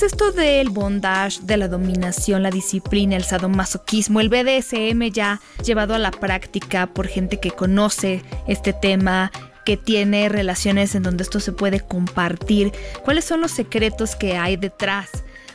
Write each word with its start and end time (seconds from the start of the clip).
Es 0.00 0.12
esto 0.14 0.32
del 0.32 0.70
bondage, 0.70 1.40
de 1.42 1.58
la 1.58 1.68
dominación, 1.68 2.42
la 2.42 2.50
disciplina, 2.50 3.16
el 3.16 3.24
sadomasoquismo, 3.24 4.20
el 4.20 4.30
BDSM 4.30 5.10
ya 5.10 5.40
llevado 5.62 5.94
a 5.94 5.98
la 5.98 6.10
práctica 6.10 6.86
por 6.86 7.06
gente 7.06 7.38
que 7.38 7.50
conoce 7.50 8.22
este 8.46 8.72
tema, 8.72 9.30
que 9.66 9.76
tiene 9.76 10.30
relaciones 10.30 10.94
en 10.94 11.02
donde 11.02 11.22
esto 11.22 11.38
se 11.38 11.52
puede 11.52 11.80
compartir? 11.80 12.72
¿Cuáles 13.04 13.26
son 13.26 13.42
los 13.42 13.50
secretos 13.50 14.16
que 14.16 14.38
hay 14.38 14.56
detrás? 14.56 15.10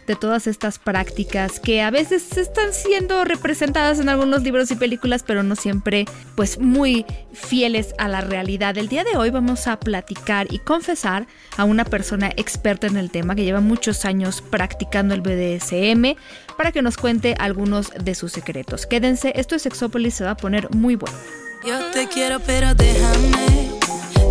De 0.07 0.15
todas 0.15 0.47
estas 0.47 0.79
prácticas 0.79 1.59
que 1.59 1.81
a 1.81 1.89
veces 1.89 2.37
están 2.37 2.73
siendo 2.73 3.23
representadas 3.23 3.99
en 3.99 4.09
algunos 4.09 4.43
libros 4.43 4.71
y 4.71 4.75
películas, 4.75 5.23
pero 5.23 5.43
no 5.43 5.55
siempre 5.55 6.05
pues 6.35 6.59
muy 6.59 7.05
fieles 7.33 7.93
a 7.97 8.07
la 8.07 8.21
realidad. 8.21 8.77
El 8.77 8.87
día 8.87 9.03
de 9.03 9.17
hoy 9.17 9.29
vamos 9.29 9.67
a 9.67 9.79
platicar 9.79 10.47
y 10.51 10.59
confesar 10.59 11.27
a 11.57 11.63
una 11.63 11.85
persona 11.85 12.31
experta 12.35 12.87
en 12.87 12.97
el 12.97 13.11
tema 13.11 13.35
que 13.35 13.43
lleva 13.43 13.61
muchos 13.61 14.05
años 14.05 14.41
practicando 14.41 15.13
el 15.13 15.21
BDSM 15.21 16.15
para 16.57 16.71
que 16.71 16.81
nos 16.81 16.97
cuente 16.97 17.35
algunos 17.39 17.91
de 17.91 18.15
sus 18.15 18.31
secretos. 18.31 18.85
Quédense, 18.85 19.33
esto 19.35 19.55
es 19.55 19.61
Sexópolis, 19.61 20.15
se 20.15 20.23
va 20.23 20.31
a 20.31 20.37
poner 20.37 20.73
muy 20.75 20.95
bueno. 20.95 21.17
Yo 21.65 21.79
te 21.91 22.07
quiero, 22.07 22.39
pero 22.39 22.75
déjame. 22.75 23.71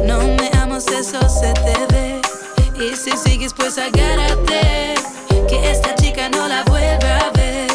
No 0.07 0.19
me 0.19 0.51
amas, 0.59 0.87
eso 0.89 1.21
se 1.29 1.53
te 1.55 1.95
ve. 1.95 2.21
Y 2.79 2.97
si 2.97 3.17
sigues, 3.17 3.53
pues 3.55 3.79
agárrate 3.79 4.95
que 5.55 5.71
esta 5.71 5.95
chica 5.97 6.29
no 6.29 6.49
la 6.49 6.65
vuelva 6.65 7.19
a 7.19 7.31
ver. 7.33 7.69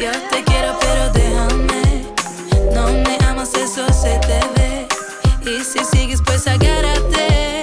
Yo 0.00 0.10
te 0.30 0.42
quiero, 0.44 0.76
pero 0.80 1.12
déjame. 1.12 2.04
No 2.74 2.92
me 3.04 3.16
amas, 3.26 3.54
eso 3.54 3.86
se 3.92 4.18
te 4.20 4.40
ve. 4.56 4.86
Y 5.50 5.62
si 5.62 5.84
sigues, 5.84 6.20
pues 6.24 6.46
agárrate. 6.46 7.60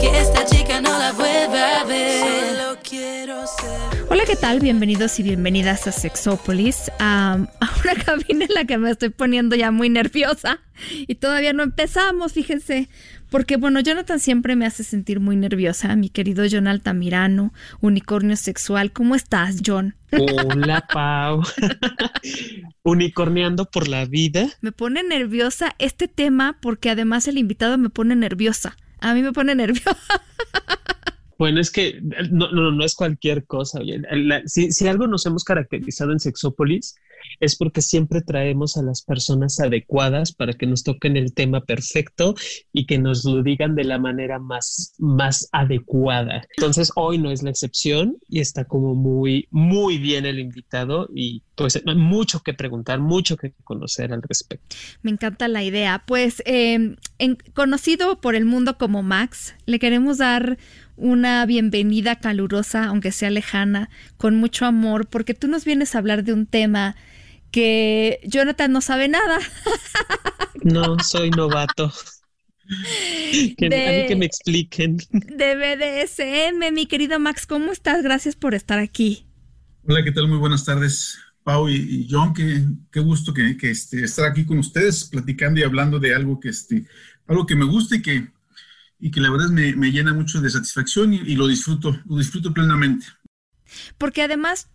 Que 0.00 0.20
esta 0.20 0.44
chica 0.44 0.80
no 0.80 0.98
la 0.98 1.12
vuelva 1.12 1.80
a 1.80 1.84
ver. 1.84 2.20
Solo 2.20 2.78
quiero 2.82 3.46
ser. 3.46 4.06
Hola, 4.10 4.24
¿qué 4.26 4.36
tal? 4.36 4.60
Bienvenidos 4.60 5.18
y 5.18 5.22
bienvenidas 5.22 5.86
a 5.86 5.92
Sexópolis, 5.92 6.90
a, 6.98 7.38
a 7.60 7.70
una 7.82 7.94
cabina 8.04 8.44
en 8.44 8.54
la 8.54 8.64
que 8.64 8.78
me 8.78 8.90
estoy 8.90 9.08
poniendo 9.10 9.56
ya 9.56 9.70
muy 9.70 9.88
nerviosa 9.88 10.60
y 10.90 11.14
todavía 11.16 11.52
no 11.52 11.62
empezamos, 11.62 12.32
fíjense. 12.32 12.88
Porque, 13.30 13.56
bueno, 13.56 13.80
Jonathan 13.80 14.20
siempre 14.20 14.56
me 14.56 14.66
hace 14.66 14.84
sentir 14.84 15.20
muy 15.20 15.36
nerviosa, 15.36 15.94
mi 15.96 16.10
querido 16.10 16.44
John 16.50 16.68
Altamirano, 16.68 17.52
unicornio 17.80 18.36
sexual. 18.36 18.92
¿Cómo 18.92 19.14
estás, 19.14 19.62
John? 19.64 19.94
Hola, 20.12 20.86
Pau. 20.92 21.42
Unicorneando 22.82 23.64
por 23.66 23.88
la 23.88 24.04
vida. 24.04 24.48
Me 24.60 24.72
pone 24.72 25.02
nerviosa 25.02 25.74
este 25.78 26.08
tema 26.08 26.58
porque 26.60 26.90
además 26.90 27.26
el 27.26 27.38
invitado 27.38 27.78
me 27.78 27.90
pone 27.90 28.14
nerviosa. 28.14 28.76
A 29.00 29.12
mí 29.14 29.22
me 29.22 29.32
pone 29.32 29.54
nerviosa. 29.54 29.96
Bueno, 31.38 31.60
es 31.60 31.70
que 31.70 32.00
no, 32.30 32.50
no, 32.50 32.70
no 32.70 32.84
es 32.84 32.94
cualquier 32.94 33.44
cosa. 33.44 33.80
Si, 34.46 34.72
si 34.72 34.88
algo 34.88 35.06
nos 35.06 35.26
hemos 35.26 35.44
caracterizado 35.44 36.12
en 36.12 36.20
Sexópolis 36.20 36.94
es 37.40 37.56
porque 37.56 37.82
siempre 37.82 38.20
traemos 38.20 38.76
a 38.76 38.82
las 38.82 39.02
personas 39.02 39.60
adecuadas 39.60 40.32
para 40.32 40.52
que 40.52 40.66
nos 40.66 40.82
toquen 40.82 41.16
el 41.16 41.34
tema 41.34 41.60
perfecto 41.60 42.34
y 42.72 42.86
que 42.86 42.98
nos 42.98 43.24
lo 43.24 43.42
digan 43.42 43.74
de 43.74 43.84
la 43.84 43.98
manera 43.98 44.38
más, 44.38 44.94
más 44.98 45.48
adecuada. 45.52 46.42
Entonces, 46.56 46.90
hoy 46.96 47.18
no 47.18 47.30
es 47.30 47.42
la 47.42 47.50
excepción 47.50 48.16
y 48.28 48.40
está 48.40 48.64
como 48.64 48.94
muy, 48.94 49.48
muy 49.50 49.98
bien 49.98 50.26
el 50.26 50.38
invitado 50.38 51.08
y 51.14 51.42
pues 51.54 51.80
hay 51.84 51.94
mucho 51.94 52.40
que 52.40 52.52
preguntar, 52.52 53.00
mucho 53.00 53.36
que 53.36 53.52
conocer 53.64 54.12
al 54.12 54.22
respecto. 54.22 54.76
Me 55.02 55.10
encanta 55.10 55.48
la 55.48 55.64
idea. 55.64 56.04
Pues, 56.06 56.42
em, 56.44 56.96
conocido 57.54 58.20
por 58.20 58.34
el 58.34 58.44
mundo 58.44 58.76
como 58.76 59.02
Max, 59.02 59.54
le 59.64 59.78
queremos 59.78 60.18
dar 60.18 60.58
una 60.96 61.44
bienvenida 61.46 62.16
calurosa, 62.16 62.84
aunque 62.84 63.12
sea 63.12 63.30
lejana, 63.30 63.90
con 64.16 64.36
mucho 64.36 64.66
amor, 64.66 65.06
porque 65.06 65.34
tú 65.34 65.48
nos 65.48 65.64
vienes 65.64 65.94
a 65.94 65.98
hablar 65.98 66.24
de 66.24 66.32
un 66.32 66.46
tema 66.46 66.96
que 67.56 68.20
Jonathan 68.24 68.70
no 68.70 68.82
sabe 68.82 69.08
nada. 69.08 69.38
No, 70.62 70.98
soy 70.98 71.30
novato. 71.30 71.90
Que, 73.56 74.06
que 74.08 74.16
me 74.16 74.26
expliquen. 74.26 74.96
De 75.12 75.54
BDSM, 75.54 76.74
mi 76.74 76.86
querido 76.86 77.20
Max, 77.20 77.46
¿cómo 77.46 77.70
estás? 77.70 78.02
Gracias 78.02 78.34
por 78.34 78.54
estar 78.54 78.80
aquí. 78.80 79.24
Hola, 79.84 80.02
¿qué 80.02 80.10
tal? 80.10 80.26
Muy 80.26 80.38
buenas 80.38 80.64
tardes, 80.64 81.16
Pau 81.44 81.68
y, 81.68 82.08
John. 82.10 82.34
Qué, 82.34 82.64
qué 82.90 82.98
gusto 82.98 83.32
que, 83.32 83.56
que 83.56 83.70
este, 83.70 84.02
estar 84.02 84.24
aquí 84.24 84.44
con 84.44 84.58
ustedes, 84.58 85.04
platicando 85.04 85.60
y 85.60 85.62
hablando 85.62 86.00
de 86.00 86.12
algo 86.12 86.40
que, 86.40 86.48
este, 86.48 86.84
algo 87.28 87.46
que 87.46 87.54
me 87.54 87.64
gusta 87.64 87.94
y 87.94 88.02
que, 88.02 88.26
y 88.98 89.12
que 89.12 89.20
la 89.20 89.30
verdad 89.30 89.50
me, 89.50 89.76
me 89.76 89.92
llena 89.92 90.12
mucho 90.12 90.40
de 90.40 90.50
satisfacción 90.50 91.14
y, 91.14 91.36
lo 91.36 91.46
disfruto, 91.46 91.96
lo 92.06 92.18
disfruto 92.18 92.52
plenamente. 92.52 93.06
Porque 93.96 94.22
además 94.22 94.70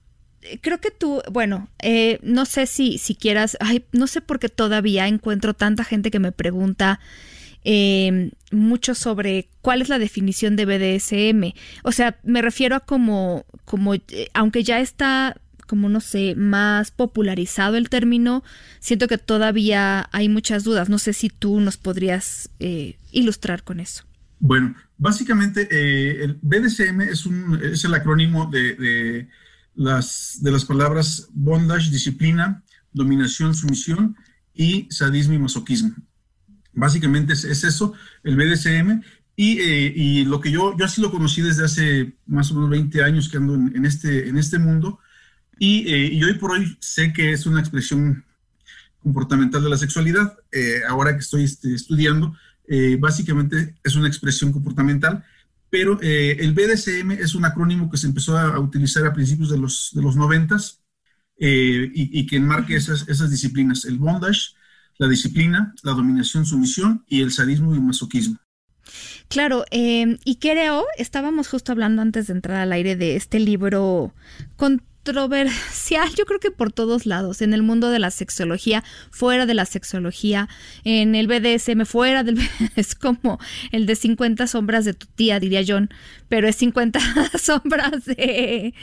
creo 0.62 0.80
que 0.80 0.92
tú, 0.92 1.22
bueno, 1.32 1.70
eh, 1.80 2.20
no 2.24 2.46
sé 2.46 2.66
si, 2.66 2.98
si 2.98 3.16
quieras, 3.16 3.58
no 3.92 4.08
sé 4.08 4.22
por 4.22 4.40
qué 4.40 4.50
todavía 4.50 5.08
encuentro 5.08 5.54
tanta 5.54 5.84
gente 5.84 6.12
que 6.12 6.20
me 6.20 6.32
pregunta 6.32 7.00
em, 7.64 8.32
mucho 8.52 8.96
sobre 8.96 9.50
cuál 9.62 9.82
es 9.82 9.90
la 9.90 10.00
definición 10.00 10.56
de 10.56 10.66
BDSM. 10.66 11.54
O 11.84 11.92
sea, 11.92 12.18
me 12.24 12.42
refiero 12.42 12.76
a 12.76 12.80
como, 12.80 13.46
como, 13.66 13.94
eh, 13.94 14.30
aunque 14.34 14.64
ya 14.64 14.80
está 14.80 15.36
como 15.68 15.88
no 15.88 16.02
sé, 16.02 16.36
más 16.36 16.92
popularizado 16.92 17.78
el 17.78 17.88
término, 17.88 18.44
siento 18.82 19.08
que 19.08 19.18
todavía 19.18 20.10
hay 20.12 20.28
muchas 20.28 20.66
dudas. 20.66 20.90
No 20.90 21.00
sé 21.00 21.14
si 21.14 21.30
tú 21.30 21.62
nos 21.62 21.78
podrías 21.78 22.50
ilustrar 23.14 23.64
con 23.64 23.80
eso. 23.80 24.04
Bueno, 24.40 24.76
básicamente 24.98 25.70
el 25.72 26.38
BDSM 26.42 27.02
es, 27.02 27.26
un, 27.26 27.58
es 27.64 27.86
el 27.86 27.94
acrónimo 27.94 28.48
de 28.48 29.30
de 29.84 30.52
las 30.52 30.66
palabras 30.66 31.28
bondage, 31.34 31.90
disciplina, 31.90 32.64
dominación, 32.94 33.56
sumisión 33.56 34.16
y 34.54 34.88
sadismo 34.90 35.34
y 35.34 35.40
masoquismo. 35.40 35.96
Básicamente 36.74 37.34
es, 37.34 37.46
eso, 37.46 37.94
el 38.24 38.36
BDSM. 38.36 39.02
Y, 39.36 39.60
eh, 39.60 39.94
y, 39.96 40.26
lo 40.26 40.40
que 40.40 40.52
yo, 40.52 40.78
yo 40.78 40.86
así 40.86 41.02
lo 41.02 41.10
conocí 41.10 41.42
desde 41.42 41.66
hace 41.66 42.14
más 42.28 42.52
o 42.52 42.56
menos 42.56 42.70
20 42.70 43.04
años 43.04 43.30
que 43.30 43.38
ando 43.38 43.56
en, 43.56 43.86
este, 43.86 44.28
en 44.30 44.38
este 44.38 44.60
mundo. 44.60 45.00
Y, 45.58 45.88
eh, 45.92 46.10
y, 46.12 46.24
hoy 46.24 46.36
por 46.36 46.52
hoy 46.52 46.78
sé 46.80 47.12
que 47.14 47.32
es 47.32 47.46
una 47.46 47.60
expresión 47.60 48.24
comportamental 49.00 49.64
de 49.64 49.70
la 49.70 49.78
sexualidad. 49.78 50.38
Eh, 50.52 50.82
ahora 50.88 51.14
que 51.14 51.20
estoy 51.20 51.44
este, 51.44 51.74
estudiando, 51.74 52.36
básicamente 53.00 53.76
es 53.84 53.98
una 53.98 54.08
expresión 54.08 54.54
comportamental 54.54 55.26
pero 55.72 55.98
eh, 56.02 56.36
el 56.42 56.54
BDSM 56.54 57.12
es 57.12 57.34
un 57.34 57.46
acrónimo 57.46 57.90
que 57.90 57.98
se 57.98 58.06
empezó 58.06 58.38
a, 58.38 58.60
utilizar 58.60 59.08
a 59.08 59.14
principios 59.14 59.50
de 59.50 59.58
los, 59.58 59.92
de 59.94 60.02
los 60.02 60.18
90 60.18 60.58
eh, 61.40 61.90
y, 61.94 62.28
que 62.28 62.36
enmarque 62.36 62.76
esas, 62.76 63.08
esas 63.08 63.32
disciplinas, 63.32 63.86
el 63.86 63.98
bondage, 63.98 64.54
la 64.98 65.08
disciplina, 65.08 65.74
la 65.82 65.94
dominación, 65.94 66.46
sumisión 66.46 67.06
y 67.08 67.22
el 67.22 67.32
sadismo 67.32 67.74
y 67.74 67.78
el 67.78 67.84
masoquismo. 67.84 68.38
Claro, 69.30 69.64
eh, 69.72 70.18
y 70.26 70.36
creo, 70.36 70.86
estábamos 70.98 71.48
justo 71.48 71.72
hablando 71.72 72.02
antes 72.02 72.28
de 72.28 72.34
entrar 72.34 72.58
al 72.58 72.74
aire 72.74 72.98
de 72.98 73.16
este 73.16 73.40
libro 73.40 74.14
con 74.58 74.84
controversial, 75.04 76.10
yo 76.16 76.26
creo 76.26 76.40
que 76.40 76.52
por 76.52 76.72
todos 76.72 77.06
lados, 77.06 77.42
en 77.42 77.54
el 77.54 77.64
mundo 77.64 77.90
de 77.90 78.00
la 78.00 78.12
sexología, 78.12 78.84
fuera 79.10 79.46
de 79.46 79.54
la 79.54 79.66
sexología, 79.66 80.48
en 80.84 81.16
el 81.16 81.28
BDSM, 81.28 81.86
fuera 81.86 82.24
del 82.24 82.38
es 82.76 82.96
como 82.96 83.40
el 83.72 83.86
de 83.86 83.96
50 83.96 84.48
sombras 84.48 84.86
de 84.86 84.94
tu 84.94 85.08
tía, 85.08 85.40
diría 85.40 85.64
John, 85.68 85.90
pero 86.30 86.48
es 86.48 86.56
50 86.58 87.00
sombras 87.40 88.06
de, 88.06 88.74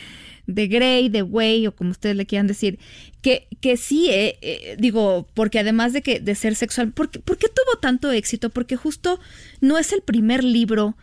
de 0.47 0.67
Grey, 0.67 1.09
de 1.09 1.23
Way, 1.23 1.69
o 1.69 1.77
como 1.77 1.91
ustedes 1.91 2.17
le 2.17 2.27
quieran 2.27 2.49
decir, 2.49 2.79
que, 3.23 3.47
que 3.61 3.77
sí, 3.77 4.09
eh, 4.11 4.39
eh, 4.43 4.77
digo, 4.79 5.29
porque 5.35 5.61
además 5.61 5.93
de 5.93 6.03
que 6.03 6.21
de 6.21 6.35
ser 6.35 6.57
sexual, 6.57 6.93
¿por 6.93 7.11
qué, 7.11 7.21
¿por 7.21 7.39
qué 7.39 7.47
tuvo 7.49 7.79
tanto 7.81 8.11
éxito? 8.11 8.51
Porque 8.51 8.77
justo 8.77 9.21
no 9.61 9.79
es 9.79 9.93
el 9.93 10.03
primer 10.03 10.43
libro 10.43 10.97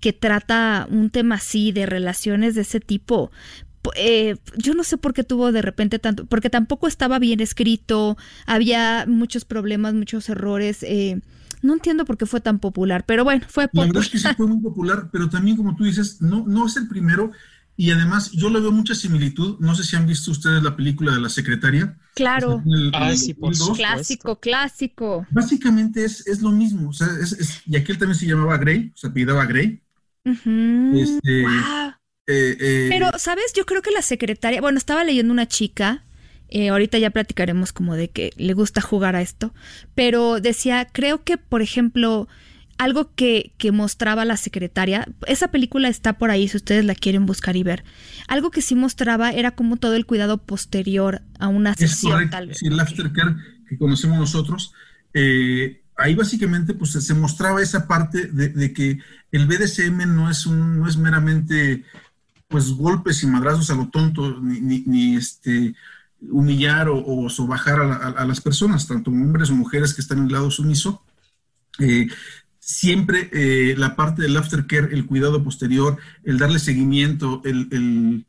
que 0.00 0.12
trata 0.12 0.88
un 0.90 1.10
tema 1.10 1.36
así 1.36 1.70
de 1.70 1.86
relaciones 1.86 2.56
de 2.56 2.62
ese 2.62 2.80
tipo, 2.80 3.30
eh, 3.96 4.36
yo 4.56 4.74
no 4.74 4.84
sé 4.84 4.96
por 4.98 5.12
qué 5.14 5.24
tuvo 5.24 5.52
de 5.52 5.62
repente 5.62 5.98
tanto, 5.98 6.26
porque 6.26 6.50
tampoco 6.50 6.86
estaba 6.88 7.18
bien 7.18 7.40
escrito, 7.40 8.16
había 8.46 9.04
muchos 9.08 9.44
problemas, 9.44 9.94
muchos 9.94 10.28
errores. 10.28 10.82
Eh, 10.82 11.20
no 11.62 11.74
entiendo 11.74 12.04
por 12.04 12.16
qué 12.18 12.26
fue 12.26 12.40
tan 12.40 12.58
popular, 12.58 13.04
pero 13.06 13.24
bueno, 13.24 13.44
fue 13.48 13.68
popular. 13.68 13.86
La 13.86 13.92
verdad 13.94 14.02
es 14.04 14.10
que 14.10 14.18
sí 14.18 14.34
fue 14.36 14.46
muy 14.46 14.60
popular, 14.60 15.08
pero 15.12 15.28
también 15.28 15.56
como 15.56 15.76
tú 15.76 15.84
dices, 15.84 16.20
no, 16.20 16.44
no 16.46 16.66
es 16.66 16.76
el 16.76 16.88
primero 16.88 17.32
Y 17.76 17.90
además, 17.90 18.30
yo 18.32 18.50
le 18.50 18.60
veo 18.60 18.70
mucha 18.70 18.94
similitud. 18.94 19.56
No 19.60 19.74
sé 19.74 19.82
si 19.84 19.96
han 19.96 20.06
visto 20.06 20.30
ustedes 20.30 20.62
la 20.62 20.76
película 20.76 21.12
de 21.12 21.20
la 21.20 21.28
secretaria. 21.30 21.96
Claro. 22.14 22.62
Ah, 22.92 23.14
sí, 23.16 23.32
por. 23.34 23.52
Clásico, 23.74 24.38
clásico. 24.40 25.26
Básicamente 25.30 26.04
es, 26.04 26.26
es 26.26 26.42
lo 26.42 26.50
mismo. 26.50 26.90
O 26.90 26.92
sea, 26.92 27.08
es, 27.20 27.32
es- 27.32 27.62
y 27.66 27.76
aquel 27.76 27.96
también 27.98 28.18
se 28.18 28.26
llamaba 28.26 28.58
Grey, 28.58 28.92
se 28.94 29.06
apellidaba 29.06 29.46
Grey. 29.46 29.80
Ujú. 30.24 30.96
Este, 30.98 31.42
Guau. 31.42 31.92
Eh, 32.26 32.56
eh, 32.60 32.86
Pero, 32.90 33.10
¿sabes? 33.18 33.52
Yo 33.54 33.66
creo 33.66 33.82
que 33.82 33.90
la 33.90 34.02
secretaria, 34.02 34.60
bueno, 34.60 34.78
estaba 34.78 35.04
leyendo 35.04 35.32
una 35.32 35.48
chica, 35.48 36.04
eh, 36.48 36.68
ahorita 36.68 36.98
ya 36.98 37.10
platicaremos 37.10 37.72
como 37.72 37.96
de 37.96 38.10
que 38.10 38.32
le 38.36 38.52
gusta 38.54 38.80
jugar 38.80 39.16
a 39.16 39.22
esto, 39.22 39.52
pero 39.94 40.40
decía, 40.40 40.86
creo 40.92 41.24
que, 41.24 41.36
por 41.38 41.62
ejemplo, 41.62 42.28
algo 42.78 43.12
que, 43.14 43.52
que 43.58 43.72
mostraba 43.72 44.24
la 44.24 44.36
secretaria, 44.36 45.06
esa 45.26 45.50
película 45.50 45.88
está 45.88 46.14
por 46.18 46.30
ahí 46.30 46.48
si 46.48 46.56
ustedes 46.56 46.84
la 46.84 46.94
quieren 46.94 47.26
buscar 47.26 47.56
y 47.56 47.62
ver, 47.62 47.84
algo 48.28 48.50
que 48.50 48.62
sí 48.62 48.74
mostraba 48.74 49.30
era 49.32 49.52
como 49.52 49.76
todo 49.76 49.94
el 49.94 50.06
cuidado 50.06 50.38
posterior 50.38 51.22
a 51.38 51.48
una 51.48 51.72
Es 51.72 51.78
sesión, 51.78 52.30
tal 52.30 52.48
vez. 52.48 52.58
sí, 52.58 52.66
el 52.68 52.78
aftercare 52.78 53.34
que 53.68 53.78
conocemos 53.78 54.18
nosotros, 54.18 54.72
eh, 55.14 55.82
ahí 55.96 56.14
básicamente 56.14 56.74
pues 56.74 56.92
se 56.92 57.14
mostraba 57.14 57.62
esa 57.62 57.86
parte 57.86 58.26
de, 58.26 58.48
de 58.48 58.72
que 58.72 58.98
el 59.30 59.46
BDSM 59.46 60.14
no 60.14 60.30
es, 60.30 60.46
un, 60.46 60.80
no 60.80 60.88
es 60.88 60.96
meramente 60.96 61.84
pues 62.52 62.70
golpes 62.72 63.22
y 63.24 63.26
madrazos 63.26 63.68
a 63.70 63.74
lo 63.74 63.88
tonto, 63.88 64.40
ni, 64.40 64.60
ni- 64.60 64.84
ni, 64.86 65.16
este, 65.16 65.74
humillar 66.30 66.88
o, 66.88 67.04
o 67.04 67.28
sobajar 67.28 67.80
a, 67.80 67.86
la- 67.86 67.96
a- 67.96 68.22
a 68.22 68.24
las 68.24 68.40
personas, 68.40 68.86
tanto 68.86 69.10
hombres 69.10 69.50
o 69.50 69.54
mujeres 69.54 69.92
que 69.94 70.02
están 70.02 70.18
en 70.18 70.26
el 70.26 70.32
lado 70.32 70.50
sumiso. 70.52 71.02
Eh, 71.80 72.06
siempre 72.60 73.28
eh, 73.32 73.74
la 73.76 73.96
parte 73.96 74.22
del 74.22 74.36
aftercare, 74.36 74.94
el 74.94 75.06
cuidado 75.06 75.42
posterior, 75.42 75.96
el 76.22 76.38
darle 76.38 76.58
seguimiento, 76.60 77.42
el, 77.44 77.66
el- 77.72 78.26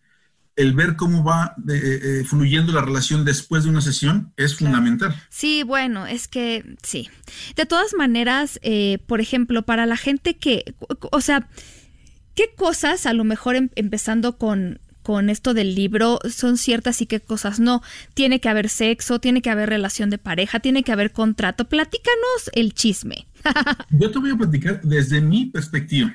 el 0.55 0.73
ver 0.73 0.95
cómo 0.95 1.23
va 1.23 1.55
eh, 1.67 1.99
eh, 2.21 2.23
fluyendo 2.25 2.73
la 2.73 2.81
relación 2.81 3.25
después 3.25 3.63
de 3.63 3.71
una 3.71 3.81
sesión 3.81 4.31
es 4.37 4.53
Claro. 4.53 4.75
fundamental. 4.75 5.15
Sí, 5.29 5.63
bueno, 5.63 6.05
es 6.05 6.27
que 6.27 6.75
sí. 6.83 7.09
De 7.55 7.65
todas 7.65 7.95
maneras, 7.97 8.59
por 9.07 9.19
ejemplo, 9.19 9.63
para 9.63 9.87
la 9.87 9.97
gente 9.97 10.35
que, 10.37 10.75
o 11.11 11.21
sea, 11.21 11.47
¿qué 12.35 12.53
cosas, 12.55 13.05
a 13.05 13.13
lo 13.13 13.23
mejor 13.23 13.55
em- 13.55 13.69
empezando 13.75 14.37
con, 14.37 14.79
con 15.03 15.29
esto 15.29 15.53
del 15.53 15.75
libro, 15.75 16.19
son 16.29 16.57
ciertas 16.57 17.01
y 17.01 17.05
qué 17.07 17.19
cosas 17.19 17.59
no? 17.59 17.81
Tiene 18.13 18.39
que 18.39 18.49
haber 18.49 18.69
sexo, 18.69 19.19
tiene 19.19 19.41
que 19.41 19.49
haber 19.49 19.69
relación 19.69 20.09
de 20.09 20.17
pareja, 20.17 20.59
tiene 20.59 20.83
que 20.83 20.91
haber 20.91 21.11
contrato. 21.11 21.65
Platícanos 21.69 22.49
el 22.53 22.73
chisme. 22.73 23.27
Yo 23.89 24.11
te 24.11 24.19
voy 24.19 24.31
a 24.31 24.37
platicar 24.37 24.81
desde 24.81 25.21
mi 25.21 25.45
perspectiva, 25.47 26.13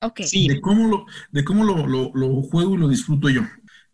Ok. 0.00 0.20
Sí. 0.22 0.48
de 0.48 0.60
cómo 0.60 0.88
lo, 0.88 1.06
de 1.32 1.44
cómo 1.44 1.64
lo, 1.64 1.86
lo- 1.86 2.12
lo 2.14 2.42
juego 2.42 2.74
y 2.74 2.78
lo 2.78 2.88
disfruto 2.88 3.30
yo. 3.30 3.42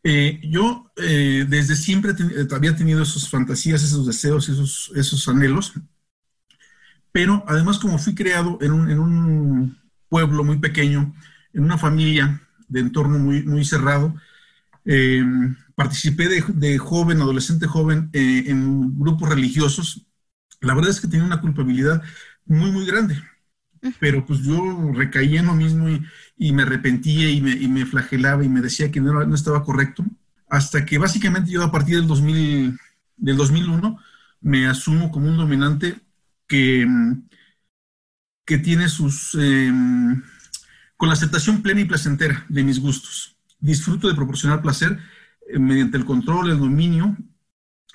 Eh, 0.05 0.41
yo 0.45 0.93
eh, 0.97 1.47
desde 1.49 1.77
siempre 1.77 2.15
ten- 2.15 2.33
eh, 2.33 2.49
había 2.55 2.77
tenido 2.77 3.03
esas 3.03 3.29
fantasías, 3.31 3.83
esos 3.85 4.07
deseos, 4.07 4.49
esos, 4.49 4.93
esos 4.97 5.29
anhelos, 5.29 5.75
pero 7.13 7.45
además 7.47 7.79
como 7.79 7.99
fui 7.99 8.15
creado 8.15 8.59
en 8.61 8.73
un, 8.73 8.91
en 8.91 8.99
un 8.99 9.79
pueblo 10.09 10.45
muy 10.45 10.59
pequeño, 10.59 11.15
en 11.55 11.65
una 11.65 11.79
familia 11.79 12.43
de 12.69 12.81
entorno 12.81 13.19
muy, 13.19 13.43
muy 13.45 13.65
cerrado, 13.65 14.15
eh, 14.85 15.25
participé 15.75 16.29
de, 16.29 16.45
de 16.49 16.79
joven, 16.79 17.21
adolescente 17.21 17.67
joven, 17.67 18.11
eh, 18.13 18.45
en 18.49 18.99
grupos 18.99 19.29
religiosos. 19.31 20.07
La 20.61 20.75
verdad 20.75 20.91
es 20.91 21.01
que 21.01 21.09
tenía 21.09 21.27
una 21.27 21.41
culpabilidad 21.41 22.03
muy, 22.47 22.73
muy 22.73 22.87
grande. 22.87 23.17
Pero 23.99 24.27
pues 24.27 24.41
yo 24.41 24.61
recaía 24.95 25.41
en 25.41 25.47
lo 25.47 25.55
mismo 25.55 25.89
y, 25.89 26.03
y 26.37 26.53
me 26.53 26.63
arrepentía 26.63 27.31
y 27.31 27.41
me, 27.41 27.53
y 27.53 27.69
me 27.69 27.87
flagelaba 27.87 28.45
y 28.45 28.49
me 28.49 28.61
decía 28.61 28.91
que 28.91 29.01
no, 29.01 29.13
no 29.25 29.35
estaba 29.35 29.65
correcto. 29.65 30.05
Hasta 30.49 30.85
que 30.85 30.99
básicamente 30.99 31.51
yo 31.51 31.63
a 31.63 31.71
partir 31.73 31.97
del, 31.97 32.07
2000, 32.09 32.79
del 33.17 33.37
2001 33.37 33.99
me 34.41 34.67
asumo 34.67 35.11
como 35.11 35.29
un 35.29 35.37
dominante 35.37 36.01
que, 36.49 36.87
que 38.45 38.59
tiene 38.59 38.89
sus... 38.89 39.37
eh, 39.41 39.71
con 41.03 41.09
la 41.09 41.15
aceptación 41.15 41.63
plena 41.63 41.81
y 41.81 41.85
placentera 41.85 42.47
de 42.49 42.63
mis 42.63 42.79
gustos. 42.79 43.37
Disfruto 43.59 44.07
de 44.07 44.15
proporcionar 44.15 44.63
placer 44.63 45.01
eh, 45.49 45.59
mediante 45.59 45.97
el 45.97 46.05
control, 46.05 46.53
el 46.53 46.61
dominio 46.61 47.17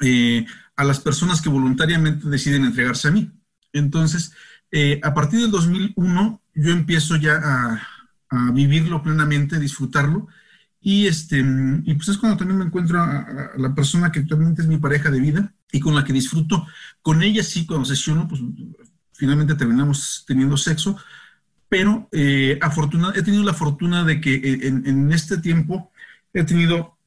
eh, 0.02 0.46
a 0.76 0.84
las 0.84 1.00
personas 1.00 1.42
que 1.42 1.48
voluntariamente 1.48 2.28
deciden 2.28 2.66
entregarse 2.66 3.08
a 3.08 3.12
mí. 3.12 3.32
Entonces, 3.72 4.34
eh, 4.72 5.00
a 5.04 5.14
partir 5.14 5.40
del 5.40 5.52
2001, 5.52 6.42
yo 6.54 6.72
empiezo 6.74 7.16
ya 7.16 7.40
a, 7.42 7.88
a 8.30 8.52
vivirlo 8.52 9.02
plenamente, 9.02 9.58
disfrutarlo. 9.58 10.28
Y, 10.82 11.08
este, 11.08 11.40
y 11.86 11.94
pues 11.94 12.10
es 12.10 12.18
cuando 12.18 12.38
también 12.38 12.60
me 12.60 12.66
encuentro 12.66 13.00
a, 13.00 13.22
a 13.22 13.58
la 13.58 13.74
persona 13.74 14.12
que 14.12 14.20
actualmente 14.20 14.64
es 14.64 14.68
mi 14.68 14.80
pareja 14.80 15.10
de 15.10 15.22
vida 15.22 15.54
y 15.72 15.80
con 15.80 15.96
la 15.96 16.04
que 16.04 16.12
disfruto. 16.12 16.68
Con 17.02 17.24
ella 17.24 17.42
sí, 17.42 17.66
cuando 17.66 17.86
sesiono, 17.86 18.28
pues 18.28 18.42
finalmente 19.14 19.56
terminamos 19.56 20.26
teniendo 20.28 20.58
sexo, 20.58 20.98
pero 21.70 22.08
eh, 22.12 22.58
afortuna- 22.62 23.14
he 23.16 23.24
tenido 23.24 23.44
la 23.44 23.54
fortuna 23.54 24.04
de 24.04 24.22
que 24.22 24.36
eh, 24.36 24.68
en, 24.68 24.88
en 24.88 25.12
este 25.12 25.38
tiempo 25.40 25.92
he 26.34 26.44
tenido 26.44 26.98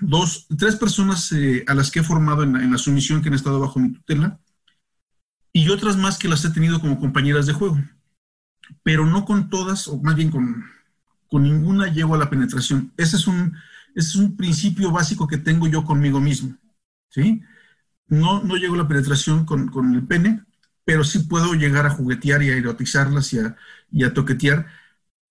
dos, 0.00 0.46
tres 0.58 0.76
personas 0.76 1.32
eh, 1.32 1.64
a 1.68 1.74
las 1.74 1.90
que 1.90 2.00
he 2.00 2.04
formado 2.04 2.42
en 2.44 2.52
la, 2.54 2.62
en 2.64 2.72
la 2.72 2.78
sumisión 2.78 3.22
que 3.22 3.28
han 3.28 3.34
estado 3.34 3.60
bajo 3.60 3.78
mi 3.80 3.92
tutela 3.92 4.40
y 5.52 5.68
otras 5.70 5.96
más 5.96 6.18
que 6.18 6.28
las 6.28 6.44
he 6.44 6.50
tenido 6.50 6.80
como 6.80 6.98
compañeras 6.98 7.46
de 7.46 7.52
juego, 7.52 7.78
pero 8.82 9.06
no 9.06 9.24
con 9.24 9.50
todas, 9.50 9.88
o 9.88 9.98
más 10.00 10.16
bien 10.16 10.30
con, 10.30 10.64
con 11.28 11.42
ninguna 11.42 11.88
llego 11.92 12.14
a 12.14 12.18
la 12.18 12.30
penetración. 12.30 12.92
Ese 12.96 13.16
es 13.16 13.26
un, 13.26 13.54
ese 13.94 14.08
es 14.10 14.16
un 14.16 14.36
principio 14.36 14.90
básico 14.90 15.26
que 15.26 15.38
tengo 15.38 15.66
yo 15.68 15.84
conmigo 15.84 16.20
mismo, 16.20 16.56
¿sí? 17.10 17.42
No, 18.08 18.42
no 18.44 18.56
llego 18.56 18.74
a 18.74 18.78
la 18.78 18.88
penetración 18.88 19.44
con, 19.46 19.68
con 19.68 19.94
el 19.94 20.06
pene, 20.06 20.44
pero 20.84 21.04
sí 21.04 21.20
puedo 21.20 21.54
llegar 21.54 21.86
a 21.86 21.90
juguetear 21.90 22.42
y 22.42 22.50
a 22.50 22.56
erotizarlas 22.56 23.32
y 23.32 23.38
a, 23.40 23.56
y 23.90 24.04
a 24.04 24.12
toquetear, 24.14 24.66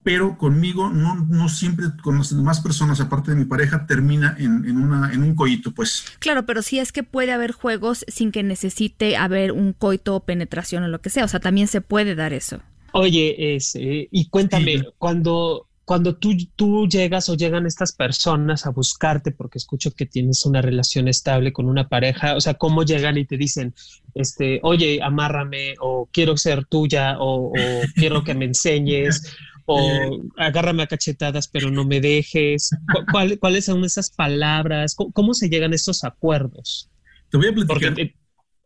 pero 0.04 0.38
conmigo 0.38 0.90
no, 0.90 1.16
no 1.16 1.50
siempre 1.50 1.88
con 2.04 2.18
las 2.20 2.36
demás 2.36 2.62
personas, 2.62 3.02
aparte 3.02 3.32
de 3.32 3.38
mi 3.38 3.46
pareja, 3.46 3.86
termina 3.88 4.36
en, 4.40 4.66
en, 4.66 4.78
una, 4.78 5.14
en 5.14 5.24
un 5.24 5.36
coito, 5.36 5.74
pues. 5.74 6.06
Claro, 6.20 6.46
pero 6.46 6.62
sí 6.62 6.80
es 6.80 6.92
que 6.94 7.04
puede 7.04 7.32
haber 7.34 7.52
juegos 7.52 8.06
sin 8.08 8.32
que 8.32 8.44
necesite 8.44 9.18
haber 9.18 9.52
un 9.52 9.74
coito 9.74 10.16
o 10.16 10.24
penetración 10.26 10.84
o 10.84 10.88
lo 10.88 11.02
que 11.02 11.10
sea. 11.10 11.26
O 11.26 11.28
sea, 11.28 11.40
también 11.42 11.68
se 11.68 11.82
puede 11.82 12.16
dar 12.16 12.32
eso. 12.34 12.62
Oye, 12.94 13.56
ese, 13.56 14.08
y 14.12 14.30
cuéntame, 14.30 14.82
Sí. 14.82 14.94
cuando, 14.98 15.70
cuando 15.86 16.16
tú, 16.16 16.32
tú 16.56 16.88
llegas 16.88 17.28
o 17.30 17.36
llegan 17.36 17.66
estas 17.66 17.92
personas 17.94 18.66
a 18.66 18.70
buscarte, 18.70 19.32
porque 19.32 19.58
escucho 19.58 19.92
que 19.92 20.06
tienes 20.06 20.46
una 20.46 20.62
relación 20.62 21.08
estable 21.08 21.52
con 21.52 21.68
una 21.68 21.90
pareja, 21.90 22.36
o 22.36 22.42
sea, 22.42 22.54
¿cómo 22.54 22.84
llegan 22.84 23.18
y 23.18 23.26
te 23.26 23.38
dicen, 23.38 23.74
este, 24.14 24.60
oye, 24.64 25.02
amárrame, 25.04 25.76
o 25.82 26.08
quiero 26.12 26.38
ser 26.38 26.66
tuya, 26.66 27.18
o, 27.20 27.82
o 27.82 27.82
quiero 27.96 28.24
que 28.24 28.34
me 28.36 28.46
enseñes, 28.46 29.22
o 29.66 30.22
agárrame 30.38 30.84
a 30.84 30.88
cachetadas, 30.88 31.48
pero 31.48 31.70
no 31.72 31.86
me 31.86 32.00
dejes? 32.00 32.78
¿Cu- 32.90 33.08
cuál- 33.10 33.38
¿Cuáles 33.40 33.66
son 33.66 33.84
esas 33.84 34.12
palabras? 34.12 34.96
¿Cómo, 34.96 35.12
cómo 35.12 35.34
se 35.34 35.50
llegan 35.50 35.74
a 35.74 35.76
estos 35.76 36.04
acuerdos? 36.04 36.90
Te 37.30 37.38
voy 37.38 37.48
a 37.48 37.54
Porque, 37.54 37.92
platicar. 37.92 38.00
eh, 38.00 38.16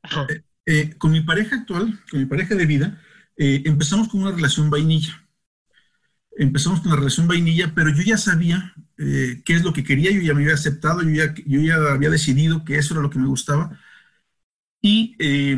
ajá, 0.03 0.27
Eh, 0.67 0.95
con 0.97 1.11
mi 1.11 1.21
pareja 1.21 1.57
actual, 1.57 1.99
con 2.09 2.19
mi 2.19 2.25
pareja 2.25 2.55
de 2.55 2.65
vida, 2.65 2.99
eh, 3.37 3.61
empezamos 3.65 4.07
con 4.09 4.21
una 4.21 4.31
relación 4.31 4.69
vainilla. 4.69 5.24
Empezamos 6.37 6.81
con 6.81 6.91
la 6.91 6.97
relación 6.97 7.27
vainilla, 7.27 7.73
pero 7.73 7.89
yo 7.91 8.03
ya 8.03 8.17
sabía 8.17 8.73
eh, 8.97 9.41
qué 9.45 9.53
es 9.55 9.63
lo 9.63 9.73
que 9.73 9.83
quería, 9.83 10.11
yo 10.11 10.21
ya 10.21 10.33
me 10.33 10.43
había 10.43 10.55
aceptado, 10.55 11.01
yo 11.01 11.09
ya, 11.11 11.33
yo 11.45 11.61
ya 11.61 11.75
había 11.93 12.09
decidido 12.09 12.65
que 12.65 12.77
eso 12.77 12.93
era 12.93 13.03
lo 13.03 13.09
que 13.09 13.19
me 13.19 13.27
gustaba. 13.27 13.79
Y 14.81 15.15
eh, 15.19 15.57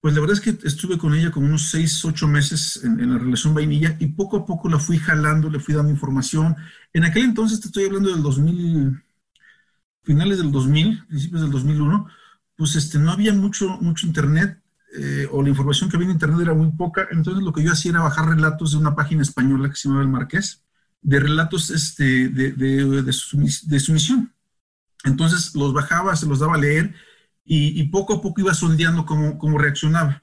pues 0.00 0.14
la 0.14 0.20
verdad 0.20 0.36
es 0.36 0.42
que 0.42 0.66
estuve 0.68 0.98
con 0.98 1.14
ella 1.14 1.30
como 1.30 1.46
unos 1.46 1.70
seis, 1.70 2.04
ocho 2.04 2.28
meses 2.28 2.80
en, 2.84 3.00
en 3.00 3.12
la 3.12 3.18
relación 3.18 3.54
vainilla 3.54 3.96
y 3.98 4.08
poco 4.08 4.36
a 4.36 4.44
poco 4.46 4.68
la 4.68 4.78
fui 4.78 4.98
jalando, 4.98 5.48
le 5.48 5.60
fui 5.60 5.74
dando 5.74 5.90
información. 5.90 6.54
En 6.92 7.04
aquel 7.04 7.24
entonces, 7.24 7.60
te 7.60 7.68
estoy 7.68 7.86
hablando 7.86 8.10
del 8.12 8.22
2000, 8.22 9.02
finales 10.02 10.38
del 10.38 10.52
2000, 10.52 11.06
principios 11.06 11.42
del 11.42 11.50
2001, 11.50 12.06
pues 12.56 12.76
este, 12.76 12.98
no 12.98 13.12
había 13.12 13.32
mucho, 13.32 13.78
mucho 13.80 14.06
internet 14.06 14.60
eh, 14.96 15.28
o 15.30 15.42
la 15.42 15.48
información 15.48 15.90
que 15.90 15.96
había 15.96 16.06
en 16.06 16.14
internet 16.14 16.40
era 16.40 16.54
muy 16.54 16.70
poca, 16.72 17.08
entonces 17.10 17.42
lo 17.42 17.52
que 17.52 17.62
yo 17.62 17.72
hacía 17.72 17.92
era 17.92 18.02
bajar 18.02 18.28
relatos 18.28 18.72
de 18.72 18.78
una 18.78 18.94
página 18.94 19.22
española 19.22 19.68
que 19.68 19.76
se 19.76 19.88
llamaba 19.88 20.04
El 20.04 20.10
Marqués, 20.10 20.64
de 21.02 21.20
relatos 21.20 21.70
este, 21.70 22.28
de, 22.28 22.52
de, 22.52 23.02
de, 23.02 23.12
sumis, 23.12 23.68
de 23.68 23.80
sumisión. 23.80 24.32
Entonces 25.04 25.54
los 25.54 25.72
bajaba, 25.72 26.16
se 26.16 26.26
los 26.26 26.38
daba 26.38 26.54
a 26.54 26.58
leer 26.58 26.94
y, 27.44 27.80
y 27.80 27.88
poco 27.88 28.14
a 28.14 28.22
poco 28.22 28.40
iba 28.40 28.54
sondeando 28.54 29.04
cómo, 29.04 29.38
cómo, 29.38 29.58
reaccionaba. 29.58 30.22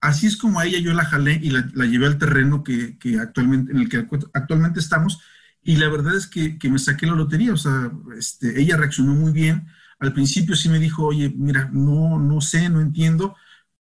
Así 0.00 0.26
es 0.26 0.36
como 0.36 0.58
a 0.58 0.66
ella 0.66 0.78
yo 0.78 0.92
la 0.92 1.04
jalé 1.04 1.38
y 1.42 1.50
la, 1.50 1.68
la 1.74 1.86
llevé 1.86 2.06
al 2.06 2.18
terreno 2.18 2.64
que, 2.64 2.98
que, 2.98 3.20
actualmente, 3.20 3.72
en 3.72 3.78
el 3.78 3.88
que 3.88 4.06
actualmente 4.34 4.80
estamos 4.80 5.20
y 5.62 5.76
la 5.76 5.88
verdad 5.88 6.16
es 6.16 6.26
que, 6.26 6.58
que 6.58 6.68
me 6.68 6.78
saqué 6.78 7.06
la 7.06 7.14
lotería, 7.14 7.52
o 7.52 7.56
sea, 7.56 7.92
este, 8.18 8.60
ella 8.60 8.76
reaccionó 8.76 9.14
muy 9.14 9.32
bien. 9.32 9.68
Al 10.00 10.12
principio 10.12 10.56
sí 10.56 10.68
me 10.68 10.80
dijo, 10.80 11.06
oye, 11.06 11.32
mira, 11.36 11.70
no, 11.72 12.18
no 12.18 12.40
sé, 12.40 12.68
no 12.68 12.80
entiendo, 12.80 13.36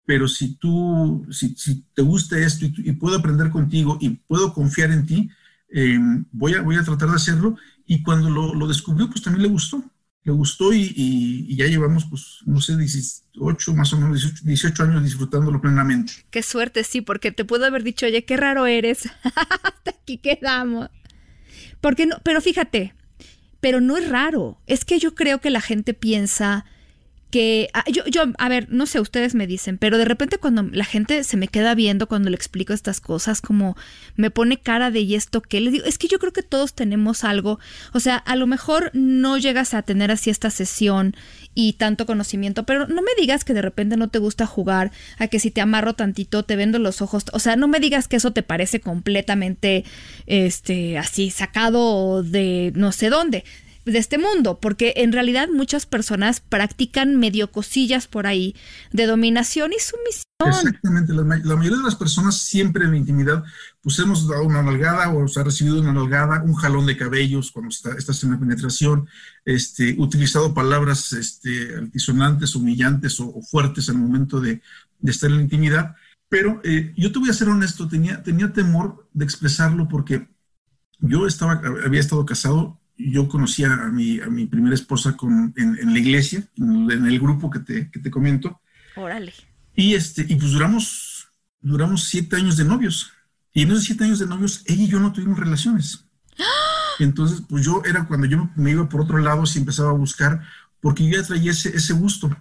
pero 0.08 0.26
si 0.26 0.54
tú, 0.54 1.26
si, 1.30 1.54
si 1.54 1.84
te 1.92 2.00
gusta 2.00 2.38
esto 2.38 2.64
y, 2.64 2.72
y, 2.78 2.92
puedo 2.92 3.18
aprender 3.18 3.50
contigo 3.50 3.98
y 4.00 4.08
puedo 4.08 4.54
confiar 4.54 4.90
en 4.90 5.04
ti, 5.04 5.28
eh, 5.68 5.98
voy, 6.32 6.54
a, 6.54 6.62
voy 6.62 6.76
a 6.76 6.82
tratar 6.82 7.10
de 7.10 7.16
hacerlo. 7.16 7.58
Y 7.84 8.02
cuando 8.02 8.30
lo, 8.30 8.54
lo 8.54 8.66
descubrió, 8.66 9.10
pues 9.10 9.20
también 9.20 9.42
le 9.42 9.50
gustó. 9.50 9.84
Le 10.24 10.32
gustó 10.32 10.72
y, 10.72 10.94
y, 10.96 11.54
ya 11.56 11.66
llevamos, 11.66 12.06
pues, 12.06 12.38
no 12.46 12.58
sé, 12.62 12.78
18, 12.78 13.74
más 13.74 13.92
o 13.92 13.98
menos 13.98 14.22
18, 14.22 14.44
18, 14.46 14.82
años 14.84 15.04
disfrutándolo 15.04 15.60
plenamente. 15.60 16.14
Qué 16.30 16.42
suerte, 16.42 16.84
sí, 16.84 17.02
porque 17.02 17.30
te 17.30 17.44
puedo 17.44 17.66
haber 17.66 17.82
dicho, 17.82 18.06
oye, 18.06 18.24
qué 18.24 18.38
raro 18.38 18.64
eres. 18.64 19.10
Hasta 19.24 19.90
aquí 19.90 20.16
quedamos. 20.16 20.88
Porque 21.82 22.06
no, 22.06 22.16
pero 22.24 22.40
fíjate, 22.40 22.94
pero 23.60 23.82
no 23.82 23.98
es 23.98 24.08
raro. 24.08 24.58
Es 24.66 24.86
que 24.86 24.98
yo 24.98 25.14
creo 25.14 25.42
que 25.42 25.50
la 25.50 25.60
gente 25.60 25.92
piensa 25.92 26.64
que 27.30 27.68
ah, 27.74 27.84
yo, 27.90 28.04
yo, 28.06 28.22
a 28.38 28.48
ver, 28.48 28.68
no 28.70 28.86
sé, 28.86 29.00
ustedes 29.00 29.34
me 29.34 29.46
dicen, 29.46 29.76
pero 29.78 29.98
de 29.98 30.04
repente 30.04 30.38
cuando 30.38 30.62
la 30.62 30.84
gente 30.84 31.24
se 31.24 31.36
me 31.36 31.48
queda 31.48 31.74
viendo 31.74 32.08
cuando 32.08 32.30
le 32.30 32.36
explico 32.36 32.72
estas 32.72 33.00
cosas, 33.00 33.40
como 33.40 33.76
me 34.16 34.30
pone 34.30 34.58
cara 34.58 34.90
de 34.90 35.00
y 35.00 35.14
esto 35.14 35.42
que 35.42 35.60
le 35.60 35.70
digo, 35.70 35.84
es 35.84 35.98
que 35.98 36.08
yo 36.08 36.18
creo 36.18 36.32
que 36.32 36.42
todos 36.42 36.74
tenemos 36.74 37.24
algo, 37.24 37.58
o 37.92 38.00
sea, 38.00 38.16
a 38.16 38.36
lo 38.36 38.46
mejor 38.46 38.90
no 38.94 39.36
llegas 39.36 39.74
a 39.74 39.82
tener 39.82 40.10
así 40.10 40.30
esta 40.30 40.50
sesión 40.50 41.14
y 41.54 41.74
tanto 41.74 42.06
conocimiento, 42.06 42.64
pero 42.64 42.86
no 42.86 43.02
me 43.02 43.12
digas 43.18 43.44
que 43.44 43.54
de 43.54 43.62
repente 43.62 43.96
no 43.96 44.08
te 44.08 44.18
gusta 44.18 44.46
jugar, 44.46 44.90
a 45.18 45.28
que 45.28 45.38
si 45.38 45.50
te 45.50 45.60
amarro 45.60 45.94
tantito 45.94 46.44
te 46.44 46.56
vendo 46.56 46.78
los 46.78 47.02
ojos, 47.02 47.24
o 47.32 47.38
sea, 47.38 47.56
no 47.56 47.68
me 47.68 47.80
digas 47.80 48.08
que 48.08 48.16
eso 48.16 48.32
te 48.32 48.42
parece 48.42 48.80
completamente, 48.80 49.84
este, 50.26 50.96
así 50.96 51.30
sacado 51.30 52.22
de 52.22 52.72
no 52.74 52.92
sé 52.92 53.10
dónde 53.10 53.44
de 53.88 53.98
este 53.98 54.18
mundo, 54.18 54.58
porque 54.60 54.92
en 54.96 55.12
realidad 55.12 55.48
muchas 55.52 55.86
personas 55.86 56.40
practican 56.40 57.16
medio 57.16 57.50
cosillas 57.50 58.06
por 58.06 58.26
ahí 58.26 58.54
de 58.92 59.06
dominación 59.06 59.72
y 59.72 59.80
sumisión. 59.80 60.24
Exactamente, 60.46 61.12
la, 61.12 61.24
mayoría 61.24 61.78
de 61.78 61.82
las 61.82 61.96
personas 61.96 62.38
siempre 62.38 62.84
en 62.84 62.92
la 62.92 62.96
intimidad, 62.96 63.42
pues 63.80 63.98
hemos 63.98 64.28
dado 64.28 64.44
una 64.44 64.62
nalgada 64.62 65.10
o 65.10 65.26
se 65.26 65.40
ha 65.40 65.44
recibido 65.44 65.80
una 65.80 65.92
nalgada, 65.92 66.42
un 66.42 66.54
jalón 66.54 66.86
de 66.86 66.96
cabellos 66.96 67.50
cuando 67.50 67.70
está, 67.70 67.92
estás 67.94 68.22
en 68.22 68.32
la 68.32 68.38
penetración, 68.38 69.08
este, 69.44 69.96
utilizado 69.98 70.54
palabras 70.54 71.12
este, 71.12 71.74
altisonantes, 71.76 72.54
humillantes 72.54 73.18
o, 73.18 73.40
fuertes 73.42 73.88
al 73.88 73.96
momento 73.96 74.40
de, 74.40 74.62
de, 75.00 75.10
estar 75.10 75.28
en 75.30 75.36
la 75.36 75.42
intimidad. 75.42 75.96
Pero 76.28 76.60
eh, 76.62 76.92
yo 76.96 77.10
te 77.10 77.18
voy 77.18 77.30
a 77.30 77.32
ser 77.32 77.48
honesto, 77.48 77.88
tenía, 77.88 78.22
tenía 78.22 78.52
temor 78.52 79.08
de 79.12 79.24
expresarlo 79.24 79.88
porque 79.88 80.28
yo 81.00 81.26
estaba, 81.26 81.60
había 81.84 82.00
estado 82.00 82.24
casado 82.26 82.78
yo 82.98 83.28
conocí 83.28 83.64
a 83.64 83.76
mi, 83.90 84.20
a 84.20 84.26
mi 84.26 84.46
primera 84.46 84.74
esposa 84.74 85.16
con, 85.16 85.54
en, 85.56 85.92
la 85.92 85.98
iglesia, 85.98 86.42
en 86.56 86.90
el, 86.90 87.20
grupo 87.20 87.48
que 87.48 87.60
te, 87.60 87.90
que 87.90 88.00
te 88.00 88.10
comento. 88.10 88.60
Órale. 88.96 89.32
Y, 89.74 89.94
este, 89.94 90.26
y 90.28 90.34
pues 90.34 90.50
duramos, 90.50 91.28
duramos 91.60 92.04
siete 92.04 92.36
años 92.36 92.56
de 92.56 92.64
novios. 92.64 93.12
Y 93.52 93.62
en 93.62 93.70
esos 93.70 93.84
siete 93.84 94.04
años 94.04 94.18
de 94.18 94.26
novios, 94.26 94.62
ella 94.66 94.82
y 94.82 94.88
yo 94.88 94.98
no 94.98 95.12
tuvimos 95.12 95.38
relaciones. 95.38 96.04
Entonces, 96.98 97.42
pues 97.48 97.64
yo 97.64 97.82
era 97.84 98.06
cuando 98.06 98.26
yo 98.26 98.50
me 98.56 98.72
iba 98.72 98.88
por 98.88 99.02
otro 99.02 99.18
lado, 99.18 99.46
si 99.46 99.60
empezaba 99.60 99.90
a 99.90 99.94
buscar, 99.94 100.42
porque 100.80 101.08
yo 101.08 101.20
ya 101.20 101.26
traía 101.26 101.52
ese, 101.52 101.74
ese 101.76 101.92
gusto. 101.92 102.36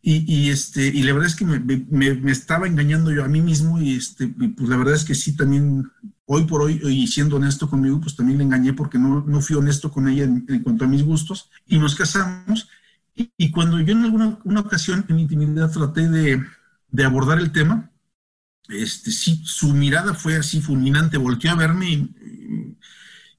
Y, 0.00 0.24
y, 0.32 0.50
este, 0.50 0.86
y 0.86 1.02
la 1.02 1.12
verdad 1.12 1.28
es 1.28 1.36
que 1.36 1.44
me, 1.44 1.58
me, 1.60 2.14
me, 2.14 2.32
estaba 2.32 2.66
engañando 2.66 3.10
yo 3.10 3.24
a 3.24 3.28
mí 3.28 3.40
mismo 3.40 3.80
y, 3.80 3.96
este, 3.96 4.28
pues 4.28 4.68
la 4.68 4.76
verdad 4.76 4.94
es 4.94 5.04
que 5.04 5.14
sí, 5.14 5.34
también 5.34 5.90
hoy 6.26 6.44
por 6.44 6.62
hoy, 6.62 6.80
y 6.84 7.06
siendo 7.06 7.36
honesto 7.36 7.68
conmigo, 7.68 8.00
pues 8.00 8.16
también 8.16 8.38
le 8.38 8.44
engañé 8.44 8.72
porque 8.72 8.98
no, 8.98 9.24
no 9.26 9.40
fui 9.40 9.56
honesto 9.56 9.90
con 9.90 10.08
ella 10.08 10.24
en, 10.24 10.62
cuanto 10.62 10.84
a 10.84 10.88
mis 10.88 11.02
gustos 11.02 11.50
y 11.66 11.78
nos 11.78 11.94
casamos. 11.94 12.68
Y, 13.14 13.50
cuando 13.52 13.78
yo 13.80 13.92
en 13.92 14.04
alguna 14.04 14.38
una 14.42 14.60
ocasión 14.60 15.04
en 15.08 15.20
intimidad 15.20 15.70
traté 15.70 16.08
de, 16.08 16.42
de, 16.90 17.04
abordar 17.04 17.38
el 17.38 17.52
tema, 17.52 17.92
este, 18.68 19.12
sí, 19.12 19.40
su 19.44 19.72
mirada 19.72 20.14
fue 20.14 20.36
así 20.36 20.60
fulminante, 20.60 21.16
volteó 21.16 21.52
a 21.52 21.54
verme 21.54 21.90
y, 21.90 22.76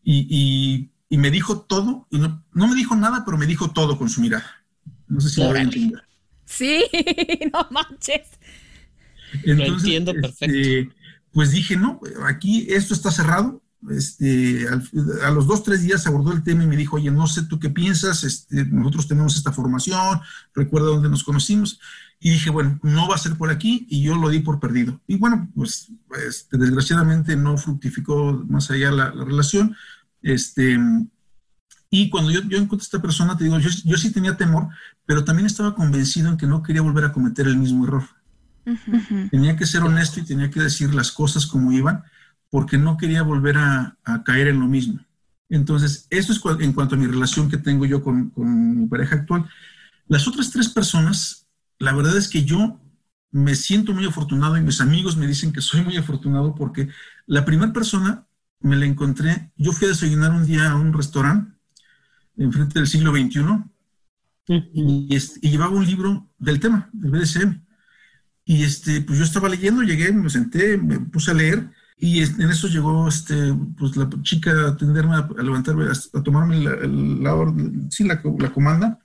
y, 0.01 0.91
y 1.09 1.17
me 1.17 1.29
dijo 1.29 1.59
todo, 1.61 2.07
y 2.09 2.19
no, 2.19 2.45
no, 2.53 2.67
me 2.69 2.75
dijo 2.75 2.95
nada, 2.95 3.23
pero 3.25 3.37
me 3.37 3.47
dijo 3.47 3.71
todo 3.71 3.97
con 3.97 4.07
su 4.07 4.21
mirada. 4.21 4.63
No 5.07 5.19
sé 5.19 5.29
si 5.29 5.41
lo 5.41 5.47
voy 5.47 5.57
a 5.57 5.61
entender. 5.63 6.03
Sí, 6.45 6.85
no 7.51 7.67
manches. 7.71 8.29
lo 9.43 9.65
entiendo 9.65 10.11
este, 10.11 10.21
perfecto 10.21 10.95
pues 11.35 11.51
dije, 11.51 11.75
no, 11.75 11.99
aquí 12.27 12.65
esto 12.69 12.93
está 12.93 13.11
cerrado. 13.11 13.61
Este, 13.91 14.65
a 15.21 15.31
los 15.31 15.45
dos, 15.45 15.63
tres 15.63 15.81
días 15.81 16.07
abordó 16.07 16.31
el 16.31 16.43
tema 16.43 16.63
y 16.63 16.67
me 16.67 16.77
dijo, 16.77 16.95
oye, 16.95 17.11
no 17.11 17.27
sé 17.27 17.43
tú 17.43 17.59
qué 17.59 17.69
piensas, 17.69 18.23
este, 18.23 18.63
nosotros 18.63 19.09
tenemos 19.09 19.35
esta 19.35 19.51
formación, 19.51 20.21
recuerda 20.53 20.87
dónde 20.87 21.09
nos 21.09 21.25
conocimos. 21.25 21.81
Y 22.21 22.29
dije, 22.29 22.49
bueno, 22.49 22.79
no 22.83 23.09
va 23.09 23.15
a 23.15 23.17
ser 23.17 23.35
por 23.35 23.51
aquí 23.51 23.85
y 23.89 24.01
yo 24.01 24.15
lo 24.15 24.29
di 24.29 24.39
por 24.39 24.61
perdido. 24.61 25.01
Y 25.07 25.17
bueno, 25.17 25.51
pues 25.53 25.91
este, 26.25 26.57
desgraciadamente 26.57 27.35
no 27.35 27.57
fructificó 27.57 28.45
más 28.47 28.71
allá 28.71 28.91
la, 28.91 29.11
relación. 29.11 29.75
Este, 30.21 30.79
y 31.89 32.09
cuando 32.09 32.31
yo, 32.31 32.43
yo 32.43 32.57
encontré 32.57 32.85
a 32.85 32.87
esta 32.87 33.01
persona, 33.01 33.37
te 33.37 33.43
digo, 33.43 33.59
yo, 33.59 33.69
yo 33.83 33.97
sí 33.97 34.09
tenía 34.13 34.37
temor, 34.37 34.69
pero 35.05 35.25
también 35.25 35.47
estaba 35.47 35.75
convencido 35.75 36.29
en 36.29 36.37
que 36.37 36.47
no 36.47 36.63
quería 36.63 36.81
volver 36.81 37.03
a 37.03 37.11
cometer 37.11 37.45
el 37.45 37.57
mismo 37.57 37.85
error. 37.85 38.05
Tenía 39.31 39.55
que 39.55 39.65
ser 39.65 39.83
honesto 39.83 40.19
y 40.19 40.25
tenía 40.25 40.49
que 40.49 40.59
decir 40.59 40.93
las 40.93 41.11
cosas 41.11 41.45
como 41.45 41.71
iban, 41.71 42.03
porque 42.49 42.77
no 42.77 42.97
quería 42.97 43.23
volver 43.23 43.57
a, 43.57 43.97
caer 44.25 44.47
en 44.47 44.59
lo 44.59 44.67
mismo. 44.67 44.99
Entonces, 45.49 46.07
eso 46.09 46.33
es 46.33 46.41
en 46.61 46.73
cuanto 46.73 46.95
a 46.95 46.97
mi 46.97 47.05
relación 47.05 47.49
que 47.49 47.57
tengo 47.57 47.85
yo 47.85 48.01
con, 48.01 48.31
mi 48.35 48.87
pareja 48.87 49.15
actual. 49.15 49.47
Las 50.07 50.27
otras 50.27 50.51
tres 50.51 50.69
personas, 50.69 51.47
la 51.79 51.93
verdad 51.93 52.17
es 52.17 52.27
que 52.27 52.43
yo 52.43 52.79
me 53.31 53.55
siento 53.55 53.93
muy 53.93 54.05
afortunado 54.05 54.57
y 54.57 54.61
mis 54.61 54.81
amigos 54.81 55.17
me 55.17 55.27
dicen 55.27 55.51
que 55.51 55.61
soy 55.61 55.83
muy 55.83 55.97
afortunado 55.97 56.55
porque 56.55 56.89
la 57.27 57.43
primera 57.43 57.73
persona 57.73 58.25
me 58.61 58.77
la 58.77 58.85
encontré, 58.85 59.51
yo 59.57 59.71
fui 59.71 59.85
a 59.85 59.89
desayunar 59.89 60.31
un 60.31 60.45
día 60.45 60.71
a 60.71 60.75
un 60.75 60.93
restaurante 60.93 61.51
enfrente 62.37 62.79
del 62.79 62.87
siglo 62.87 63.11
XXI 63.11 63.41
y, 64.47 65.07
y, 65.41 65.49
llevaba 65.49 65.75
un 65.75 65.85
libro 65.85 66.29
del 66.37 66.59
tema, 66.59 66.89
del 66.93 67.11
BDSM. 67.11 67.64
Y 68.45 68.63
este, 68.63 69.01
pues 69.01 69.17
yo 69.17 69.25
estaba 69.25 69.49
leyendo, 69.49 69.81
llegué, 69.81 70.11
me 70.13 70.29
senté, 70.29 70.77
me 70.77 70.99
puse 70.99 71.31
a 71.31 71.33
leer 71.33 71.69
y 71.97 72.21
en 72.21 72.49
eso 72.51 72.67
llegó 72.67 73.07
este, 73.07 73.53
pues 73.77 73.95
la 73.95 74.09
chica 74.21 74.51
a 74.51 74.69
atenderme, 74.69 75.15
a, 75.15 75.27
levantarme, 75.41 75.85
a, 75.85 76.23
tomarme 76.23 76.59
la, 76.59 76.75
la, 76.75 77.53
sí, 77.89 78.03
la, 78.03 78.21
la, 78.39 78.53
comanda. 78.53 78.99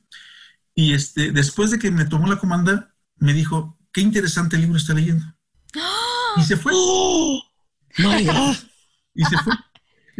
Y 0.74 0.92
este, 0.92 1.32
después 1.32 1.70
de 1.70 1.78
que 1.78 1.90
me 1.90 2.04
tomó 2.04 2.26
la 2.26 2.36
comanda, 2.36 2.92
me 3.16 3.32
dijo, 3.32 3.78
qué 3.92 4.00
interesante 4.00 4.58
libro 4.58 4.76
está 4.76 4.92
leyendo. 4.92 5.24
Y 6.36 6.42
se 6.42 6.56
fue. 6.56 6.72
¡Oh! 6.74 7.42
y 9.14 9.24
se 9.24 9.36
fue 9.38 9.52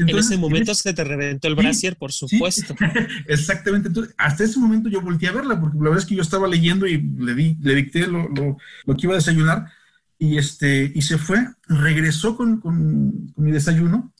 en 0.03 0.19
ese 0.19 0.39
momento 0.39 0.75
se 0.75 0.93
te 0.93 1.05
reventó 1.05 1.49
el 1.49 1.55
brasier, 1.55 1.97
por 1.97 2.13
supuesto. 2.13 2.75
exactamente. 3.27 3.89
Entonces, 3.89 4.15
hasta 4.19 4.45
ese 4.45 4.59
momento 4.59 4.89
yo 4.89 5.01
volteé 5.01 5.29
a 5.29 5.33
verla, 5.33 5.61
porque 5.61 5.77
la 5.79 5.85
verdad 5.85 5.99
es 5.99 6.07
que 6.07 6.15
yo 6.15 6.23
estaba 6.23 6.49
leyendo 6.49 6.87
y 6.87 7.01
le, 7.01 7.35
di, 7.35 7.57
le 7.61 7.75
dicté 7.75 8.07
lo, 8.07 8.29
lo, 8.29 8.57
lo, 8.85 8.97
que 8.97 9.07
iba 9.07 9.15
a 9.15 9.17
desayunar, 9.17 9.71
y, 10.19 10.39
este, 10.39 10.93
y 10.95 11.03
se 11.03 11.19
fue, 11.19 11.49
regresó 11.67 12.37
con, 12.37 12.61
con, 12.61 13.33
mi 13.37 13.51
desayuno, 13.51 14.13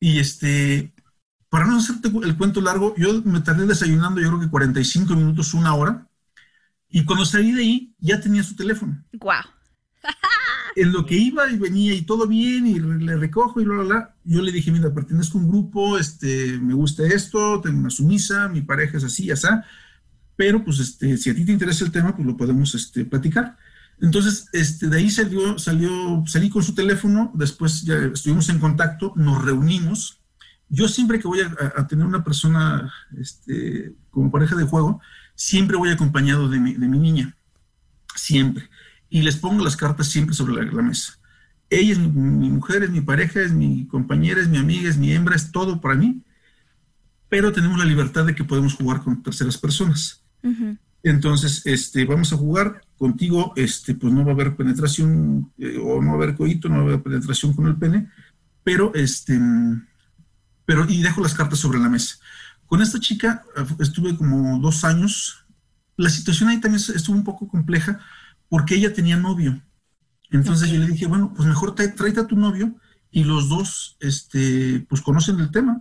y 0.00 0.18
este, 0.18 0.92
para 1.48 1.66
no 1.66 1.78
hacerte 1.78 2.08
el 2.08 2.36
cuento 2.36 2.60
largo, 2.60 2.94
yo 2.96 3.22
me 3.22 3.40
tardé 3.40 3.66
desayunando, 3.66 4.20
yo 4.20 4.28
creo 4.28 4.40
que 4.40 4.50
45 4.50 5.14
minutos, 5.14 5.54
una 5.54 5.74
hora, 5.74 6.06
y 6.88 7.04
cuando 7.04 7.24
salí 7.24 7.52
de 7.52 7.62
ahí, 7.62 7.94
ya 7.98 8.20
tenía 8.20 8.42
su 8.42 8.54
teléfono. 8.54 9.02
¡Guau! 9.12 9.42
en 10.76 10.92
lo 10.92 11.06
que 11.06 11.16
iba 11.16 11.50
y 11.50 11.56
venía 11.56 11.94
y 11.94 12.02
todo 12.02 12.26
bien 12.26 12.66
y 12.66 12.78
le 12.78 13.16
recojo 13.16 13.60
y 13.60 13.64
bla, 13.64 13.76
bla, 13.76 13.84
bla, 13.84 14.13
yo 14.24 14.42
le 14.42 14.52
dije, 14.52 14.70
mira, 14.70 14.92
pertenezco 14.92 15.38
a 15.38 15.40
un 15.42 15.48
grupo, 15.48 15.98
este, 15.98 16.58
me 16.58 16.74
gusta 16.74 17.04
esto, 17.06 17.60
tengo 17.60 17.78
una 17.78 17.90
sumisa, 17.90 18.48
mi 18.48 18.62
pareja 18.62 18.98
es 18.98 19.04
así, 19.04 19.30
así, 19.30 19.46
pero 20.36 20.64
pues 20.64 20.78
este, 20.80 21.16
si 21.16 21.30
a 21.30 21.34
ti 21.34 21.44
te 21.44 21.52
interesa 21.52 21.84
el 21.84 21.92
tema, 21.92 22.14
pues 22.14 22.26
lo 22.26 22.36
podemos 22.36 22.74
este, 22.74 23.04
platicar. 23.04 23.56
Entonces, 24.00 24.46
este, 24.52 24.88
de 24.88 24.96
ahí 24.96 25.10
salió, 25.10 25.58
salió, 25.58 26.24
salí 26.26 26.50
con 26.50 26.62
su 26.62 26.74
teléfono, 26.74 27.30
después 27.34 27.82
ya 27.82 27.96
estuvimos 28.12 28.48
en 28.48 28.58
contacto, 28.58 29.12
nos 29.16 29.44
reunimos. 29.44 30.20
Yo 30.68 30.88
siempre 30.88 31.20
que 31.20 31.28
voy 31.28 31.40
a, 31.40 31.86
tener 31.86 32.04
una 32.04 32.24
persona 32.24 32.92
este, 33.18 33.94
como 34.10 34.32
pareja 34.32 34.56
de 34.56 34.64
juego, 34.64 35.00
siempre 35.36 35.76
voy 35.76 35.90
acompañado 35.90 36.48
de 36.48 36.58
mi, 36.58 36.74
de 36.74 36.88
mi 36.88 36.98
niña, 36.98 37.36
siempre 38.16 38.68
y 39.14 39.22
les 39.22 39.36
pongo 39.36 39.62
las 39.62 39.76
cartas 39.76 40.08
siempre 40.08 40.34
sobre 40.34 40.66
la, 40.66 40.82
mesa. 40.82 41.20
Ella 41.70 41.92
es 41.92 41.98
mi, 41.98 42.50
mujer, 42.50 42.82
es 42.82 42.90
mi 42.90 43.00
pareja, 43.00 43.40
es 43.40 43.52
mi 43.52 43.86
compañera, 43.86 44.40
es 44.40 44.48
mi 44.48 44.58
amiga, 44.58 44.88
es 44.88 44.96
mi 44.96 45.12
hembra, 45.12 45.34
es 45.34 45.50
todo 45.50 45.80
para 45.80 45.94
mí, 45.94 46.22
pero 47.28 47.52
tenemos 47.52 47.78
la 47.78 47.84
libertad 47.84 48.26
de 48.26 48.34
que 48.34 48.44
podemos 48.44 48.74
jugar 48.74 49.02
con 49.02 49.22
terceras 49.22 49.58
personas. 49.58 50.22
Entonces, 51.02 51.62
este, 51.64 52.04
vamos 52.04 52.32
a 52.32 52.36
jugar 52.36 52.82
contigo, 52.96 53.52
este, 53.56 53.94
pues 53.94 54.12
no 54.12 54.24
va 54.24 54.30
a 54.32 54.34
haber 54.34 54.56
penetración 54.56 55.52
eh, 55.58 55.78
o 55.78 56.00
no 56.00 56.08
va 56.08 56.12
a 56.12 56.22
haber 56.22 56.36
coito, 56.36 56.68
no 56.68 56.76
va 56.76 56.80
a 56.82 56.84
haber 56.84 57.02
penetración 57.02 57.52
con 57.52 57.66
el 57.66 57.76
pene, 57.76 58.08
pero 58.62 58.92
este, 58.94 59.38
pero 60.64 60.86
y 60.88 61.02
dejo 61.02 61.20
las 61.20 61.34
cartas 61.34 61.58
sobre 61.58 61.78
la 61.78 61.88
mesa. 61.88 62.16
Con 62.66 62.80
esta 62.80 62.98
chica 62.98 63.44
estuve 63.78 64.16
como 64.16 64.58
dos 64.58 64.84
años. 64.84 65.44
La 65.96 66.08
situación 66.08 66.48
ahí 66.48 66.60
también 66.60 66.82
estuvo 66.94 67.16
un 67.16 67.24
poco 67.24 67.46
compleja 67.48 68.00
porque 68.48 68.74
ella 68.74 68.94
tenía 68.94 69.16
novio. 69.16 69.60
Entonces 70.30 70.70
yo 70.70 70.78
le 70.78 70.86
dije, 70.86 71.06
bueno, 71.06 71.32
pues 71.34 71.48
mejor 71.48 71.74
tráete 71.74 72.20
a 72.20 72.26
tu 72.26 72.36
novio 72.36 72.74
y 73.10 73.24
los 73.24 73.48
dos, 73.48 73.96
este, 74.00 74.84
pues 74.88 75.00
conocen 75.00 75.38
el 75.40 75.50
tema. 75.50 75.80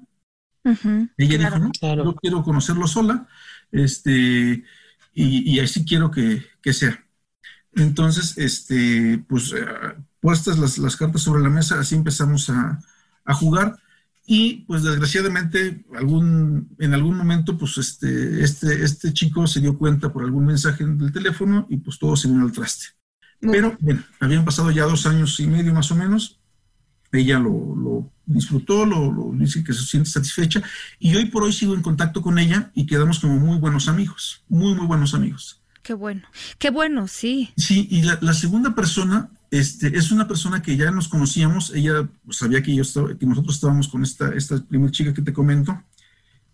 Ella 1.18 1.38
dijo, 1.38 1.60
no, 1.60 1.72
yo 1.82 2.16
quiero 2.16 2.44
conocerlo 2.44 2.88
sola, 2.88 3.28
este, 3.72 4.64
y, 5.14 5.60
así 5.60 5.84
quiero 5.84 6.12
que, 6.12 6.44
sea. 6.72 7.04
Entonces, 7.74 8.38
este, 8.38 9.24
pues, 9.28 9.52
eh, 9.54 9.66
puestas 10.20 10.58
las, 10.60 10.96
cartas 10.96 11.22
sobre 11.22 11.42
la 11.42 11.50
mesa, 11.50 11.80
así 11.80 11.96
empezamos 11.96 12.50
a, 12.50 12.80
a 13.26 13.34
jugar. 13.34 13.78
Y 14.26 14.64
pues 14.68 14.84
desgraciadamente 14.84 15.86
algún, 15.98 16.74
en 16.80 16.94
algún 16.94 17.18
momento 17.18 17.58
pues 17.58 17.78
este, 17.78 18.42
este, 18.42 18.82
este 18.82 19.12
chico 19.12 19.46
se 19.48 19.60
dio 19.60 19.78
cuenta 19.78 20.14
por 20.14 20.24
algún 20.24 20.46
mensaje 20.46 20.86
del 20.86 21.12
teléfono 21.12 21.68
y 21.70 21.76
pues 21.78 22.00
todo 22.00 22.16
se 22.16 22.30
vino 22.30 22.46
al 22.46 22.54
traste. 22.54 22.86
Pero 23.52 23.76
bueno, 23.80 24.04
habían 24.20 24.46
pasado 24.46 24.72
ya 24.72 24.84
dos 24.84 25.06
años 25.06 25.40
y 25.40 25.48
medio 25.48 25.74
más 25.74 25.92
o 25.92 25.96
menos. 25.96 26.40
Ella 27.12 27.38
lo, 27.40 28.10
disfrutó, 28.26 28.86
lo, 28.86 29.32
dice 29.34 29.64
que 29.64 29.74
se 29.74 29.84
siente 29.84 30.10
satisfecha 30.10 30.64
y 30.98 31.16
hoy 31.16 31.26
por 31.26 31.44
hoy 31.44 31.54
sigo 31.54 31.76
en 31.76 31.82
contacto 31.82 32.22
con 32.22 32.40
ella 32.40 32.72
y 32.74 32.86
quedamos 32.86 33.20
como 33.20 33.38
muy 33.38 33.60
buenos 33.60 33.88
amigos, 33.88 34.44
muy, 34.48 34.74
muy 34.74 34.88
buenos 34.88 35.14
amigos. 35.14 35.62
Qué 35.84 35.94
bueno, 35.94 36.24
qué 36.58 36.70
bueno, 36.70 37.08
sí. 37.08 37.52
Sí, 37.58 37.88
y 37.92 38.02
la, 38.04 38.34
segunda 38.34 38.74
persona 38.74 39.30
este, 39.52 39.96
es 39.98 40.12
una 40.12 40.28
persona 40.28 40.62
que 40.62 40.78
ya 40.78 40.90
nos 40.90 41.10
conocíamos, 41.10 41.72
ella 41.76 42.08
sabía 42.32 42.64
que, 42.64 42.74
yo 42.74 42.82
estaba, 42.82 43.16
que 43.16 43.26
nosotros 43.26 43.56
estábamos 43.56 43.90
con 43.90 44.02
esta, 44.02 44.34
esta 44.34 44.64
primera 44.64 44.92
chica 44.92 45.14
que 45.14 45.22
te 45.22 45.34
comento, 45.34 45.84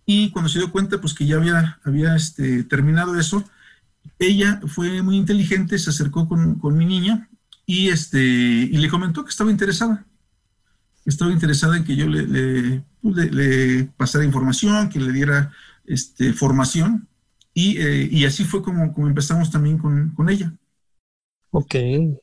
y 0.06 0.32
cuando 0.32 0.50
se 0.50 0.58
dio 0.58 0.72
cuenta 0.72 1.00
pues 1.00 1.14
que 1.14 1.28
ya 1.28 1.36
había, 1.36 1.80
había 1.86 2.16
este, 2.16 2.64
terminado 2.64 3.18
eso, 3.18 3.48
ella 4.20 4.62
fue 4.68 5.02
muy 5.02 5.16
inteligente, 5.16 5.80
se 5.80 5.90
acercó 5.90 6.28
con, 6.28 6.78
mi 6.78 6.86
niña 6.86 7.30
y, 7.66 7.90
este, 7.90 8.20
y 8.20 8.78
le 8.78 8.90
comentó 8.90 9.24
que 9.24 9.30
estaba 9.30 9.52
interesada. 9.52 10.06
Estaba 11.06 11.32
interesada 11.32 11.78
en 11.78 11.86
que 11.86 11.96
yo 11.96 12.08
le, 12.08 12.28
le, 12.28 12.84
pues, 13.02 13.88
pasara 13.96 14.26
información, 14.26 14.90
que 14.90 15.00
le 15.00 15.12
diera 15.12 15.52
este, 15.86 16.34
formación. 16.34 17.08
Y, 17.54 17.78
eh, 17.80 18.28
así 18.28 18.44
fue 18.44 18.62
como, 18.62 18.94
como 18.94 19.08
empezamos 19.08 19.50
también 19.50 19.78
con, 19.78 20.30
ella. 20.30 20.54
Ok. 21.52 21.76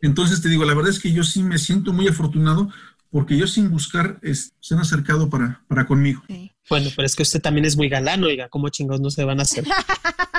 Entonces 0.03 0.41
te 0.41 0.49
digo, 0.49 0.65
la 0.65 0.75
verdad 0.75 0.91
es 0.91 1.01
que 1.01 1.13
yo 1.13 1.25
sí 1.25 1.43
me 1.43 1.59
siento 1.59 1.93
muy 1.93 2.07
afortunado 2.07 2.69
porque 3.11 3.37
yo 3.37 3.47
sin 3.47 3.71
buscar 3.71 4.21
se 4.23 4.75
han 4.75 4.81
acercado 4.81 5.31
para, 5.31 5.65
para 5.69 5.87
conmigo. 5.87 6.23
Bueno, 6.69 6.91
pero 6.95 7.07
es 7.07 7.17
que 7.17 7.23
usted 7.23 7.41
también 7.41 7.65
es 7.65 7.77
muy 7.77 7.89
galán, 7.89 8.23
oiga, 8.25 8.49
¿cómo 8.49 8.69
chingados 8.69 9.01
no 9.01 9.11
se 9.11 9.25
van 9.25 9.39
a 9.39 9.43
hacer? 9.43 9.65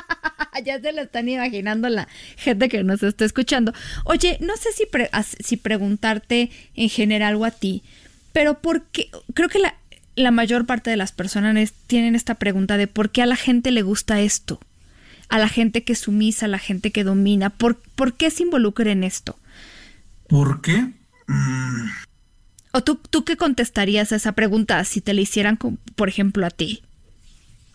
ya 0.65 0.79
se 0.79 0.91
lo 0.93 1.01
están 1.01 1.29
imaginando 1.29 1.89
la 1.89 2.07
gente 2.37 2.69
que 2.69 2.83
nos 2.83 3.03
está 3.03 3.25
escuchando. 3.25 3.73
Oye, 4.05 4.37
no 4.41 4.55
sé 4.57 4.69
si, 4.73 4.85
si 5.43 5.57
preguntarte 5.57 6.51
en 6.75 6.89
general 6.89 7.35
o 7.35 7.45
a 7.45 7.51
ti, 7.51 7.83
pero 8.33 8.59
porque 8.59 9.09
creo 9.33 9.49
que 9.49 9.59
la, 9.59 9.75
la 10.15 10.31
mayor 10.31 10.65
parte 10.65 10.89
de 10.89 10.97
las 10.97 11.11
personas 11.11 11.73
tienen 11.87 12.15
esta 12.15 12.35
pregunta 12.35 12.77
de 12.77 12.87
por 12.87 13.11
qué 13.11 13.21
a 13.21 13.27
la 13.27 13.35
gente 13.35 13.71
le 13.71 13.81
gusta 13.81 14.21
esto, 14.21 14.59
a 15.29 15.37
la 15.39 15.49
gente 15.49 15.83
que 15.83 15.95
sumisa, 15.95 16.45
a 16.45 16.49
la 16.49 16.59
gente 16.59 16.91
que 16.91 17.03
domina, 17.03 17.49
¿por, 17.49 17.77
¿por 17.95 18.13
qué 18.13 18.31
se 18.31 18.43
involucra 18.43 18.91
en 18.91 19.03
esto? 19.03 19.37
¿Por 20.27 20.61
qué? 20.61 20.91
Mm. 21.27 21.89
¿O 22.73 22.83
tú, 22.83 22.99
tú 23.09 23.23
qué 23.23 23.37
contestarías 23.37 24.11
a 24.11 24.17
esa 24.17 24.33
pregunta 24.33 24.83
si 24.83 25.01
te 25.01 25.13
la 25.13 25.21
hicieran, 25.21 25.57
por 25.57 26.09
ejemplo, 26.09 26.45
a 26.45 26.49
ti? 26.49 26.83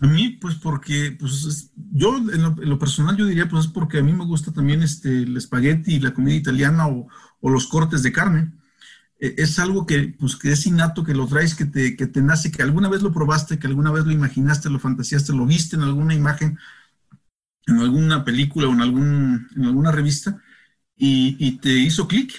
A 0.03 0.07
mí, 0.09 0.31
pues 0.31 0.57
porque, 0.57 1.17
pues 1.19 1.71
yo 1.93 2.17
en 2.17 2.43
lo, 2.43 2.79
personal 2.79 3.17
yo 3.17 3.25
diría, 3.25 3.49
pues 3.49 3.67
es 3.67 3.71
porque 3.71 3.99
a 3.99 4.03
mí 4.03 4.13
me 4.13 4.25
gusta 4.25 4.53
también 4.53 4.83
este, 4.83 5.23
el 5.23 5.37
espagueti 5.37 5.95
y 5.95 6.01
la 6.01 6.13
comida 6.13 6.35
italiana 6.35 6.89
o, 6.89 7.07
los 7.49 7.69
cortes 7.69 8.03
de 8.03 8.13
carne. 8.13 8.53
E, 9.21 9.35
es 9.39 9.61
algo 9.61 9.87
que, 9.87 10.17
pues, 10.19 10.35
que 10.35 10.51
es 10.53 10.67
innato, 10.67 11.05
que 11.05 11.15
lo 11.15 11.29
traes, 11.29 11.55
que 11.55 11.67
te, 11.67 11.97
que 11.97 12.09
te 12.09 12.21
nace, 12.21 12.51
que 12.51 12.63
alguna 12.65 12.89
vez 12.89 13.03
lo 13.03 13.13
probaste, 13.13 13.61
que 13.61 13.69
alguna 13.69 13.93
vez 13.93 14.05
lo 14.05 14.11
imaginaste, 14.11 14.71
lo 14.71 14.81
fantaseaste, 14.81 15.33
lo 15.35 15.47
viste 15.47 15.77
en 15.77 15.83
alguna 15.83 16.15
imagen, 16.15 16.59
en 17.69 17.79
alguna 17.79 18.25
película 18.25 18.69
o 18.69 18.73
en, 18.73 18.81
algún, 18.81 19.49
en 19.55 19.65
alguna 19.65 19.93
revista 19.93 20.43
y, 20.97 21.37
y 21.39 21.59
te 21.59 21.71
hizo 21.71 22.09
clic, 22.09 22.33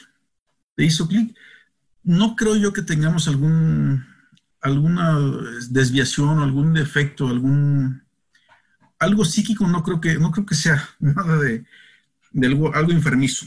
te 0.76 0.84
hizo 0.84 1.08
clic. 1.08 1.34
No 2.04 2.36
creo 2.36 2.58
yo 2.58 2.74
que 2.74 2.82
tengamos 2.82 3.30
algún 3.30 4.13
alguna 4.64 5.20
desviación, 5.70 6.40
algún 6.40 6.74
defecto, 6.74 7.28
algún 7.28 8.04
algo 9.04 9.26
psíquico, 9.26 9.68
no 9.68 9.84
creo 9.84 10.00
que, 10.00 10.16
no 10.16 10.32
creo 10.32 10.46
que 10.46 10.56
sea 10.56 10.90
nada 11.00 11.38
de, 11.38 11.66
algo, 12.42 12.74
algo 12.74 12.92
enfermizo. 12.92 13.46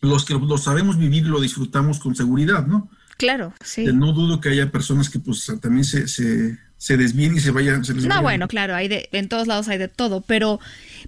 Los 0.00 0.24
que 0.24 0.34
lo 0.34 0.58
sabemos 0.58 0.98
vivir 0.98 1.26
lo 1.26 1.40
disfrutamos 1.40 1.98
con 1.98 2.14
seguridad, 2.14 2.66
¿no? 2.66 2.90
Claro, 3.16 3.54
sí. 3.64 3.84
no 3.84 4.12
dudo 4.12 4.40
que 4.40 4.48
haya 4.48 4.70
personas 4.70 5.08
que 5.08 5.20
pues 5.20 5.50
también 5.60 5.84
se, 5.84 6.08
se, 6.08 6.58
se 6.76 6.96
desvíen 6.96 7.36
y 7.36 7.40
se 7.40 7.52
vayan. 7.52 7.82
no, 8.08 8.22
bueno, 8.22 8.48
claro, 8.48 8.74
hay 8.74 8.88
de, 8.88 9.08
en 9.12 9.28
todos 9.28 9.46
lados 9.46 9.68
hay 9.68 9.78
de 9.78 9.86
todo, 9.86 10.22
pero, 10.22 10.58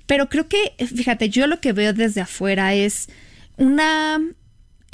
pero 0.06 0.28
creo 0.28 0.48
que, 0.48 0.74
fíjate, 0.78 1.28
yo 1.28 1.48
lo 1.48 1.60
que 1.60 1.72
veo 1.72 1.92
desde 1.92 2.20
afuera 2.20 2.74
es 2.74 3.08
una 3.56 4.20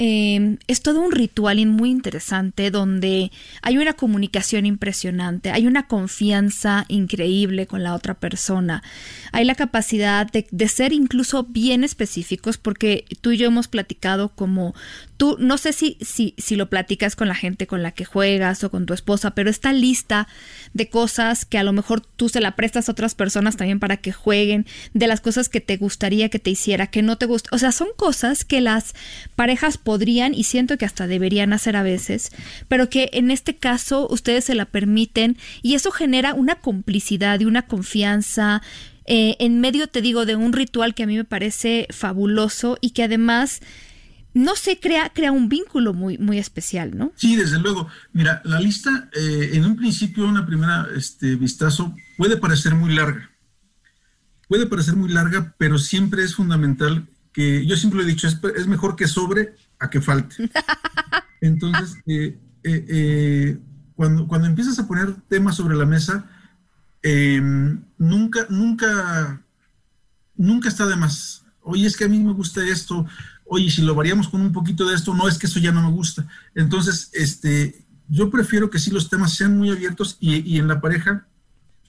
Em, 0.03 0.57
es 0.65 0.81
todo 0.81 0.99
un 0.99 1.11
ritual 1.11 1.63
muy 1.67 1.91
interesante 1.91 2.71
donde 2.71 3.31
hay 3.61 3.77
una 3.77 3.93
comunicación 3.93 4.65
impresionante, 4.65 5.51
hay 5.51 5.67
una 5.67 5.85
confianza 5.85 6.85
increíble 6.87 7.67
con 7.67 7.83
la 7.83 7.93
otra 7.93 8.15
persona, 8.15 8.81
hay 9.31 9.45
la 9.45 9.53
capacidad 9.53 10.25
de, 10.25 10.47
de, 10.49 10.67
ser 10.69 10.91
incluso 10.91 11.43
bien 11.43 11.83
específicos 11.83 12.57
porque 12.57 13.05
tú 13.21 13.29
y 13.29 13.37
yo 13.37 13.45
hemos 13.45 13.67
platicado 13.67 14.29
como 14.29 14.73
tú, 15.21 15.37
no 15.39 15.59
sé 15.59 15.71
si, 15.71 15.99
si, 16.01 16.33
si 16.39 16.55
lo 16.55 16.67
platicas 16.67 17.15
con 17.15 17.27
la 17.27 17.35
gente 17.35 17.67
con 17.67 17.83
la 17.83 17.91
que 17.91 18.05
juegas 18.05 18.63
o 18.63 18.71
con 18.71 18.87
tu 18.87 18.95
esposa, 18.95 19.35
pero 19.35 19.51
esta 19.51 19.71
lista 19.71 20.27
de 20.73 20.89
cosas 20.89 21.45
que 21.45 21.59
a 21.59 21.63
lo 21.63 21.73
mejor 21.73 22.01
tú 22.01 22.27
se 22.27 22.41
la 22.41 22.55
prestas 22.55 22.89
a 22.89 22.93
otras 22.93 23.13
personas 23.13 23.55
también 23.55 23.79
para 23.79 23.97
que 23.97 24.13
jueguen, 24.13 24.65
de 24.95 25.05
las 25.05 25.21
cosas 25.21 25.47
que 25.47 25.61
te 25.61 25.77
gustaría 25.77 26.29
que 26.29 26.39
te 26.39 26.49
hiciera, 26.49 26.87
que 26.87 27.03
no 27.03 27.19
te 27.19 27.27
gusta, 27.27 27.51
o 27.51 27.59
sea, 27.59 27.71
son 27.71 27.89
cosas 27.95 28.43
que 28.45 28.61
las 28.61 28.95
parejas 29.35 29.77
podrían 29.91 30.33
y 30.33 30.45
siento 30.45 30.77
que 30.77 30.85
hasta 30.85 31.05
deberían 31.05 31.51
hacer 31.51 31.75
a 31.75 31.83
veces, 31.83 32.31
pero 32.69 32.89
que 32.89 33.09
en 33.11 33.29
este 33.29 33.57
caso 33.57 34.07
ustedes 34.09 34.45
se 34.45 34.55
la 34.55 34.63
permiten 34.63 35.35
y 35.61 35.75
eso 35.75 35.91
genera 35.91 36.33
una 36.33 36.55
complicidad 36.55 37.41
y 37.41 37.43
una 37.43 37.63
confianza, 37.63 38.61
eh, 39.03 39.35
en 39.39 39.59
medio, 39.59 39.87
te 39.87 40.01
digo, 40.01 40.25
de 40.25 40.37
un 40.37 40.53
ritual 40.53 40.95
que 40.95 41.03
a 41.03 41.07
mí 41.07 41.17
me 41.17 41.25
parece 41.25 41.87
fabuloso 41.89 42.77
y 42.79 42.91
que 42.91 43.03
además 43.03 43.59
no 44.33 44.55
se 44.55 44.79
crea, 44.79 45.11
crea 45.13 45.33
un 45.33 45.49
vínculo 45.49 45.93
muy, 45.93 46.17
muy 46.17 46.37
especial, 46.37 46.97
¿no? 46.97 47.11
Sí, 47.17 47.35
desde 47.35 47.59
luego. 47.59 47.89
Mira, 48.13 48.41
la 48.45 48.61
lista, 48.61 49.09
eh, 49.13 49.49
en 49.55 49.65
un 49.65 49.75
principio, 49.75 50.23
una 50.23 50.45
primera 50.45 50.87
este, 50.95 51.35
vistazo, 51.35 51.93
puede 52.15 52.37
parecer 52.37 52.75
muy 52.75 52.95
larga. 52.95 53.29
Puede 54.47 54.67
parecer 54.67 54.95
muy 54.95 55.09
larga, 55.09 55.53
pero 55.57 55.77
siempre 55.77 56.23
es 56.23 56.35
fundamental 56.35 57.09
que, 57.33 57.65
yo 57.65 57.75
siempre 57.75 57.99
lo 57.99 58.05
he 58.05 58.09
dicho, 58.09 58.27
es, 58.27 58.67
mejor 58.67 58.95
que 58.95 59.07
sobre 59.07 59.55
a 59.81 59.89
que 59.89 59.99
falte. 59.99 60.49
Entonces, 61.41 61.97
eh, 62.05 62.39
eh, 62.63 63.57
cuando, 63.95 64.27
cuando 64.27 64.47
empiezas 64.47 64.79
a 64.79 64.87
poner 64.87 65.13
temas 65.27 65.55
sobre 65.55 65.75
la 65.75 65.85
mesa, 65.85 66.29
em, 67.03 67.83
nunca, 67.97 68.45
nunca, 68.49 69.41
nunca 70.35 70.69
está 70.69 70.85
de 70.85 70.95
más. 70.95 71.43
Oye, 71.63 71.87
es 71.87 71.97
que 71.97 72.05
a 72.05 72.09
mí 72.09 72.19
me 72.19 72.33
gusta 72.33 72.65
esto, 72.65 73.05
oye, 73.45 73.69
si 73.69 73.81
lo 73.81 73.95
variamos 73.95 74.29
con 74.29 74.41
un 74.41 74.53
poquito 74.53 74.87
de 74.87 74.95
esto, 74.95 75.13
no 75.13 75.27
es 75.27 75.37
que 75.37 75.47
eso 75.47 75.59
ya 75.59 75.71
no 75.71 75.83
me 75.83 75.91
gusta. 75.91 76.25
Entonces, 76.55 77.09
este, 77.13 77.85
yo 78.07 78.29
prefiero 78.29 78.69
que 78.69 78.79
sí 78.79 78.91
los 78.91 79.09
temas 79.09 79.33
sean 79.33 79.57
muy 79.57 79.69
abiertos 79.69 80.17
y, 80.19 80.57
en 80.57 80.67
la 80.67 80.79
pareja 80.79 81.27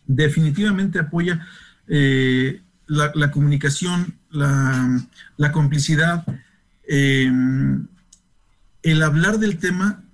definitivamente 0.07 0.99
apoya 0.99 1.47
eh, 1.87 2.61
la, 2.87 3.31
comunicación, 3.31 4.19
la, 4.31 5.53
complicidad, 5.53 6.27
em, 6.87 7.87
el 8.83 9.03
hablar 9.03 9.39
del 9.39 9.59
tema 9.59 10.05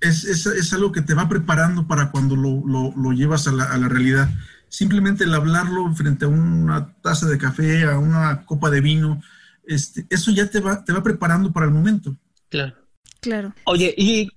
es, 0.00 0.72
algo 0.72 0.92
que 0.92 1.02
te 1.02 1.14
va 1.14 1.28
preparando 1.28 1.86
para 1.86 2.10
cuando 2.10 2.36
lo, 2.36 3.12
llevas 3.12 3.48
a 3.48 3.52
la, 3.52 3.64
a 3.64 3.78
la, 3.78 3.88
realidad. 3.88 4.28
Simplemente 4.68 5.24
el 5.24 5.34
hablarlo 5.34 5.92
frente 5.94 6.24
a 6.24 6.28
una 6.28 6.94
taza 7.02 7.26
de 7.26 7.38
café, 7.38 7.84
a 7.84 7.98
una 7.98 8.44
copa 8.44 8.70
de 8.70 8.80
vino, 8.80 9.20
este, 9.66 10.06
eso 10.08 10.30
ya 10.30 10.48
te 10.48 10.60
va, 10.60 10.84
te 10.84 10.92
va 10.92 11.02
preparando 11.02 11.52
para 11.52 11.66
el 11.66 11.72
momento. 11.72 12.16
Claro. 12.48 12.74
Claro. 13.20 13.52
Oye, 13.64 13.92
y 13.96 14.28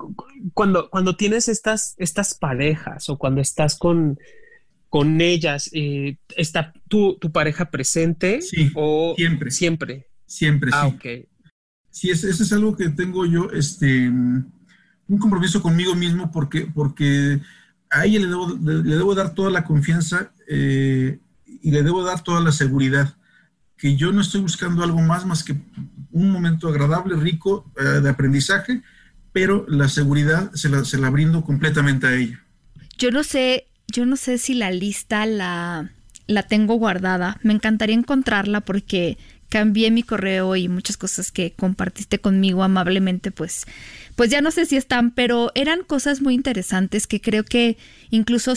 cuando, 0.53 0.89
cuando 0.89 1.15
tienes 1.15 1.47
estas, 1.47 1.93
estas 1.97 2.33
parejas 2.33 3.09
o 3.09 3.17
cuando 3.17 3.39
estás 3.39 3.77
con, 3.77 4.17
con 4.89 5.21
ellas, 5.21 5.69
eh, 5.73 6.17
¿está 6.35 6.73
tu, 6.87 7.17
tu, 7.19 7.31
pareja 7.31 7.69
presente? 7.69 8.41
Sí, 8.41 8.71
o 8.73 9.13
siempre. 9.15 9.51
Siempre. 9.51 10.07
Siempre, 10.25 10.71
ah, 10.73 10.89
sí. 10.89 10.95
ok. 10.95 11.29
Sí, 11.91 12.09
eso, 12.09 12.27
es 12.27 12.53
algo 12.53 12.75
que 12.75 12.89
tengo 12.89 13.25
yo, 13.25 13.51
este, 13.51 14.09
un 14.09 15.17
compromiso 15.19 15.61
conmigo 15.61 15.93
mismo 15.93 16.31
porque, 16.31 16.61
porque 16.73 17.41
a 17.89 18.05
ella 18.05 18.19
le 18.19 18.27
debo, 18.27 18.57
le 18.59 18.95
debo 18.95 19.13
dar 19.13 19.33
toda 19.33 19.51
la 19.51 19.65
confianza 19.65 20.31
eh, 20.47 21.19
y 21.61 21.71
le 21.71 21.83
debo 21.83 22.03
dar 22.03 22.23
toda 22.23 22.39
la 22.39 22.51
seguridad 22.51 23.13
que 23.77 23.95
yo 23.95 24.11
no 24.11 24.21
estoy 24.21 24.41
buscando 24.41 24.83
algo 24.83 25.01
más 25.01 25.25
más 25.25 25.43
que 25.43 25.55
un 26.11 26.29
momento 26.29 26.67
agradable, 26.67 27.15
rico, 27.15 27.71
eh, 27.79 27.99
de 27.99 28.09
aprendizaje, 28.09 28.83
pero 29.31 29.65
la 29.67 29.89
seguridad 29.89 30.51
se 30.53 30.69
la, 30.69 30.85
se 30.85 30.97
la 30.97 31.09
brindo 31.09 31.43
completamente 31.43 32.07
a 32.07 32.13
ella. 32.13 32.39
Yo 32.97 33.11
no 33.11 33.23
sé, 33.23 33.67
yo 33.87 34.05
no 34.05 34.17
sé 34.17 34.37
si 34.37 34.53
la 34.53 34.69
lista 34.69 35.25
la, 35.25 35.89
la 36.27 36.43
tengo 36.43 36.75
guardada. 36.75 37.39
Me 37.41 37.53
encantaría 37.53 37.95
encontrarla 37.95 38.61
porque 38.61 39.17
cambié 39.51 39.91
mi 39.91 40.01
correo 40.01 40.55
y 40.55 40.69
muchas 40.69 40.95
cosas 40.95 41.29
que 41.29 41.51
compartiste 41.51 42.19
conmigo 42.19 42.63
amablemente, 42.63 43.31
pues, 43.31 43.65
pues 44.15 44.29
ya 44.29 44.39
no 44.41 44.49
sé 44.49 44.65
si 44.65 44.77
están, 44.77 45.11
pero 45.11 45.51
eran 45.55 45.83
cosas 45.83 46.21
muy 46.21 46.33
interesantes 46.33 47.05
que 47.05 47.19
creo 47.19 47.43
que 47.43 47.77
incluso, 48.11 48.53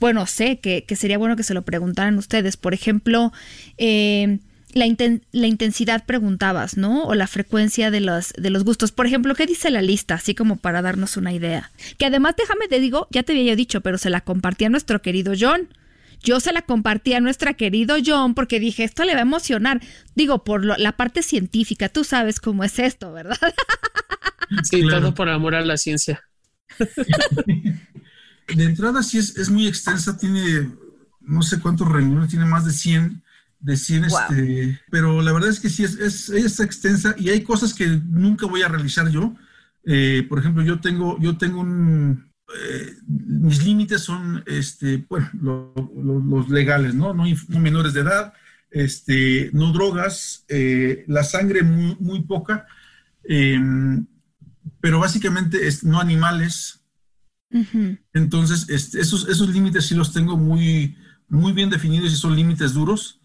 bueno, 0.00 0.26
sé 0.26 0.58
que, 0.58 0.82
que 0.84 0.96
sería 0.96 1.18
bueno 1.18 1.36
que 1.36 1.44
se 1.44 1.54
lo 1.54 1.62
preguntaran 1.62 2.18
ustedes. 2.18 2.56
Por 2.56 2.74
ejemplo, 2.74 3.32
eh, 3.78 4.38
la, 4.72 4.86
la, 5.30 5.46
intensidad 5.46 6.04
preguntabas, 6.04 6.76
¿no? 6.76 7.04
O 7.04 7.14
la 7.14 7.28
frecuencia 7.28 7.92
de 7.92 8.00
los, 8.00 8.32
de 8.36 8.50
los 8.50 8.64
gustos. 8.64 8.90
Por 8.90 9.06
ejemplo, 9.06 9.36
¿qué 9.36 9.46
dice 9.46 9.70
la 9.70 9.82
lista? 9.82 10.14
Así 10.14 10.34
como 10.34 10.56
para 10.56 10.82
darnos 10.82 11.16
una 11.16 11.32
idea. 11.32 11.70
Que 11.96 12.06
además, 12.06 12.34
déjame 12.36 12.66
te 12.66 12.80
digo, 12.80 13.06
ya 13.10 13.22
te 13.22 13.32
había 13.32 13.54
dicho, 13.54 13.82
pero 13.82 13.98
se 13.98 14.10
la 14.10 14.22
compartí 14.22 14.64
a 14.64 14.68
nuestro 14.68 15.00
querido 15.00 15.34
John. 15.38 15.68
Yo 16.22 16.40
se 16.40 16.52
la 16.52 16.62
compartí 16.62 17.14
a 17.14 17.20
nuestro 17.20 17.56
querido 17.56 17.96
John 18.04 18.34
porque 18.34 18.60
dije, 18.60 18.84
esto 18.84 19.04
le 19.04 19.14
va 19.14 19.20
a 19.20 19.22
emocionar. 19.22 19.80
Digo, 20.14 20.44
por 20.44 20.64
lo, 20.64 20.76
la 20.76 20.96
parte 20.96 21.22
científica, 21.22 21.88
tú 21.88 22.04
sabes 22.04 22.40
cómo 22.40 22.64
es 22.64 22.78
esto, 22.78 23.12
¿verdad? 23.12 23.38
Sí, 24.64 24.82
claro. 24.82 25.00
todo 25.00 25.14
por 25.14 25.30
amor 25.30 25.54
a 25.54 25.62
la 25.62 25.78
ciencia. 25.78 26.22
De 26.78 28.64
entrada 28.64 29.02
sí 29.02 29.16
es, 29.16 29.34
es 29.38 29.48
muy 29.48 29.66
extensa, 29.66 30.18
tiene 30.18 30.68
no 31.20 31.40
sé 31.40 31.58
cuántos 31.58 31.88
renglones, 31.88 32.28
tiene 32.28 32.44
más 32.44 32.66
de 32.66 32.72
100 32.72 33.22
de 33.62 33.76
100, 33.76 34.08
wow. 34.08 34.18
este, 34.18 34.80
pero 34.90 35.22
la 35.22 35.32
verdad 35.32 35.48
es 35.48 35.60
que 35.60 35.70
sí, 35.70 35.84
es, 35.84 35.94
es, 35.98 36.28
ella 36.30 36.46
está 36.46 36.64
extensa 36.64 37.14
y 37.16 37.30
hay 37.30 37.42
cosas 37.42 37.72
que 37.72 37.86
nunca 37.86 38.46
voy 38.46 38.62
a 38.62 38.68
realizar 38.68 39.08
yo. 39.08 39.34
Eh, 39.84 40.26
por 40.28 40.38
ejemplo, 40.38 40.62
yo 40.62 40.80
tengo, 40.80 41.18
yo 41.20 41.38
tengo 41.38 41.60
un, 41.60 42.31
eh, 42.58 42.96
mis 43.06 43.64
límites 43.64 44.02
son, 44.02 44.42
este, 44.46 45.04
bueno, 45.08 45.30
lo, 45.40 45.72
lo, 45.96 46.18
los 46.20 46.48
legales, 46.48 46.94
¿no? 46.94 47.14
¿no? 47.14 47.24
No, 47.48 47.60
menores 47.60 47.92
de 47.94 48.00
edad, 48.00 48.32
este, 48.70 49.50
no 49.52 49.72
drogas, 49.72 50.44
eh, 50.48 51.04
la 51.08 51.24
sangre 51.24 51.62
muy, 51.62 51.96
muy 52.00 52.22
poca, 52.22 52.66
em, 53.24 54.06
pero 54.80 54.98
básicamente 54.98 55.66
es, 55.66 55.84
no 55.84 56.00
animales. 56.00 56.80
Uh 57.50 57.60
-huh. 57.60 57.98
Entonces, 58.14 58.68
este, 58.68 59.00
esos, 59.00 59.28
esos 59.28 59.48
límites 59.48 59.86
sí 59.86 59.94
los 59.94 60.12
tengo 60.12 60.36
muy, 60.36 60.96
muy 61.28 61.52
bien 61.52 61.70
definidos 61.70 62.12
y 62.12 62.16
son 62.16 62.36
límites 62.36 62.74
duros. 62.74 63.20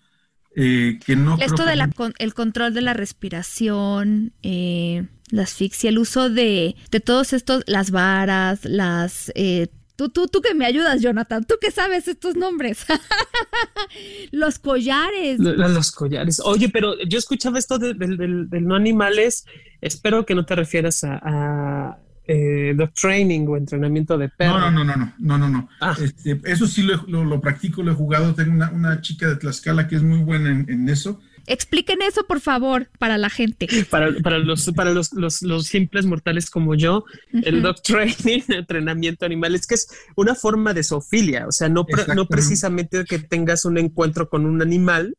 Eh, 0.60 0.98
que 1.06 1.16
no 1.16 1.38
Esto 1.40 1.66
del 1.66 1.78
de 1.78 2.14
el 2.18 2.34
control 2.34 2.74
de 2.74 2.82
la 2.82 2.96
respiración, 2.96 4.34
eh, 4.42 5.06
la 5.30 5.44
asfixia, 5.44 5.92
el 5.92 6.00
uso 6.00 6.32
de, 6.32 6.76
de 6.90 7.00
todos 7.00 7.34
estos, 7.34 7.64
las 7.68 7.92
varas, 7.92 8.66
las... 8.66 9.32
Eh, 9.36 9.68
tú, 9.96 10.10
tú, 10.10 10.26
tú 10.26 10.42
que 10.42 10.56
me 10.56 10.66
ayudas, 10.66 11.00
Jonathan, 11.00 11.46
tú 11.46 11.58
que 11.62 11.70
sabes 11.70 12.08
estos 12.08 12.36
nombres. 12.36 12.88
los 14.32 14.58
collares. 14.58 15.38
Los, 15.38 15.58
los, 15.58 15.92
collares. 15.92 16.40
Oye, 16.44 16.70
pero 16.70 16.96
yo 17.08 17.20
escuchaba 17.20 17.60
esto 17.60 17.78
del 17.78 17.96
de, 18.00 18.08
de, 18.18 18.46
de, 18.48 18.62
no 18.62 18.74
animales, 18.74 19.46
espero 19.80 20.26
que 20.26 20.34
no 20.34 20.48
te 20.48 20.56
refieras 20.56 21.04
a, 21.04 21.20
a 21.22 22.00
eh, 22.28 22.74
dog 22.76 22.92
training 22.94 23.48
o 23.48 23.58
entrenamiento 23.58 24.18
de 24.18 24.30
perro. 24.30 24.60
No, 24.60 24.72
no, 24.72 24.84
no, 24.84 24.96
no, 24.96 25.14
no, 25.18 25.38
no, 25.38 25.50
no. 25.50 25.70
Ah. 25.80 25.96
Este, 26.02 26.40
eso 26.44 26.68
sí 26.68 26.84
lo, 26.84 27.04
lo, 27.08 27.24
lo, 27.24 27.40
practico, 27.40 27.82
lo 27.84 27.92
he 27.92 27.96
jugado. 27.96 28.36
Tengo 28.36 28.52
una, 28.52 28.70
una, 28.72 29.02
chica 29.02 29.28
de 29.28 29.38
Tlaxcala 29.38 29.88
que 29.88 29.96
es 29.96 30.04
muy 30.04 30.20
buena 30.20 30.52
en, 30.52 30.70
en 30.70 30.90
eso. 30.90 31.22
Expliquen 31.48 32.02
eso, 32.02 32.26
por 32.26 32.42
favor, 32.42 32.90
para 33.00 33.18
la 33.18 33.30
gente. 33.30 33.68
Para, 33.90 34.14
para, 34.22 34.38
los, 34.38 34.70
para 34.76 34.92
los, 34.92 35.14
los, 35.14 35.42
los 35.42 35.66
simples 35.68 36.06
mortales 36.06 36.50
como 36.50 36.76
yo, 36.76 37.06
uh 37.32 37.38
-huh. 37.38 37.44
el 37.46 37.62
dog 37.62 37.82
training, 37.82 38.42
entrenamiento 38.50 39.26
animal, 39.26 39.56
es 39.56 39.66
que 39.66 39.76
es 39.76 39.88
una 40.18 40.36
forma 40.36 40.74
de 40.74 40.84
zoofilia, 40.84 41.48
o 41.48 41.54
sea, 41.54 41.70
no, 41.70 41.86
no 42.14 42.26
precisamente 42.28 43.06
que 43.06 43.20
tengas 43.20 43.64
un 43.64 43.78
encuentro 43.78 44.28
con 44.28 44.46
un 44.46 44.62
animal, 44.62 45.16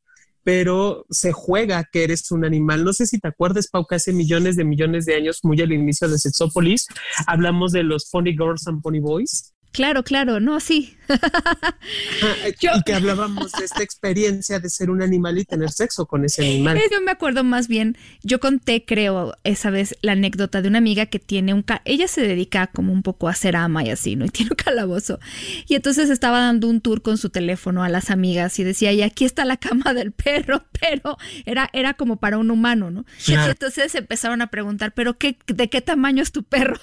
pero 0.48 1.04
se 1.11 1.30
juega 1.30 1.84
que 1.92 2.04
eres 2.04 2.30
un 2.30 2.42
animal. 2.42 2.82
No 2.82 2.94
sé 2.94 3.04
si 3.04 3.18
te 3.18 3.28
acuerdas, 3.28 3.68
Pau, 3.68 3.87
que 3.87 3.96
hace 3.96 4.14
millones 4.14 4.56
de 4.56 4.64
millones 4.64 5.04
de 5.04 5.14
años, 5.14 5.40
muy 5.42 5.61
al 5.61 5.72
inicio 5.72 6.08
de 6.08 6.16
Sexópolis, 6.16 6.87
hablamos 7.26 7.72
de 7.72 7.82
los 7.82 8.08
Pony 8.08 8.32
Girls 8.32 8.66
and 8.66 8.80
Pony 8.80 8.98
Boys. 8.98 9.52
Claro, 9.72 10.02
claro, 10.02 10.40
no, 10.40 10.61
sí. 10.61 10.96
yo, 12.61 12.70
y 12.76 12.83
que 12.83 12.94
hablábamos 12.94 13.52
de 13.52 13.64
esta 13.64 13.83
experiencia 13.83 14.59
de 14.59 14.68
ser 14.68 14.90
un 14.90 15.02
animal 15.02 15.38
y 15.38 15.44
tener 15.44 15.70
sexo 15.70 16.07
con 16.07 16.24
ese 16.24 16.42
animal. 16.42 16.81
Yo 16.90 17.00
me 17.00 17.11
acuerdo 17.11 17.44
más 17.44 17.68
bien, 17.68 17.96
yo 18.22 18.40
conté, 18.40 18.85
creo, 18.85 19.35
esa 19.44 19.70
vez 19.70 19.96
la 20.02 20.12
anécdota 20.12 20.62
de 20.62 20.68
una 20.68 20.78
amiga 20.78 21.07
que 21.07 21.18
tiene 21.18 21.54
un... 21.54 21.64
Ella 21.85 22.09
se 22.09 22.22
dedica 22.22 22.66
como 22.68 22.92
un 22.92 23.02
poco 23.02 23.28
a 23.28 23.35
ser 23.35 23.57
ama 23.57 23.85
y 23.85 23.90
así, 23.90 24.16
¿no? 24.16 24.24
Y 24.24 24.28
tiene 24.31 24.50
un 24.52 24.57
calabozo. 24.57 25.18
Y 25.66 25.74
entonces 25.74 26.11
estaba 26.11 26.40
dando 26.40 26.68
un 26.68 26.81
tour 26.81 27.02
con 27.02 27.18
su 27.18 27.31
teléfono 27.31 27.85
a 27.85 27.88
las 27.88 28.11
amigas 28.11 28.59
y 28.59 28.64
decía, 28.64 28.92
y 28.92 29.02
aquí 29.02 29.24
está 29.24 29.44
la 29.44 29.57
cama 29.57 29.94
del 29.94 30.12
perro, 30.12 30.64
pero 30.81 31.18
era, 31.44 31.68
era 31.72 31.94
como 31.94 32.16
para 32.16 32.38
un 32.38 32.50
humano, 32.50 32.90
¿no? 32.90 33.04
Claro. 33.24 33.48
Y 33.48 33.50
entonces 33.50 33.94
empezaron 33.94 34.42
a 34.42 34.48
preguntar, 34.48 34.92
pero 34.94 35.18
qué, 35.18 35.38
¿de 35.46 35.68
qué 35.68 35.81
tamaño 35.81 36.22
es 36.22 36.33
tu 36.33 36.42
perro? 36.42 36.78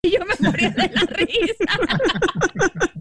Y 0.02 0.12
yo 0.12 0.20
me 0.24 0.48
moría 0.48 0.70
de 0.70 0.90
la 0.94 1.02
risa. 1.02 1.64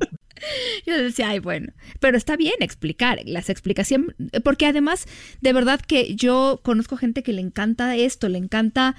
Yo 0.88 0.98
decía, 0.98 1.30
ay, 1.30 1.40
bueno, 1.40 1.74
pero 2.00 2.18
está 2.18 2.38
bien 2.38 2.56
explicar 2.62 3.20
las 3.26 3.50
explicaciones, 3.50 4.16
porque 4.44 4.66
además, 4.66 5.06
de 5.42 5.52
verdad 5.52 5.82
que 5.82 6.16
yo 6.16 6.62
conozco 6.64 6.96
gente 6.96 7.24
que 7.24 7.34
le 7.34 7.42
encanta 7.42 7.98
esto, 7.98 8.30
le 8.30 8.38
encanta, 8.38 8.96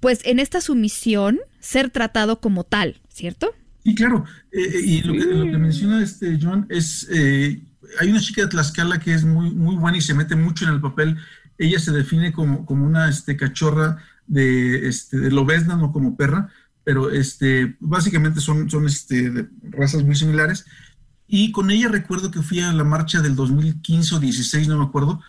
pues 0.00 0.20
en 0.24 0.38
esta 0.38 0.62
sumisión, 0.62 1.40
ser 1.60 1.90
tratado 1.90 2.40
como 2.40 2.64
tal, 2.64 3.02
¿cierto? 3.10 3.54
Y 3.84 3.94
claro, 3.94 4.24
eh, 4.50 4.80
y 4.82 5.02
lo 5.02 5.12
que, 5.12 5.26
lo 5.26 5.44
que, 5.44 5.58
menciona 5.58 6.02
este 6.02 6.38
John 6.40 6.66
es, 6.70 7.06
eh, 7.12 7.60
hay 8.00 8.10
una 8.10 8.20
chica 8.20 8.42
de 8.42 8.48
Tlaxcala 8.48 8.98
que 8.98 9.12
es 9.12 9.24
muy, 9.24 9.50
muy 9.50 9.76
buena 9.76 9.98
y 9.98 10.00
se 10.00 10.14
mete 10.14 10.36
mucho 10.36 10.64
en 10.64 10.72
el 10.72 10.80
papel. 10.80 11.18
Ella 11.58 11.78
se 11.78 11.92
define 11.92 12.32
como, 12.32 12.64
como 12.64 12.86
una 12.86 13.10
este, 13.10 13.36
cachorra 13.36 14.02
de, 14.26 14.88
este, 14.88 15.18
de 15.18 15.30
lobesna, 15.30 15.76
no 15.76 15.92
como 15.92 16.16
perra, 16.16 16.50
pero 16.88 17.10
este, 17.10 17.76
básicamente 17.80 18.40
son, 18.40 18.70
son 18.70 18.86
este, 18.86 19.28
de 19.28 19.46
razas 19.64 20.02
muy 20.04 20.16
similares. 20.16 20.64
Y 21.26 21.52
con 21.52 21.70
ella 21.70 21.86
recuerdo 21.88 22.30
que 22.30 22.40
fui 22.40 22.60
a 22.60 22.72
la 22.72 22.82
marcha 22.82 23.20
del 23.20 23.36
2015 23.36 24.14
o 24.14 24.18
16, 24.18 24.68
no 24.68 24.78
me 24.78 24.86
acuerdo, 24.86 25.20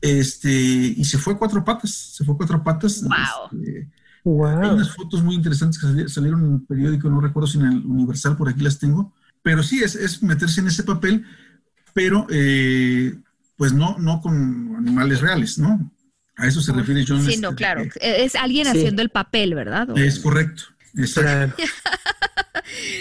este, 0.00 0.50
y 0.50 1.04
se 1.04 1.18
fue 1.18 1.34
a 1.34 1.36
cuatro 1.36 1.62
patas, 1.62 1.90
se 1.90 2.24
fue 2.24 2.32
a 2.34 2.38
cuatro 2.38 2.64
patas. 2.64 3.02
Wow. 3.02 3.60
Este, 3.60 3.90
wow. 4.24 4.46
Hay 4.46 4.70
unas 4.70 4.96
fotos 4.96 5.22
muy 5.22 5.34
interesantes 5.34 5.78
que 5.78 6.08
salieron 6.08 6.42
en 6.42 6.54
el 6.54 6.62
periódico, 6.62 7.10
no 7.10 7.20
recuerdo 7.20 7.48
si 7.48 7.58
en 7.58 7.66
el 7.66 7.84
Universal, 7.84 8.38
por 8.38 8.48
aquí 8.48 8.62
las 8.62 8.78
tengo, 8.78 9.12
pero 9.42 9.62
sí, 9.62 9.82
es, 9.82 9.96
es 9.96 10.22
meterse 10.22 10.62
en 10.62 10.68
ese 10.68 10.84
papel, 10.84 11.26
pero 11.92 12.26
eh, 12.30 13.14
pues 13.58 13.74
no, 13.74 13.98
no 13.98 14.22
con 14.22 14.74
animales 14.74 15.20
reales, 15.20 15.58
¿no? 15.58 15.92
A 16.36 16.46
eso 16.46 16.62
se 16.62 16.72
refiere 16.72 17.04
John. 17.06 17.22
Sí, 17.22 17.34
este, 17.34 17.42
no, 17.42 17.54
claro. 17.54 17.82
Es 18.00 18.34
alguien 18.36 18.64
sí. 18.64 18.78
haciendo 18.78 19.02
el 19.02 19.10
papel, 19.10 19.54
¿verdad? 19.54 19.86
Es 19.98 20.18
correcto. 20.18 20.64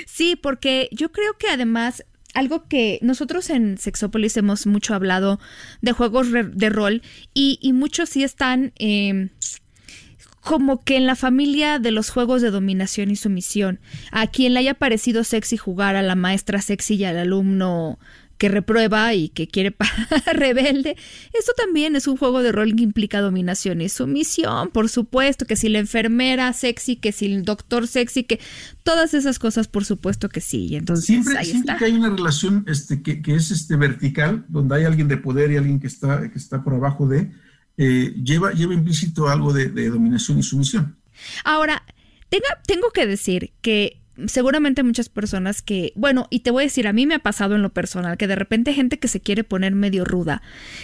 Sí, 0.08 0.36
porque 0.36 0.90
yo 0.92 1.12
creo 1.12 1.38
que 1.38 1.48
además 1.48 2.04
algo 2.34 2.68
que 2.68 3.00
nosotros 3.02 3.50
en 3.50 3.78
Sexópolis 3.78 4.36
hemos 4.38 4.68
mucho 4.68 4.94
hablado 4.94 5.40
de 5.82 5.92
juegos 5.94 6.28
de 6.32 6.70
rol 6.70 7.02
y, 7.34 7.60
y 7.62 7.74
muchos 7.74 8.10
sí 8.10 8.24
están 8.24 8.74
eh, 8.78 9.30
como 10.44 10.84
que 10.84 10.98
en 10.98 11.06
la 11.06 11.16
familia 11.16 11.80
de 11.80 11.92
los 11.92 12.10
juegos 12.10 12.42
de 12.42 12.52
dominación 12.52 13.12
y 13.12 13.16
sumisión. 13.16 13.80
A 14.12 14.28
quien 14.28 14.54
le 14.54 14.60
haya 14.60 14.74
parecido 14.74 15.24
sexy 15.24 15.58
jugar 15.58 15.96
a 15.96 16.02
la 16.02 16.16
maestra 16.16 16.62
sexy 16.62 16.96
y 16.96 17.06
al 17.06 17.18
alumno 17.18 17.98
que 18.44 18.50
reprueba 18.50 19.14
y 19.14 19.30
que 19.30 19.48
quiere 19.48 19.74
rebelde. 20.34 20.98
Eso 21.32 21.54
también 21.56 21.96
es 21.96 22.08
un 22.08 22.18
juego 22.18 22.44
de 22.44 22.52
rol 22.52 22.76
que 22.76 22.84
implica 22.84 23.22
dominación 23.22 23.80
y 23.80 23.88
sumisión, 23.88 24.70
por 24.70 24.90
supuesto, 24.90 25.46
que 25.46 25.56
si 25.56 25.70
la 25.70 25.80
enfermera 25.80 26.52
sexy, 26.52 26.98
que 26.98 27.14
si 27.14 27.28
el 27.28 27.44
doctor 27.44 27.88
sexy, 27.88 28.26
que 28.26 28.42
todas 28.84 29.14
esas 29.14 29.40
cosas, 29.40 29.70
por 29.70 29.86
supuesto 29.86 30.28
que 30.28 30.42
sí. 30.42 30.76
Entonces 30.76 31.06
siempre, 31.06 31.38
ahí 31.38 31.46
siempre 31.46 31.72
está. 31.72 31.78
que 31.78 31.86
hay 31.86 31.94
una 31.94 32.10
relación 32.10 32.66
este, 32.68 33.02
que, 33.02 33.22
que, 33.22 33.34
es 33.36 33.50
este, 33.50 33.78
vertical, 33.78 34.44
donde 34.50 34.76
hay 34.76 34.84
alguien 34.84 35.08
de 35.08 35.16
poder 35.16 35.50
y 35.54 35.56
alguien 35.56 35.80
que 35.80 35.88
está, 35.88 36.30
que 36.30 36.38
está 36.38 36.66
por 36.66 36.74
abajo 36.74 37.08
de, 37.08 37.32
eh, 37.78 38.14
lleva, 38.22 38.52
lleva 38.52 38.74
implícito 38.74 39.30
algo 39.30 39.54
de, 39.54 39.70
de 39.70 39.88
dominación 39.88 40.40
y 40.40 40.44
sumisión. 40.44 40.98
Ahora, 41.46 41.86
tenga, 42.28 42.62
tengo 42.68 42.92
que 42.92 43.08
decir 43.08 43.54
que 43.62 44.03
seguramente 44.28 44.84
muchas 44.84 45.10
personas 45.10 45.62
que, 45.62 45.92
bueno, 45.96 46.28
y 46.30 46.42
te 46.42 46.52
voy 46.52 46.64
a 46.64 46.66
decir, 46.66 46.88
a 46.88 46.94
mí 46.94 47.06
me 47.06 47.16
ha 47.16 47.20
pasado 47.20 47.56
en 47.56 47.62
lo 47.62 47.74
personal, 47.74 48.18
que 48.18 48.28
de 48.28 48.36
repente 48.36 48.74
gente 48.74 49.00
que 49.00 49.08
se 49.08 49.20
quiere 49.20 49.44
poner 49.44 49.74
medio 49.74 50.06
ruda, 50.06 50.42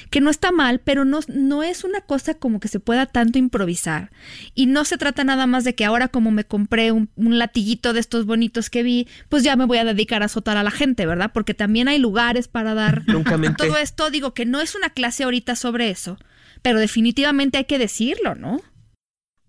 que 0.10 0.22
no 0.22 0.30
está 0.30 0.52
mal, 0.52 0.80
pero 0.80 1.06
no, 1.06 1.20
no 1.28 1.64
es 1.64 1.84
una 1.84 2.02
cosa 2.02 2.34
como 2.34 2.60
que 2.60 2.68
se 2.68 2.80
pueda 2.80 3.06
tanto 3.06 3.38
improvisar. 3.38 4.12
Y 4.56 4.66
no 4.66 4.86
se 4.86 4.98
trata 4.98 5.24
nada 5.24 5.48
más 5.48 5.64
de 5.64 5.76
que 5.76 5.86
ahora 5.86 6.08
como 6.08 6.32
me 6.32 6.44
compré 6.44 6.92
un, 6.92 7.10
un 7.16 7.38
latiguito 7.38 7.94
de 7.94 8.00
estos 8.00 8.26
bonitos 8.26 8.70
que 8.70 8.84
vi, 8.84 9.08
pues 9.30 9.44
ya 9.44 9.56
me 9.56 9.66
voy 9.66 9.78
a 9.78 9.86
dedicar 9.86 10.24
a 10.24 10.26
azotar 10.26 10.58
a 10.58 10.64
la 10.64 10.72
gente, 10.72 11.06
¿verdad? 11.06 11.32
Porque 11.34 11.54
también 11.54 11.88
hay 11.88 12.00
lugares 12.00 12.48
para 12.48 12.74
dar 12.74 13.04
todo 13.58 13.78
esto. 13.78 14.10
Digo 14.10 14.34
que 14.34 14.46
no 14.46 14.62
es 14.62 14.76
una 14.76 14.90
clase 14.90 15.24
ahorita 15.24 15.56
sobre 15.56 15.90
eso, 15.90 16.18
pero 16.62 16.80
definitivamente 16.80 17.58
hay 17.58 17.66
que 17.66 17.78
decirlo, 17.78 18.36
¿no? 18.36 18.62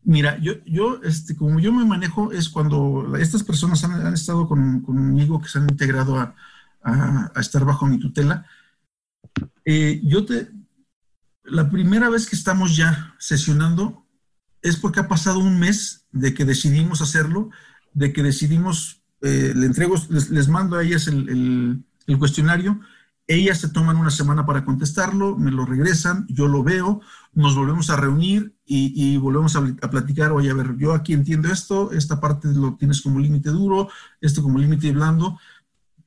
Mira, 0.02 0.38
yo, 0.38 0.54
yo 0.64 1.00
este, 1.02 1.36
como 1.36 1.60
yo 1.60 1.72
me 1.72 1.84
manejo 1.84 2.32
es 2.32 2.48
cuando 2.48 3.16
estas 3.16 3.42
personas 3.42 3.84
han, 3.84 4.14
estado 4.14 4.48
conmigo, 4.48 5.40
que 5.40 5.48
se 5.48 5.58
han 5.58 5.68
integrado 5.68 6.18
a, 6.18 6.34
estar 7.36 7.64
bajo 7.64 7.86
mi 7.86 7.98
tutela. 7.98 8.46
Eh, 9.64 10.00
yo 10.02 10.24
te, 10.24 10.48
la 11.44 11.68
primera 11.68 12.08
vez 12.08 12.26
que 12.26 12.36
estamos 12.36 12.74
ya 12.76 13.14
sesionando 13.18 14.06
es 14.62 14.76
porque 14.76 15.00
ha 15.00 15.08
pasado 15.08 15.38
un 15.40 15.58
mes 15.58 16.06
de 16.12 16.32
que 16.32 16.46
decidimos 16.46 17.02
hacerlo, 17.02 17.50
de 17.92 18.12
que 18.14 18.22
decidimos, 18.22 19.02
eh, 19.20 19.52
le 19.54 19.66
entrego, 19.66 19.96
les, 20.08 20.48
mando 20.48 20.76
a 20.76 20.82
ellas 20.82 21.06
el, 21.06 21.84
el 22.06 22.18
cuestionario 22.18 22.80
ellas 23.30 23.58
se 23.58 23.68
toman 23.68 23.96
una 23.96 24.10
semana 24.10 24.44
para 24.44 24.64
contestarlo, 24.64 25.36
me 25.36 25.52
lo 25.52 25.64
regresan, 25.64 26.26
yo 26.28 26.48
lo 26.48 26.64
veo, 26.64 27.00
nos 27.32 27.54
volvemos 27.54 27.88
a 27.88 27.94
reunir 27.94 28.56
y, 28.66 29.16
volvemos 29.18 29.54
a, 29.54 29.62
platicar, 29.88 30.32
oye, 30.32 30.50
a 30.50 30.54
ver, 30.54 30.76
yo 30.76 30.92
aquí 30.92 31.12
entiendo 31.12 31.48
esto, 31.48 31.92
esta 31.92 32.20
parte 32.20 32.48
lo 32.48 32.74
tienes 32.74 33.00
como 33.00 33.20
límite 33.20 33.50
duro, 33.50 33.88
esto 34.20 34.42
como 34.42 34.58
límite 34.58 34.90
blando, 34.90 35.38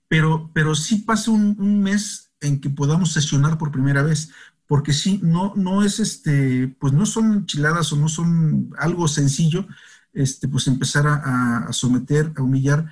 pero, 0.10 0.52
pero 0.54 0.76
sí 0.76 0.98
pasa 0.98 1.32
un, 1.32 1.82
mes 1.82 2.34
en 2.42 2.60
que 2.60 2.70
podamos 2.70 3.14
sesionar 3.14 3.58
por 3.58 3.72
primera 3.72 4.04
vez, 4.04 4.32
porque 4.68 4.92
sí, 4.92 5.22
no, 5.24 5.54
no 5.56 5.82
es 5.82 6.02
este, 6.02 6.76
pues 6.78 6.92
no 6.92 7.06
son 7.06 7.34
enchiladas 7.34 7.94
o 7.94 7.96
no 7.96 8.10
son 8.10 8.70
algo 8.78 9.08
sencillo, 9.08 9.66
este, 10.12 10.50
pues 10.50 10.68
empezar 10.68 11.08
a, 11.08 11.72
someter, 11.72 12.34
a 12.36 12.42
humillar 12.42 12.86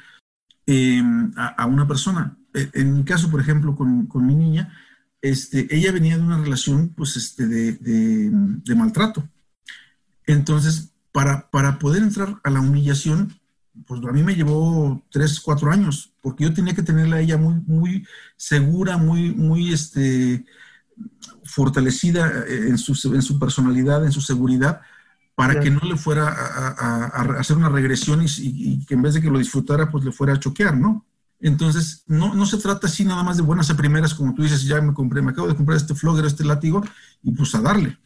em, 0.66 1.34
a 1.36 1.66
una 1.66 1.86
persona 1.86 2.38
en 2.54 2.98
mi 2.98 3.04
caso, 3.04 3.30
por 3.30 3.42
ejemplo, 3.42 3.76
con, 3.76 4.26
mi 4.26 4.36
niña, 4.36 4.74
este, 5.22 5.68
ella 5.76 5.92
venía 5.92 6.18
de 6.18 6.24
una 6.24 6.42
relación 6.42 6.90
pues, 6.90 7.16
este, 7.16 7.48
de, 7.48 8.76
maltrato. 8.76 9.28
Entonces, 10.26 10.94
para, 11.12 11.50
para, 11.50 11.80
poder 11.80 12.04
entrar 12.04 12.40
a 12.44 12.50
la 12.50 12.62
humillación, 12.62 13.34
pues 13.86 14.02
a 14.04 14.12
mí 14.12 14.24
me 14.24 14.36
llevó 14.36 15.04
tres, 15.10 15.40
cuatro 15.40 15.72
años, 15.72 16.14
porque 16.22 16.44
yo 16.44 16.54
tenía 16.54 16.76
que 16.76 16.84
tenerla 16.84 17.18
a 17.18 17.22
ella 17.22 17.38
muy, 17.38 17.56
muy 17.66 18.08
segura, 18.38 18.98
muy, 18.98 19.34
muy 19.34 19.74
este, 19.74 20.46
fortalecida 21.44 22.46
en 22.48 22.78
su, 22.78 23.14
en 23.14 23.22
su 23.22 23.40
personalidad, 23.40 24.06
en 24.06 24.12
su 24.12 24.22
seguridad, 24.22 24.82
para 25.36 25.60
que 25.60 25.72
no 25.72 25.80
le 25.80 25.96
fuera 25.98 26.28
a, 26.28 27.06
hacer 27.40 27.58
una 27.58 27.70
regresión 27.70 28.22
y, 28.22 28.28
y, 28.38 28.86
que 28.86 28.94
en 28.94 29.02
vez 29.02 29.16
de 29.16 29.22
que 29.22 29.32
lo 29.32 29.40
disfrutara, 29.40 29.90
pues 29.90 30.04
le 30.04 30.12
fuera 30.12 30.34
a 30.34 30.40
choquear, 30.40 30.78
¿no? 30.78 31.06
Entonces, 31.42 32.04
no, 32.06 32.34
no 32.36 32.46
se 32.46 32.58
trata 32.58 32.88
así 32.88 33.04
nada 33.04 33.24
más 33.24 33.38
de 33.38 33.44
buenas 33.44 33.70
a 33.70 33.78
primeras, 33.78 34.14
como 34.14 34.34
tú 34.36 34.44
dices, 34.44 34.64
ya 34.64 34.80
me 34.80 34.94
compré, 34.94 35.22
me 35.22 35.32
acabo 35.32 35.48
de 35.48 35.56
comprar 35.56 35.78
este 35.78 35.96
flogger, 35.96 36.26
este 36.26 36.46
látigo, 36.46 36.84
y 37.24 37.32
pues 37.32 37.56
a 37.56 37.62
darle, 37.62 37.98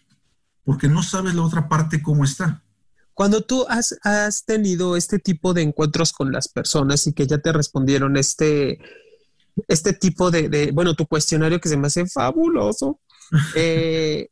porque 0.63 0.87
no 0.87 1.03
sabes 1.03 1.35
la 1.35 1.43
otra 1.43 1.67
parte 1.67 2.01
cómo 2.01 2.23
está. 2.23 2.63
Cuando 3.13 3.41
tú 3.41 3.65
has, 3.69 3.97
has 4.03 4.45
tenido 4.45 4.95
este 4.95 5.19
tipo 5.19 5.53
de 5.53 5.61
encuentros 5.61 6.13
con 6.13 6.31
las 6.31 6.47
personas 6.47 7.07
y 7.07 7.13
que 7.13 7.27
ya 7.27 7.37
te 7.37 7.51
respondieron 7.51 8.17
este, 8.17 8.79
este 9.67 9.93
tipo 9.93 10.31
de, 10.31 10.71
bueno, 10.73 10.95
tu 10.95 11.05
cuestionario 11.05 11.59
que 11.59 11.69
se 11.69 11.77
me 11.77 11.87
hace 11.87 12.05
fabuloso, 12.07 12.99
eh, 13.55 14.29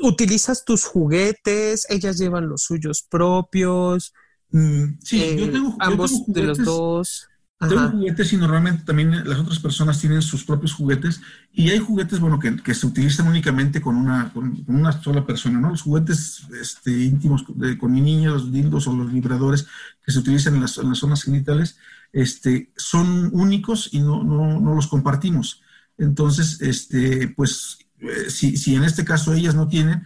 ¿utilizas 0.00 0.64
tus 0.64 0.84
juguetes? 0.84 1.86
¿Ellas 1.90 2.18
llevan 2.18 2.48
los 2.48 2.62
suyos 2.62 3.04
propios? 3.08 4.12
Mm, 4.50 4.98
sí, 5.02 5.36
yo 5.36 5.44
eh, 5.46 5.48
tengo, 5.48 5.76
ambos 5.80 6.24
de 6.26 6.42
los 6.42 6.58
dos. 6.58 7.28
Tengo 7.58 7.88
juguetes 7.90 8.32
y 8.32 8.36
normalmente 8.36 8.84
también 8.84 9.28
las 9.28 9.40
otras 9.40 9.58
personas 9.58 10.00
tienen 10.00 10.22
sus 10.22 10.44
propios 10.44 10.74
juguetes 10.74 11.20
y 11.52 11.70
hay 11.70 11.80
juguetes, 11.80 12.20
bueno, 12.20 12.38
que, 12.38 12.54
que 12.56 12.72
se 12.72 12.86
utilizan 12.86 13.26
únicamente 13.26 13.80
con 13.80 13.96
una, 13.96 14.32
con, 14.32 14.64
una 14.68 14.92
sola 14.92 15.26
persona, 15.26 15.58
¿no? 15.58 15.70
Los 15.70 15.82
juguetes 15.82 16.46
este, 16.60 16.92
íntimos 16.92 17.42
con 17.42 17.92
mi 17.92 18.00
niña, 18.00 18.30
los 18.30 18.52
dildos 18.52 18.86
o 18.86 18.96
los 18.96 19.12
vibradores 19.12 19.66
que 20.04 20.12
se 20.12 20.20
utilizan 20.20 20.54
en 20.54 20.60
las, 20.60 20.78
en 20.78 20.88
las 20.88 20.98
zonas 20.98 21.24
genitales, 21.24 21.78
este, 22.12 22.70
son 22.76 23.30
únicos 23.32 23.88
y 23.92 24.02
no, 24.02 24.22
no, 24.22 24.60
no 24.60 24.74
los 24.74 24.86
compartimos. 24.86 25.60
Entonces, 25.96 26.60
este, 26.60 27.26
pues, 27.26 27.78
eh, 27.98 28.30
si, 28.30 28.56
si 28.56 28.76
en 28.76 28.84
este 28.84 29.04
caso 29.04 29.34
ellas 29.34 29.56
no 29.56 29.66
tienen, 29.66 30.04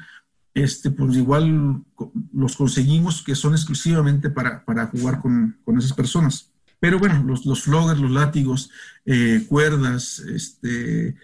este, 0.55 0.91
pues 0.91 1.17
igual 1.17 1.85
los 2.33 2.57
conseguimos 2.57 3.23
que 3.23 3.35
son 3.35 3.53
exclusivamente 3.53 4.31
para, 4.31 4.65
para 4.65 4.87
jugar 4.87 5.21
con, 5.21 5.59
con 5.67 5.77
esas 5.77 5.93
personas. 5.93 6.52
Pero 6.83 6.99
bueno, 6.99 7.23
los, 7.25 7.47
los 7.47 7.63
floggers, 7.63 8.01
los 8.01 8.11
látigos, 8.11 8.69
eh, 9.07 9.45
cuerdas, 9.49 10.19
este, 10.19 11.11
eh, 11.11 11.15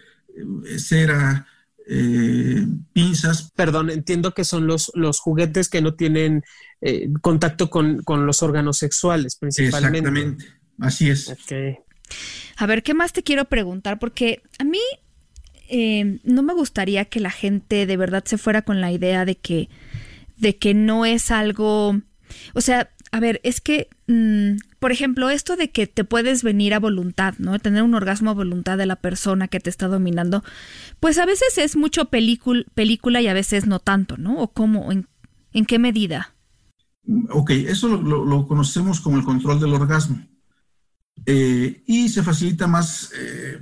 cera, 0.77 1.47
eh, 1.85 2.65
pinzas. 2.93 3.51
Perdón, 3.57 3.89
entiendo 3.89 4.33
que 4.33 4.45
son 4.45 4.67
los, 4.67 4.89
los 4.95 5.19
juguetes 5.19 5.67
que 5.67 5.81
no 5.81 5.95
tienen 5.95 6.45
contacto 7.19 7.69
con, 7.69 8.05
los 8.07 8.41
órganos 8.41 8.77
sexuales, 8.77 9.35
principalmente. 9.35 10.07
Exactamente, 10.07 10.45
así 10.79 11.09
es. 11.09 11.29
A 12.55 12.65
ver, 12.65 12.81
¿qué 12.81 12.93
más 12.93 13.11
te 13.11 13.23
quiero 13.23 13.43
preguntar? 13.43 13.99
Porque 13.99 14.41
a 14.59 14.63
mí 14.63 14.79
no 16.23 16.41
me 16.41 16.53
gustaría 16.53 17.03
que 17.03 17.19
la 17.19 17.31
gente 17.31 17.85
de 17.85 17.97
verdad 17.97 18.23
se 18.23 18.37
fuera 18.37 18.61
con 18.61 18.79
la 18.79 18.93
idea 18.93 19.25
de 19.25 19.35
que, 19.35 19.67
de 20.37 20.55
que 20.55 20.73
no 20.73 21.05
es 21.05 21.31
algo, 21.31 21.99
o 22.53 22.61
sea, 22.61 22.91
a 23.11 23.19
ver, 23.19 23.41
es 23.43 23.59
que, 23.59 23.89
mm, 24.09 24.57
por 24.79 24.91
ejemplo, 24.91 25.29
esto 25.29 25.55
de 25.55 25.71
que 25.71 25.87
te 25.87 26.03
puedes 26.03 26.43
venir 26.43 26.73
a 26.73 26.79
voluntad, 26.79 27.35
¿no? 27.37 27.59
Tener 27.59 27.83
un 27.83 27.93
orgasmo 27.93 28.31
a 28.31 28.33
voluntad 28.33 28.77
de 28.77 28.85
la 28.85 28.95
persona 28.95 29.47
que 29.47 29.59
te 29.59 29.69
está 29.69 29.87
dominando, 29.87 30.43
pues 30.99 31.17
a 31.17 31.25
veces 31.25 31.57
es 31.57 31.75
mucho 31.75 32.05
película 32.05 33.21
y 33.21 33.27
a 33.27 33.33
veces 33.33 33.67
no 33.67 33.79
tanto, 33.79 34.17
¿no? 34.17 34.39
¿O 34.39 34.51
cómo? 34.51 34.91
¿En, 34.91 35.65
qué 35.65 35.79
medida? 35.79 36.33
Ok, 37.29 37.51
eso 37.51 37.87
lo, 37.87 38.47
conocemos 38.47 38.99
como 38.99 39.17
el 39.17 39.23
control 39.23 39.59
del 39.59 39.73
orgasmo. 39.73 40.25
Eh, 41.25 41.83
y 41.85 42.09
se 42.09 42.23
facilita 42.23 42.65
más 42.65 43.11
eh, 43.17 43.59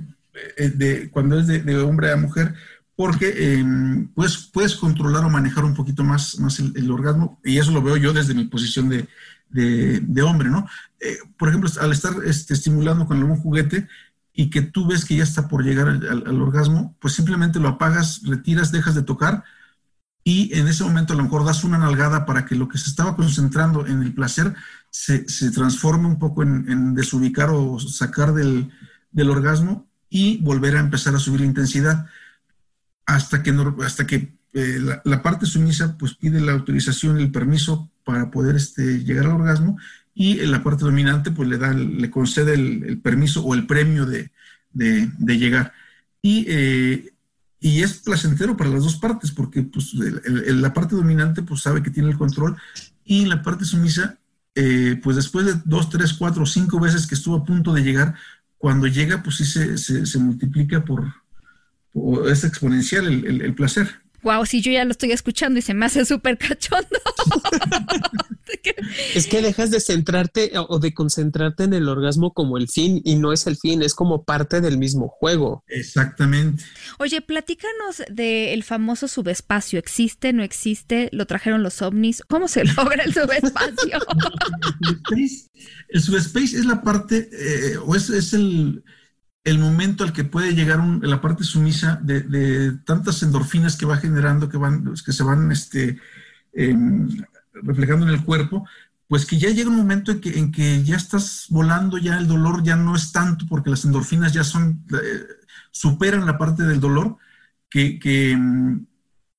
eh, 0.56 1.08
cuando 1.10 1.40
es 1.40 1.46
de, 1.46 1.76
hombre 1.78 2.12
a 2.12 2.16
mujer 2.16 2.54
porque 2.98 3.54
em, 3.54 4.08
pues, 4.08 4.38
puedes 4.52 4.74
controlar 4.74 5.24
o 5.24 5.30
manejar 5.30 5.64
un 5.64 5.74
poquito 5.74 6.02
más 6.02 6.36
el, 6.74 6.90
orgasmo, 6.90 7.40
y 7.44 7.58
eso 7.58 7.70
lo 7.70 7.80
veo 7.80 7.96
yo 7.96 8.12
desde 8.12 8.34
mi 8.34 8.44
posición 8.46 8.88
de, 8.88 9.06
de, 9.50 10.22
hombre, 10.22 10.50
¿no? 10.50 10.66
Eh, 11.00 11.18
por 11.36 11.48
ejemplo, 11.48 11.70
al 11.80 11.92
estar 11.92 12.12
este, 12.24 12.54
estimulando 12.54 13.06
con 13.06 13.18
algún 13.18 13.36
juguete 13.36 13.88
y 14.32 14.50
que 14.50 14.62
tú 14.62 14.86
ves 14.86 15.04
que 15.04 15.16
ya 15.16 15.24
está 15.24 15.48
por 15.48 15.64
llegar 15.64 15.88
al, 15.88 16.42
orgasmo, 16.42 16.96
pues 17.00 17.14
simplemente 17.14 17.58
lo 17.58 17.68
apagas, 17.68 18.22
retiras, 18.24 18.70
dejas 18.70 18.94
de 18.94 19.02
tocar 19.02 19.44
y 20.22 20.56
en 20.58 20.68
ese 20.68 20.84
momento 20.84 21.14
a 21.14 21.16
lo 21.16 21.22
mejor 21.22 21.44
das 21.44 21.64
una 21.64 21.78
nalgada 21.78 22.26
para 22.26 22.44
que 22.44 22.54
lo 22.54 22.68
que 22.68 22.78
se 22.78 22.90
estaba 22.90 23.16
concentrando 23.16 23.86
en 23.86 24.02
el 24.02 24.12
placer 24.12 24.54
se, 24.90 25.24
transforme 25.50 26.06
un 26.06 26.18
poco 26.18 26.42
en, 26.42 26.94
desubicar 26.94 27.50
o 27.50 27.80
sacar 27.80 28.34
del, 28.34 28.70
orgasmo 29.28 29.88
y 30.10 30.36
volver 30.38 30.76
a 30.76 30.80
empezar 30.80 31.14
a 31.14 31.18
subir 31.18 31.40
la 31.40 31.46
intensidad 31.46 32.06
hasta 33.06 33.42
que, 33.42 33.56
hasta 33.84 34.06
que 34.06 34.38
eh, 34.52 34.78
la, 35.04 35.22
parte 35.22 35.46
sumisa 35.46 35.96
pues 35.98 36.14
pide 36.14 36.40
la 36.40 36.52
autorización 36.52 37.18
el 37.18 37.32
permiso 37.32 37.90
para 38.08 38.30
poder 38.30 38.56
este, 38.56 39.04
llegar 39.04 39.26
al 39.26 39.32
orgasmo 39.32 39.76
y 40.14 40.36
la 40.46 40.62
parte 40.62 40.86
dominante 40.86 41.30
pues 41.30 41.46
le 41.46 41.58
da, 41.58 41.74
le 41.74 42.10
concede 42.10 42.54
el, 42.54 43.00
permiso 43.02 43.44
o 43.44 43.52
el 43.52 43.66
premio 43.66 44.06
de, 44.06 44.30
llegar. 45.18 45.74
Y, 46.22 46.46
eh, 46.48 47.12
y, 47.60 47.82
es 47.82 47.98
placentero 47.98 48.56
para 48.56 48.70
las 48.70 48.82
dos 48.82 48.96
partes 48.96 49.30
porque 49.30 49.60
pues, 49.62 49.92
la 49.92 50.72
parte 50.72 50.96
dominante 50.96 51.42
pues 51.42 51.60
sabe 51.60 51.82
que 51.82 51.90
tiene 51.90 52.08
el 52.08 52.16
control 52.16 52.56
y 53.04 53.26
la 53.26 53.42
parte 53.42 53.66
sumisa 53.66 54.18
eh, 54.54 54.98
pues 55.02 55.16
después 55.16 55.44
de 55.44 55.60
dos, 55.66 55.90
tres, 55.90 56.14
cuatro, 56.14 56.46
cinco 56.46 56.80
veces 56.80 57.06
que 57.06 57.14
estuvo 57.14 57.36
a 57.36 57.44
punto 57.44 57.74
de 57.74 57.82
llegar, 57.82 58.14
cuando 58.56 58.86
llega 58.86 59.22
pues 59.22 59.36
sí 59.36 59.44
se, 59.44 60.18
multiplica 60.18 60.82
por, 60.82 61.12
es 62.26 62.42
exponencial 62.44 63.06
el 63.06 63.54
placer 63.54 64.00
wow, 64.22 64.44
si 64.46 64.60
yo 64.60 64.72
ya 64.72 64.84
lo 64.84 64.90
estoy 64.90 65.12
escuchando 65.12 65.58
y 65.58 65.62
se 65.62 65.74
me 65.74 65.86
hace 65.86 66.04
súper 66.04 66.38
cachondo. 66.38 66.98
es 69.14 69.26
que 69.26 69.42
dejas 69.42 69.70
de 69.70 69.80
centrarte 69.80 70.52
o 70.56 70.78
de 70.78 70.94
concentrarte 70.94 71.64
en 71.64 71.74
el 71.74 71.88
orgasmo 71.88 72.32
como 72.32 72.58
el 72.58 72.68
fin 72.68 73.00
y 73.04 73.16
no 73.16 73.32
es 73.32 73.46
el 73.46 73.56
fin, 73.56 73.82
es 73.82 73.94
como 73.94 74.24
parte 74.24 74.60
del 74.60 74.78
mismo 74.78 75.08
juego. 75.08 75.64
Exactamente. 75.68 76.64
Oye, 76.98 77.20
platícanos 77.20 78.02
del 78.10 78.62
famoso 78.64 79.08
subespacio. 79.08 79.78
¿Existe, 79.78 80.32
no 80.32 80.42
existe? 80.42 81.08
¿Lo 81.12 81.26
trajeron 81.26 81.62
los 81.62 81.82
ovnis? 81.82 82.22
¿Cómo 82.28 82.48
se 82.48 82.64
logra 82.64 83.04
el 83.04 83.14
subespacio? 83.14 83.98
el 85.88 86.02
subespace 86.02 86.56
es 86.56 86.64
la 86.64 86.82
parte, 86.82 87.28
eh, 87.32 87.76
o 87.78 87.94
es, 87.94 88.10
es 88.10 88.32
el 88.32 88.82
el 89.44 89.58
momento 89.58 90.04
al 90.04 90.12
que 90.12 90.24
puede 90.24 90.54
llegar 90.54 90.84
la 91.02 91.20
parte 91.20 91.44
sumisa 91.44 91.98
de, 92.02 92.72
tantas 92.84 93.22
endorfinas 93.22 93.76
que 93.76 93.86
va 93.86 93.96
generando, 93.96 94.48
que, 94.48 94.56
van, 94.56 94.94
que 95.04 95.12
se 95.12 95.22
van 95.22 95.50
este, 95.52 95.98
em, 96.52 97.08
reflejando 97.54 98.06
en 98.06 98.12
el 98.12 98.24
cuerpo, 98.24 98.66
pues 99.08 99.24
que 99.24 99.38
ya 99.38 99.48
llega 99.50 99.70
un 99.70 99.76
momento 99.76 100.12
en 100.12 100.20
que, 100.20 100.38
en 100.38 100.52
que, 100.52 100.84
ya 100.84 100.96
estás 100.96 101.46
volando, 101.48 101.96
ya 101.98 102.18
el 102.18 102.28
dolor 102.28 102.62
ya 102.62 102.76
no 102.76 102.94
es 102.94 103.10
tanto 103.12 103.46
porque 103.48 103.70
las 103.70 103.84
endorfinas 103.84 104.32
ya 104.34 104.44
son, 104.44 104.84
eh, 104.92 105.24
superan 105.70 106.26
la 106.26 106.36
parte 106.36 106.64
del 106.64 106.80
dolor, 106.80 107.16
que, 107.70 107.98
em, 108.02 108.86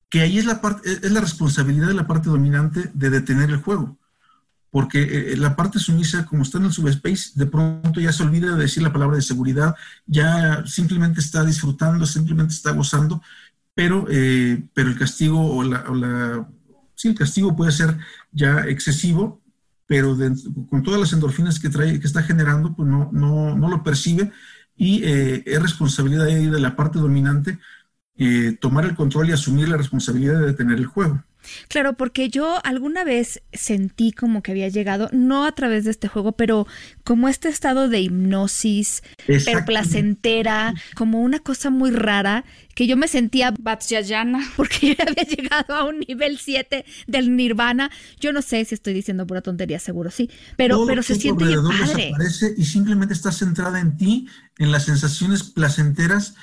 que 0.09 0.21
ahí 0.21 0.39
es 0.39 0.45
la, 0.45 0.61
parte, 0.61 0.89
es 0.91 1.11
la 1.11 1.21
responsabilidad 1.21 1.87
de 1.87 1.93
la 1.93 2.07
parte 2.07 2.29
dominante 2.29 2.89
de 2.93 3.09
detener 3.11 3.51
el 3.51 3.57
juego. 3.57 3.98
Porque 4.71 5.33
eh, 5.33 5.37
la 5.37 5.55
parte 5.55 5.79
sumisa, 5.79 6.25
como 6.25 6.43
está 6.43 6.59
en 6.59 6.65
el 6.65 6.71
subspace, 6.71 7.31
de 7.35 7.45
pronto 7.45 7.99
ya 7.99 8.11
se 8.11 8.23
olvida 8.23 8.55
de 8.55 8.61
decir 8.61 8.83
la 8.83 8.93
palabra 8.93 9.15
de 9.15 9.21
seguridad, 9.21 9.75
ya 10.05 10.63
simplemente 10.65 11.19
está 11.19 11.43
disfrutando, 11.43 12.05
simplemente 12.05 12.53
está 12.53 12.71
gozando, 12.71 13.21
pero, 13.73 14.05
eh, 14.09 14.63
pero 14.73 14.89
el 14.89 14.97
castigo 14.97 15.55
o 15.55 15.63
la, 15.63 16.47
Sí, 16.95 17.07
el 17.07 17.15
castigo 17.15 17.55
puede 17.55 17.71
ser 17.71 17.97
ya 18.33 18.65
excesivo, 18.65 19.41
pero 19.87 20.17
con 20.69 20.83
todas 20.83 20.99
las 20.99 21.13
endorfinas 21.13 21.57
que 21.57 21.69
trae, 21.69 21.97
que 21.97 22.05
está 22.05 22.21
generando, 22.23 22.75
pues 22.75 22.89
no, 22.89 23.09
no, 23.13 23.55
no 23.55 23.69
lo 23.69 23.83
percibe 23.83 24.33
y 24.75 25.03
eh, 25.03 25.43
es 25.45 25.61
responsabilidad 25.61 26.25
de 26.25 26.59
la 26.59 26.75
parte 26.75 26.99
dominante 26.99 27.57
eh, 28.17 28.57
tomar 28.59 28.83
el 28.85 28.95
control 28.95 29.29
y 29.29 29.31
asumir 29.31 29.69
la 29.69 29.77
responsabilidad 29.77 30.39
de 30.39 30.47
detener 30.47 30.77
el 30.77 30.85
juego. 30.85 31.23
Claro, 31.67 31.93
porque 31.93 32.29
yo 32.29 32.59
alguna 32.63 33.03
vez 33.03 33.41
sentí 33.53 34.11
como 34.11 34.43
que 34.43 34.51
había 34.51 34.67
llegado, 34.67 35.09
no 35.11 35.45
a 35.45 35.51
través 35.53 35.85
de 35.85 35.91
este 35.91 36.07
juego, 36.07 36.33
pero 36.33 36.67
como 37.03 37.29
este 37.29 37.49
estado 37.49 37.89
de 37.89 38.01
hipnosis, 38.01 39.03
pero 39.25 39.65
placentera, 39.65 40.73
como 40.95 41.21
una 41.21 41.39
cosa 41.39 41.69
muy 41.69 41.91
rara, 41.91 42.45
que 42.75 42.87
yo 42.87 42.97
me 42.97 43.07
sentía 43.07 43.53
Batsyayana, 43.59 44.51
porque 44.55 44.95
yo 44.95 45.03
había 45.05 45.23
llegado 45.23 45.75
a 45.75 45.85
un 45.85 45.99
nivel 45.99 46.39
7 46.39 46.85
del 47.07 47.35
Nirvana. 47.35 47.91
Yo 48.19 48.31
no 48.33 48.41
sé 48.41 48.63
si 48.65 48.75
estoy 48.75 48.93
diciendo 48.93 49.25
pura 49.27 49.41
tontería, 49.41 49.79
seguro 49.79 50.11
sí, 50.11 50.29
pero, 50.55 50.85
pero 50.85 51.03
se 51.03 51.15
siente 51.15 51.45
padre. 51.45 52.13
y 52.57 52.65
simplemente 52.65 53.13
estás 53.13 53.37
centrada 53.37 53.79
en 53.79 53.97
ti, 53.97 54.27
en 54.57 54.71
las 54.71 54.85
sensaciones 54.85 55.43
placenteras 55.43 56.35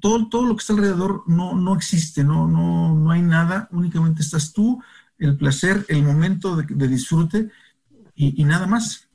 todo, 0.00 0.28
todo 0.28 0.46
lo 0.46 0.56
que 0.56 0.60
está 0.60 0.72
alrededor 0.72 1.24
no, 1.26 1.54
no 1.54 1.74
existe, 1.74 2.24
no, 2.24 2.48
no, 2.48 2.94
no 2.94 3.10
hay 3.10 3.22
nada, 3.22 3.68
únicamente 3.72 4.22
estás 4.22 4.52
tú, 4.52 4.82
el 5.18 5.36
placer, 5.36 5.84
el 5.88 6.02
momento 6.02 6.56
de, 6.56 6.88
disfrute 6.88 7.50
y, 8.14 8.44
nada 8.44 8.66
más. 8.66 9.08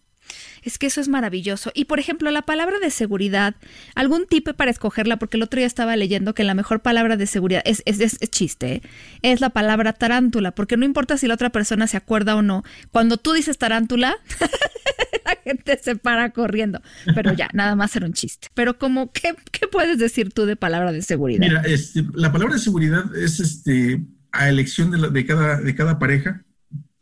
Es 0.63 0.77
que 0.77 0.87
eso 0.87 1.01
es 1.01 1.07
maravilloso. 1.07 1.71
Y 1.73 1.85
por 1.85 1.99
ejemplo, 1.99 2.31
la 2.31 2.41
palabra 2.41 2.79
de 2.79 2.89
seguridad, 2.89 3.55
algún 3.95 4.25
tipo 4.27 4.53
para 4.53 4.71
escogerla, 4.71 5.17
porque 5.17 5.37
el 5.37 5.43
otro 5.43 5.57
día 5.57 5.67
estaba 5.67 5.95
leyendo 5.95 6.33
que 6.33 6.43
la 6.43 6.53
mejor 6.53 6.81
palabra 6.81 7.17
de 7.17 7.27
seguridad 7.27 7.61
es, 7.65 7.83
es, 7.85 8.17
chiste, 8.29 8.75
¿eh? 8.75 8.81
es 9.21 9.41
la 9.41 9.49
palabra 9.49 9.93
tarántula, 9.93 10.51
porque 10.51 10.77
no 10.77 10.85
importa 10.85 11.17
si 11.17 11.27
la 11.27 11.33
otra 11.33 11.49
persona 11.49 11.87
se 11.87 11.97
acuerda 11.97 12.35
o 12.35 12.41
no. 12.41 12.63
Cuando 12.91 13.17
tú 13.17 13.33
dices 13.33 13.57
tarántula, 13.57 14.15
la 15.25 15.37
gente 15.43 15.79
se 15.81 15.95
para 15.95 16.31
corriendo. 16.31 16.81
Pero 17.15 17.33
ya, 17.33 17.49
nada 17.53 17.75
más 17.75 17.95
era 17.95 18.05
un 18.05 18.13
chiste. 18.13 18.47
Pero 18.53 18.77
como, 18.77 19.11
¿qué, 19.11 19.35
puedes 19.71 19.99
decir 19.99 20.31
tú 20.33 20.45
de 20.45 20.55
palabra 20.55 20.91
de 20.91 21.01
seguridad? 21.01 21.39
Mira, 21.39 21.61
este, 21.61 22.03
la 22.13 22.31
palabra 22.31 22.55
de 22.55 22.61
seguridad 22.61 23.15
es 23.15 23.39
este, 23.39 24.03
a 24.31 24.49
elección 24.49 24.91
de, 24.91 25.09
de, 25.09 25.25
cada, 25.25 25.61
de 25.61 25.75
cada 25.75 25.99
pareja. 25.99 26.43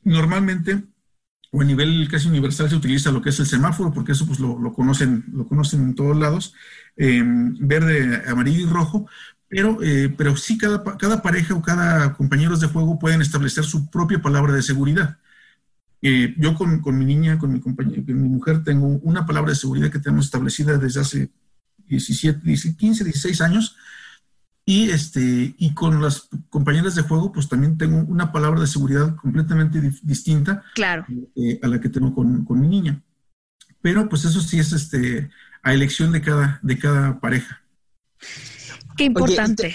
Normalmente 0.03 0.83
o 1.51 1.61
a 1.61 1.63
nivel 1.63 2.07
casi 2.09 2.27
universal 2.27 2.69
se 2.69 2.75
utiliza 2.75 3.11
lo 3.11 3.21
que 3.21 3.29
es 3.29 3.39
el 3.39 3.45
semáforo, 3.45 3.93
porque 3.93 4.11
eso 4.11 4.25
pues 4.25 4.39
lo, 4.39 4.73
conocen, 4.73 5.25
lo 5.31 5.47
conocen 5.47 5.81
en 5.81 5.95
todos 5.95 6.17
lados, 6.17 6.53
em, 6.95 7.55
verde, 7.59 8.23
amarillo 8.27 8.67
y 8.67 8.69
rojo, 8.69 9.07
pero, 9.47 9.77
eh, 9.81 10.13
pero 10.17 10.35
sí 10.35 10.57
cada, 10.57 10.83
cada 10.97 11.21
pareja 11.21 11.53
o 11.55 11.61
cada 11.61 12.13
compañeros 12.13 12.59
de 12.59 12.67
juego 12.67 12.99
pueden 12.99 13.21
establecer 13.21 13.63
su 13.63 13.89
propia 13.89 14.21
palabra 14.21 14.53
de 14.53 14.61
seguridad. 14.61 15.17
Eh, 16.01 16.35
yo 16.37 16.53
con, 16.55 16.81
con, 16.81 16.97
mi 16.97 17.05
niña, 17.05 17.39
con 17.39 17.53
mi 17.53 17.59
compañera, 17.59 18.03
con 18.05 18.21
mi 18.21 18.29
mujer, 18.29 18.63
tengo 18.63 18.87
una 18.87 19.25
palabra 19.25 19.51
de 19.51 19.55
seguridad 19.55 19.89
que 19.89 19.99
tenemos 19.99 20.25
establecida 20.25 20.77
desde 20.77 20.99
hace 20.99 21.31
17, 21.87 22.41
15, 22.77 23.03
16 23.03 23.41
años. 23.41 23.75
Y, 24.69 24.89
este, 24.89 25.55
y 25.57 25.73
con 25.73 26.01
las 26.01 26.27
compañeras 26.49 26.93
de 26.93 27.01
juego, 27.01 27.31
pues 27.31 27.47
también 27.47 27.77
tengo 27.77 27.99
una 27.99 28.33
palabra 28.33 28.59
de 28.59 28.67
seguridad 28.67 29.15
completamente 29.15 29.79
distinta 30.03 30.61
claro. 30.75 31.05
Eh, 31.37 31.57
a 31.63 31.69
la 31.69 31.79
que 31.79 31.87
tengo 31.87 32.13
con, 32.13 32.43
con, 32.43 32.59
mi 32.59 32.67
niña. 32.67 33.01
Pero 33.81 34.09
pues 34.09 34.25
eso 34.25 34.41
sí 34.41 34.59
es 34.59 34.73
este, 34.73 35.29
a 35.63 35.73
elección 35.73 36.11
de 36.11 36.21
cada, 36.21 36.59
de 36.61 36.77
cada 36.77 37.17
pareja. 37.21 37.63
Qué 38.97 39.05
importante. 39.05 39.73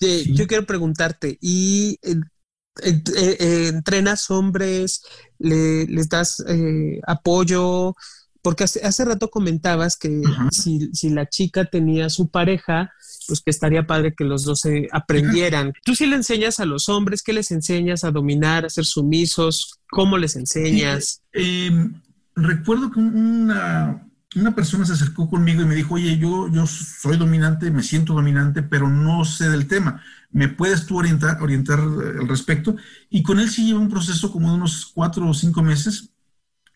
Yo 0.00 0.46
quiero 0.46 0.64
preguntarte, 0.64 1.36
¿y 1.42 1.98
eh, 2.02 3.68
entrenas 3.68 4.30
hombres, 4.30 5.02
les 5.38 6.08
das 6.08 6.42
eh, 6.48 6.98
apoyo, 7.06 7.94
porque 8.42 8.64
hace, 8.64 9.04
rato 9.04 9.30
comentabas 9.30 9.96
que 9.96 10.22
si, 10.50 11.10
la 11.10 11.28
chica 11.28 11.66
tenía 11.66 12.08
su 12.08 12.28
pareja, 12.28 12.92
pues 13.26 13.40
que 13.40 13.50
estaría 13.50 13.86
padre 13.86 14.14
que 14.14 14.24
los 14.24 14.44
dos 14.44 14.60
se 14.60 14.88
aprendieran. 14.92 15.72
¿Tú 15.84 15.94
sí 15.94 16.06
le 16.06 16.16
enseñas 16.16 16.60
a 16.60 16.64
los 16.64 16.88
hombres? 16.88 17.22
¿Qué 17.22 17.32
les 17.32 17.50
enseñas 17.50 18.04
a 18.04 18.10
dominar, 18.10 18.64
a 18.64 18.70
ser 18.70 18.86
sumisos? 18.86 19.78
¿Cómo 19.90 20.16
les 20.16 20.36
enseñas? 20.36 21.22
Em, 21.32 22.00
recuerdo 22.34 22.90
que 22.90 22.98
una, 22.98 24.06
una 24.36 24.54
persona 24.54 24.84
se 24.86 24.92
acercó 24.92 25.28
conmigo 25.28 25.62
y 25.62 25.66
me 25.66 25.74
dijo, 25.74 25.94
oye, 25.94 26.16
yo, 26.18 26.48
yo 26.48 26.66
soy 26.66 27.16
dominante, 27.16 27.70
me 27.70 27.82
siento 27.82 28.14
dominante, 28.14 28.62
pero 28.62 28.88
no 28.88 29.24
sé 29.24 29.48
del 29.48 29.66
tema. 29.66 30.02
¿Me 30.30 30.48
puedes 30.48 30.86
tú 30.86 30.96
orientar, 30.96 31.42
orientar 31.42 31.80
al 31.80 32.28
respecto? 32.28 32.76
Y 33.08 33.22
con 33.22 33.40
él 33.40 33.50
sí 33.50 33.66
lleva 33.66 33.80
un 33.80 33.90
proceso 33.90 34.30
como 34.32 34.48
de 34.48 34.54
unos 34.54 34.86
cuatro 34.86 35.28
o 35.28 35.34
cinco 35.34 35.62
meses 35.62 36.10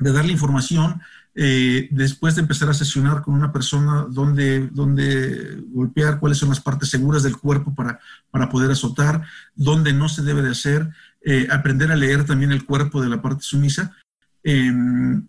de 0.00 0.12
darle 0.12 0.32
información, 0.32 1.00
eh, 1.36 1.88
después 1.90 2.34
de 2.34 2.42
empezar 2.42 2.68
a 2.68 2.74
sesionar 2.74 3.22
con 3.22 3.34
una 3.34 3.52
persona 3.52 4.06
donde, 4.08 4.68
donde 4.68 5.62
golpear, 5.68 6.20
cuáles 6.20 6.38
son 6.38 6.50
las 6.50 6.60
partes 6.60 6.90
seguras 6.90 7.22
del 7.22 7.36
cuerpo 7.36 7.74
para, 7.74 7.98
para 8.30 8.48
poder 8.48 8.70
azotar, 8.70 9.22
dónde 9.54 9.92
no 9.92 10.08
se 10.08 10.22
debe 10.22 10.42
de 10.42 10.50
hacer, 10.50 10.90
eh, 11.26 11.48
aprender 11.50 11.90
a 11.90 11.96
leer 11.96 12.24
también 12.24 12.52
el 12.52 12.64
cuerpo 12.64 13.02
de 13.02 13.08
la 13.08 13.22
parte 13.22 13.42
sumisa. 13.42 13.96
Em, 14.42 15.26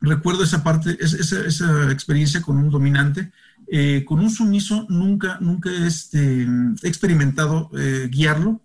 recuerdo 0.00 0.44
esa 0.44 0.62
parte, 0.62 0.96
esa, 1.00 1.40
esa, 1.40 1.90
experiencia 1.90 2.40
con 2.40 2.56
un 2.58 2.70
dominante. 2.70 3.32
Eh, 3.68 4.04
con 4.06 4.20
un 4.20 4.30
sumiso 4.30 4.86
nunca, 4.88 5.38
nunca 5.40 5.70
este, 5.70 6.42
he 6.44 6.88
experimentado 6.88 7.70
eh, 7.76 8.08
guiarlo. 8.10 8.60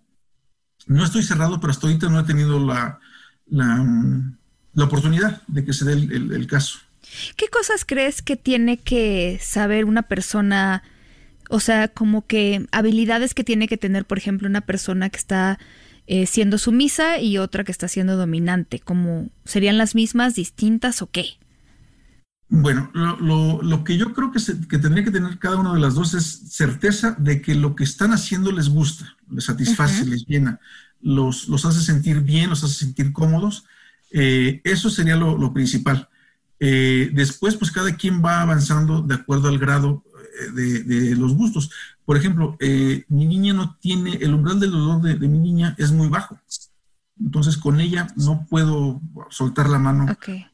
No 0.86 1.04
estoy 1.04 1.24
cerrado, 1.24 1.60
pero 1.60 1.72
hasta 1.72 1.86
ahorita 1.86 2.08
no 2.08 2.20
he 2.20 2.24
tenido 2.24 2.64
la, 2.64 3.00
la, 3.46 3.84
la 4.74 4.84
oportunidad 4.84 5.42
de 5.46 5.64
que 5.64 5.72
se 5.72 5.84
dé 5.84 5.92
el, 5.92 6.32
el, 6.32 6.46
caso. 6.46 6.78
¿Qué 7.36 7.48
cosas 7.48 7.84
crees 7.84 8.22
que 8.22 8.36
tiene 8.36 8.78
que 8.78 9.38
saber 9.42 9.84
una 9.84 10.02
persona? 10.02 10.82
O 11.50 11.60
sea, 11.60 11.88
como 11.88 12.26
que 12.26 12.66
habilidades 12.72 13.34
que 13.34 13.44
tiene 13.44 13.68
que 13.68 13.76
tener, 13.76 14.04
por 14.06 14.18
ejemplo, 14.18 14.48
una 14.48 14.62
persona 14.62 15.10
que 15.10 15.18
está 15.18 15.58
eh, 16.06 16.26
siendo 16.26 16.58
sumisa 16.58 17.20
y 17.20 17.38
otra 17.38 17.64
que 17.64 17.72
está 17.72 17.86
siendo 17.86 18.16
dominante? 18.16 18.80
¿Cómo 18.80 19.30
serían 19.44 19.78
las 19.78 19.94
mismas, 19.94 20.34
distintas 20.34 21.00
o 21.00 21.10
qué? 21.10 21.38
Bueno, 22.48 22.90
lo, 22.92 23.62
lo, 23.62 23.84
que 23.84 23.96
yo 23.96 24.12
creo 24.12 24.30
que, 24.30 24.38
que, 24.68 24.78
tendría 24.78 25.04
que 25.04 25.10
tener 25.10 25.38
cada 25.38 25.56
una 25.56 25.72
de 25.72 25.80
las 25.80 25.94
dos 25.94 26.12
es 26.12 26.50
certeza 26.50 27.16
de 27.18 27.40
que 27.40 27.54
lo 27.54 27.74
que 27.74 27.84
están 27.84 28.12
haciendo 28.12 28.52
les 28.52 28.68
gusta, 28.68 29.16
les 29.30 29.44
satisface, 29.44 30.04
les 30.04 30.26
llena, 30.26 30.60
los, 31.00 31.48
los, 31.48 31.64
hace 31.64 31.80
sentir 31.80 32.20
bien, 32.20 32.50
los 32.50 32.62
hace 32.62 32.74
sentir 32.74 33.12
cómodos. 33.12 33.64
Eh, 34.12 34.60
eso 34.64 34.90
sería 34.90 35.16
lo, 35.16 35.36
lo 35.36 35.52
principal. 35.52 36.08
Eh, 36.60 37.10
después, 37.12 37.56
pues 37.56 37.70
cada 37.70 37.96
quien 37.96 38.22
va 38.24 38.40
avanzando 38.40 39.02
de 39.02 39.14
acuerdo 39.14 39.48
al 39.48 39.58
grado 39.58 40.04
de, 40.54 40.82
de 40.82 41.16
los 41.16 41.34
gustos. 41.34 41.70
Por 42.04 42.16
ejemplo, 42.16 42.56
eh, 42.60 43.04
mi 43.08 43.26
niña 43.26 43.52
no 43.52 43.76
tiene, 43.80 44.14
el 44.14 44.34
umbral 44.34 44.58
del 44.58 44.72
dolor 44.72 45.02
de, 45.02 45.28
mi 45.28 45.38
niña 45.38 45.74
es 45.78 45.92
muy 45.92 46.08
bajo. 46.08 46.38
Entonces 47.20 47.56
con 47.56 47.80
ella 47.80 48.08
no 48.16 48.46
puedo 48.50 49.00
soltar 49.30 49.68
la 49.68 49.78
mano 49.78 50.06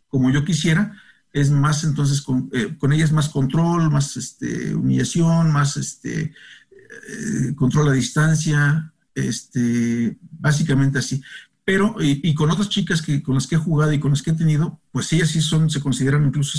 como 0.09 0.31
yo 0.31 0.45
quisiera. 0.45 0.95
Es 1.33 1.51
más, 1.51 1.85
entonces 1.85 2.21
con, 2.21 2.51
eh, 2.53 2.77
con, 2.79 2.93
ella 2.93 3.05
es 3.05 3.13
más 3.13 3.29
control, 3.29 3.91
más 3.91 4.17
este, 4.17 4.75
humillación, 4.75 5.53
más 5.53 5.77
este, 5.77 6.33
eh, 6.73 7.55
control 7.55 7.89
a 7.89 7.93
distancia, 7.93 8.93
este, 9.15 10.19
básicamente 10.39 10.99
así. 10.99 11.23
Pero, 11.69 11.97
y, 12.01 12.33
con 12.33 12.51
otras 12.51 12.71
chicas 12.71 13.03
que, 13.03 13.23
con 13.23 13.35
las 13.35 13.47
que 13.47 13.57
he 13.57 13.59
jugado 13.59 13.93
y 13.93 14.01
con 14.01 14.13
las 14.13 14.23
que 14.23 14.31
he 14.31 14.33
tenido, 14.33 14.81
pues 14.91 15.13
ellas 15.13 15.29
sí 15.29 15.43
son, 15.43 15.69
se 15.69 15.83
consideran 15.83 16.25
incluso 16.25 16.59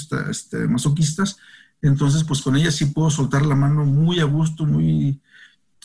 masoquistas 0.67 1.37
entonces, 1.81 2.23
pues 2.23 2.41
con 2.41 2.55
ella 2.55 2.71
sí 2.71 2.85
puedo 2.85 3.09
soltar 3.09 3.45
la 3.45 3.55
mano 3.55 3.85
muy 3.85 4.19
a 4.19 4.25
gusto, 4.25 4.65
muy, 4.65 5.21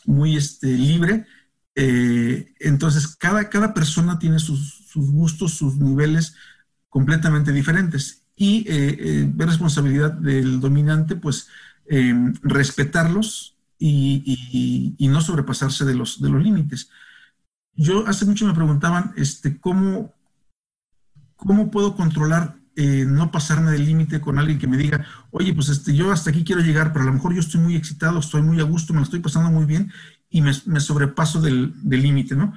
muy 0.04 0.36
este, 0.36 0.66
libre. 0.66 1.26
Eh, 1.74 2.52
entonces, 2.60 3.16
cada, 3.16 3.48
cada 3.48 3.74
persona 3.74 4.18
tiene 4.18 4.38
sus, 4.38 4.92
gustos, 4.94 5.54
sus 5.54 5.76
niveles 5.76 6.34
completamente 6.88 7.52
diferentes. 7.52 8.22
Y 8.36 8.66
eh, 8.68 8.96
eh, 8.98 9.32
responsabilidad 9.36 10.12
del 10.12 10.60
dominante, 10.60 11.16
pues 11.16 11.48
em, 11.86 12.34
respetarlos 12.42 13.56
y, 13.78 14.96
no 14.98 15.20
sobrepasarse 15.20 15.84
de 15.84 15.94
los, 15.94 16.20
de 16.20 16.28
los 16.28 16.42
límites. 16.42 16.90
Yo 17.76 18.06
hace 18.06 18.24
mucho 18.24 18.46
me 18.46 18.54
preguntaban 18.54 19.12
este, 19.16 19.58
cómo, 19.58 20.12
cómo 21.36 21.70
puedo 21.70 21.96
controlar 21.96 22.56
eh, 22.76 23.04
no 23.06 23.30
pasarme 23.30 23.70
del 23.70 23.86
límite 23.86 24.20
con 24.20 24.38
alguien 24.38 24.58
que 24.58 24.66
me 24.66 24.76
diga, 24.76 25.06
oye, 25.30 25.54
pues 25.54 25.68
este, 25.68 25.94
yo 25.94 26.10
hasta 26.10 26.30
aquí 26.30 26.44
quiero 26.44 26.60
llegar, 26.60 26.92
pero 26.92 27.04
a 27.04 27.06
lo 27.06 27.12
mejor 27.12 27.32
yo 27.32 27.40
estoy 27.40 27.60
muy 27.60 27.76
excitado, 27.76 28.18
estoy 28.18 28.42
muy 28.42 28.60
a 28.60 28.64
gusto, 28.64 28.92
me 28.92 28.98
lo 28.98 29.04
estoy 29.04 29.20
pasando 29.20 29.50
muy 29.50 29.64
bien 29.64 29.92
y 30.28 30.42
me, 30.42 30.52
sobrepaso 30.52 31.40
del 31.40 31.72
límite, 31.84 32.34
¿no? 32.34 32.52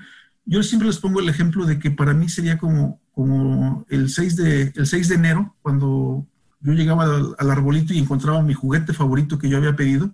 Yo 0.49 0.63
siempre 0.63 0.87
les 0.87 0.97
pongo 0.99 1.19
el 1.19 1.27
ejemplo 1.27 1.65
de 1.65 1.77
que 1.77 1.91
para 1.91 2.13
mí 2.13 2.29
sería 2.29 2.57
como, 2.57 3.01
como 3.11 3.85
el, 3.89 4.09
6 4.09 4.37
de, 4.37 4.71
el 4.75 4.87
6 4.87 5.09
de 5.09 5.15
enero, 5.15 5.55
cuando 5.61 6.25
yo 6.61 6.71
llegaba 6.71 7.03
al, 7.37 7.51
arbolito 7.51 7.93
y 7.93 7.99
encontraba 7.99 8.41
mi 8.41 8.53
juguete 8.53 8.93
favorito 8.93 9.37
que 9.37 9.49
yo 9.49 9.57
había 9.57 9.75
pedido, 9.75 10.09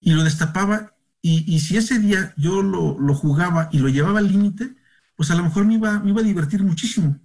y 0.00 0.12
lo 0.12 0.22
destapaba, 0.22 0.92
y, 1.28 1.60
si 1.60 1.76
ese 1.76 1.98
día 1.98 2.32
yo 2.36 2.62
lo, 2.62 2.98
lo, 2.98 3.14
jugaba 3.14 3.68
y 3.72 3.78
lo 3.78 3.88
llevaba 3.88 4.18
al 4.18 4.28
límite, 4.28 4.76
pues 5.16 5.30
a 5.30 5.34
lo 5.34 5.42
mejor 5.42 5.64
me 5.64 5.74
iba, 5.74 5.98
me 6.00 6.10
iba 6.10 6.20
a 6.20 6.24
divertir 6.24 6.62
muchísimo, 6.62 7.18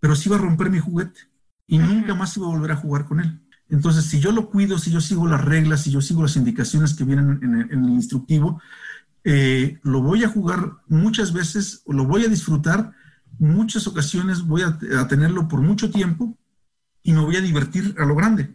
pero 0.00 0.14
sí 0.14 0.28
iba 0.28 0.36
a 0.36 0.40
romper 0.40 0.70
mi 0.70 0.78
juguete 0.78 1.20
y 1.66 1.78
nunca 1.78 2.14
más 2.14 2.36
iba 2.36 2.46
a 2.46 2.50
volver 2.50 2.72
a 2.72 2.76
jugar 2.76 3.06
con 3.06 3.20
él. 3.20 3.40
Entonces, 3.68 4.04
si 4.04 4.20
yo 4.20 4.32
lo 4.32 4.50
cuido, 4.50 4.78
si 4.78 4.90
yo 4.90 5.00
sigo 5.00 5.26
las 5.26 5.42
reglas, 5.42 5.82
si 5.82 5.90
yo 5.90 6.00
sigo 6.00 6.22
las 6.22 6.36
indicaciones 6.36 6.94
que 6.94 7.04
vienen 7.04 7.40
en, 7.42 7.72
en 7.72 7.84
el 7.84 7.90
instructivo, 7.90 8.60
eh, 9.24 9.78
lo 9.82 10.02
voy 10.02 10.24
a 10.24 10.28
jugar 10.28 10.72
muchas 10.88 11.32
veces, 11.32 11.82
lo 11.86 12.04
voy 12.04 12.24
a 12.24 12.28
disfrutar, 12.28 12.92
muchas 13.38 13.86
ocasiones 13.86 14.42
voy 14.42 14.62
a, 14.62 14.78
tenerlo 15.08 15.48
por 15.48 15.60
mucho 15.60 15.90
tiempo 15.90 16.36
y 17.02 17.12
me 17.12 17.20
voy 17.20 17.36
a 17.36 17.40
divertir 17.40 17.94
a 17.98 18.04
lo 18.04 18.14
grande. 18.14 18.54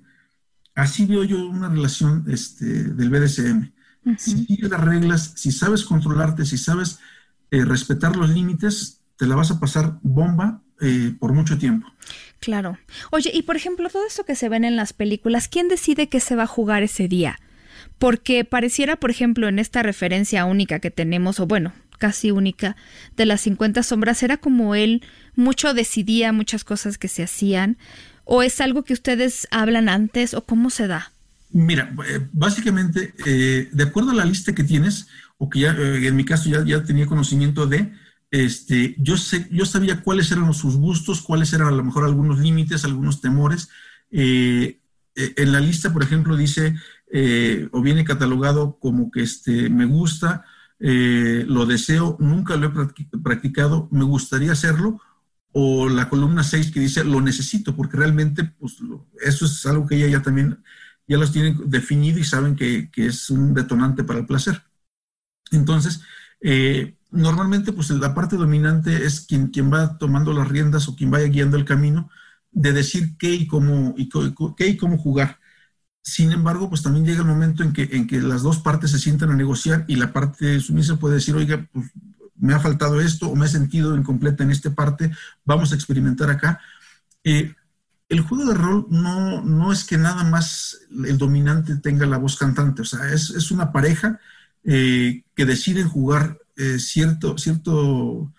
Así 0.75 1.05
veo 1.05 1.23
yo 1.23 1.47
una 1.47 1.69
relación 1.69 2.25
este, 2.27 2.65
del 2.65 3.09
BDSM. 3.09 3.71
Si 4.17 4.45
sigues 4.45 4.69
las 4.69 4.81
reglas, 4.81 5.33
si 5.35 5.51
sabes 5.51 5.83
controlarte, 5.83 6.45
si 6.45 6.57
sabes 6.57 6.99
eh, 7.51 7.65
respetar 7.65 8.15
los 8.15 8.29
límites, 8.29 9.01
te 9.17 9.25
la 9.25 9.35
vas 9.35 9.51
a 9.51 9.59
pasar 9.59 9.99
bomba 10.01 10.61
eh, 10.81 11.13
por 11.19 11.33
mucho 11.33 11.57
tiempo. 11.57 11.87
Claro. 12.39 12.77
Oye, 13.11 13.31
y 13.33 13.41
por 13.43 13.55
ejemplo, 13.55 13.89
todo 13.89 14.05
esto 14.05 14.23
que 14.23 14.35
se 14.35 14.49
ven 14.49 14.63
en 14.63 14.75
las 14.75 14.93
películas, 14.93 15.47
¿quién 15.47 15.67
decide 15.67 16.07
qué 16.07 16.19
se 16.19 16.35
va 16.35 16.43
a 16.43 16.47
jugar 16.47 16.83
ese 16.83 17.07
día? 17.07 17.39
porque 17.99 18.45
pareciera, 18.45 18.95
por 18.95 19.09
ejemplo, 19.09 19.47
en 19.47 19.59
esta 19.59 19.83
referencia 19.83 20.45
única 20.45 20.79
que 20.79 20.91
tenemos, 20.91 21.39
o 21.39 21.47
bueno, 21.47 21.73
casi 21.97 22.31
única, 22.31 22.75
de 23.15 23.25
las 23.25 23.41
50 23.41 23.83
sombras, 23.83 24.21
era 24.23 24.37
como 24.37 24.75
él 24.75 25.03
mucho 25.35 25.73
decidía 25.73 26.31
muchas 26.31 26.63
cosas 26.63 26.97
que 26.97 27.07
se 27.07 27.23
hacían, 27.23 27.77
o 28.23 28.43
es 28.43 28.61
algo 28.61 28.83
que 28.83 28.93
ustedes 28.93 29.47
hablan 29.51 29.89
antes, 29.89 30.33
o 30.33 30.45
cómo 30.45 30.69
se 30.69 30.87
da. 30.87 31.11
Mira, 31.51 31.93
eh, 32.07 32.27
básicamente, 32.33 33.13
eh, 33.25 33.69
de 33.71 33.83
acuerdo 33.83 34.11
a 34.11 34.15
la 34.15 34.25
lista 34.25 34.53
que 34.53 34.63
tienes, 34.63 35.07
o 35.37 35.49
que 35.49 35.61
ya 35.61 35.71
eh, 35.71 36.07
en 36.07 36.15
mi 36.15 36.25
caso 36.25 36.49
ya, 36.49 36.83
tenía 36.83 37.05
conocimiento 37.05 37.67
de, 37.67 37.93
este, 38.31 38.95
yo, 38.99 39.17
sé, 39.17 39.47
yo 39.51 39.65
sabía 39.65 40.01
cuáles 40.01 40.31
eran 40.31 40.53
sus 40.53 40.75
gustos, 40.75 41.21
cuáles 41.21 41.53
eran 41.53 41.69
a 41.69 41.71
lo 41.71 41.83
mejor 41.83 42.03
algunos 42.03 42.39
límites, 42.39 42.83
algunos 42.83 43.21
temores. 43.21 43.69
en 44.09 45.51
la 45.51 45.59
lista, 45.59 45.91
por 45.91 46.03
ejemplo, 46.03 46.35
dice 46.35 46.75
eh, 47.09 47.69
o 47.71 47.81
viene 47.81 48.03
catalogado 48.03 48.77
como 48.79 49.11
que 49.11 49.21
este, 49.21 49.69
me 49.69 49.85
gusta, 49.85 50.43
eh, 50.79 51.45
lo 51.47 51.65
deseo, 51.65 52.17
nunca 52.19 52.57
lo 52.57 52.67
he 52.67 53.17
practicado, 53.23 53.87
me 53.91 54.03
gustaría 54.03 54.51
hacerlo, 54.51 54.99
o 55.53 55.87
la 55.87 56.09
columna 56.09 56.43
6 56.43 56.71
que 56.71 56.81
dice 56.81 57.05
lo 57.05 57.21
necesito, 57.21 57.75
porque 57.75 57.97
realmente 57.97 58.43
pues, 58.43 58.77
eso 59.25 59.45
es 59.45 59.65
algo 59.65 59.87
que 59.87 59.95
ella 59.95 60.17
ya 60.17 60.21
también, 60.21 60.61
ya 61.07 61.17
los 61.17 61.31
tienen 61.31 61.69
definido 61.69 62.19
y 62.19 62.23
saben 62.23 62.55
que, 62.55 62.89
es 62.95 63.29
un 63.29 63.53
detonante 63.53 64.03
para 64.03 64.19
el 64.19 64.25
placer. 64.25 64.63
Entonces, 65.51 66.01
eh, 66.41 66.97
normalmente 67.11 67.71
pues 67.73 67.89
la 67.91 68.13
parte 68.13 68.35
dominante 68.35 69.05
es 69.05 69.21
quien, 69.21 69.47
quien 69.47 69.71
va 69.71 69.97
tomando 69.97 70.33
las 70.33 70.47
riendas 70.47 70.87
o 70.87 70.95
quien 70.95 71.11
vaya 71.11 71.27
guiando 71.27 71.57
el 71.57 71.65
camino 71.65 72.09
de 72.51 72.73
decir 72.73 73.17
qué 73.17 73.33
y 73.33 73.47
cómo, 73.47 73.93
y 73.97 74.09
qué 74.55 74.67
y 74.67 74.77
cómo 74.77 74.97
jugar. 74.97 75.39
Sin 76.01 76.31
embargo, 76.31 76.69
pues 76.69 76.83
también 76.83 77.05
llega 77.05 77.21
el 77.21 77.27
momento 77.27 77.63
en 77.63 77.73
que, 77.73 77.83
en 77.91 78.07
que 78.07 78.21
las 78.21 78.41
dos 78.41 78.59
partes 78.59 78.91
se 78.91 78.99
sientan 78.99 79.31
a 79.31 79.35
negociar 79.35 79.85
y 79.87 79.95
la 79.95 80.13
parte 80.13 80.59
sumisa 80.59 80.97
puede 80.97 81.15
decir, 81.15 81.35
oiga, 81.35 81.67
pues 81.71 81.91
me 82.35 82.53
ha 82.53 82.59
faltado 82.59 83.01
esto 83.01 83.27
o 83.29 83.35
me 83.35 83.45
he 83.45 83.49
sentido 83.49 83.95
incompleta 83.95 84.43
en 84.43 84.51
esta 84.51 84.73
parte, 84.73 85.11
vamos 85.45 85.71
a 85.71 85.75
experimentar 85.75 86.29
acá. 86.29 86.61
Eh, 87.23 87.53
el 88.09 88.21
juego 88.21 88.45
de 88.45 88.53
rol 88.53 88.87
no, 88.89 89.41
no 89.41 89.71
es 89.71 89.83
que 89.83 89.97
nada 89.97 90.23
más 90.23 90.79
el 91.05 91.17
dominante 91.17 91.75
tenga 91.77 92.05
la 92.05 92.17
voz 92.17 92.37
cantante, 92.37 92.81
o 92.81 92.85
sea, 92.85 93.11
es, 93.11 93.51
una 93.51 93.71
pareja 93.71 94.19
eh, 94.63 95.23
que 95.35 95.45
deciden 95.45 95.89
jugar 95.89 96.39
eh, 96.55 96.79
cierto, 96.79 97.37
cierto, 97.37 98.31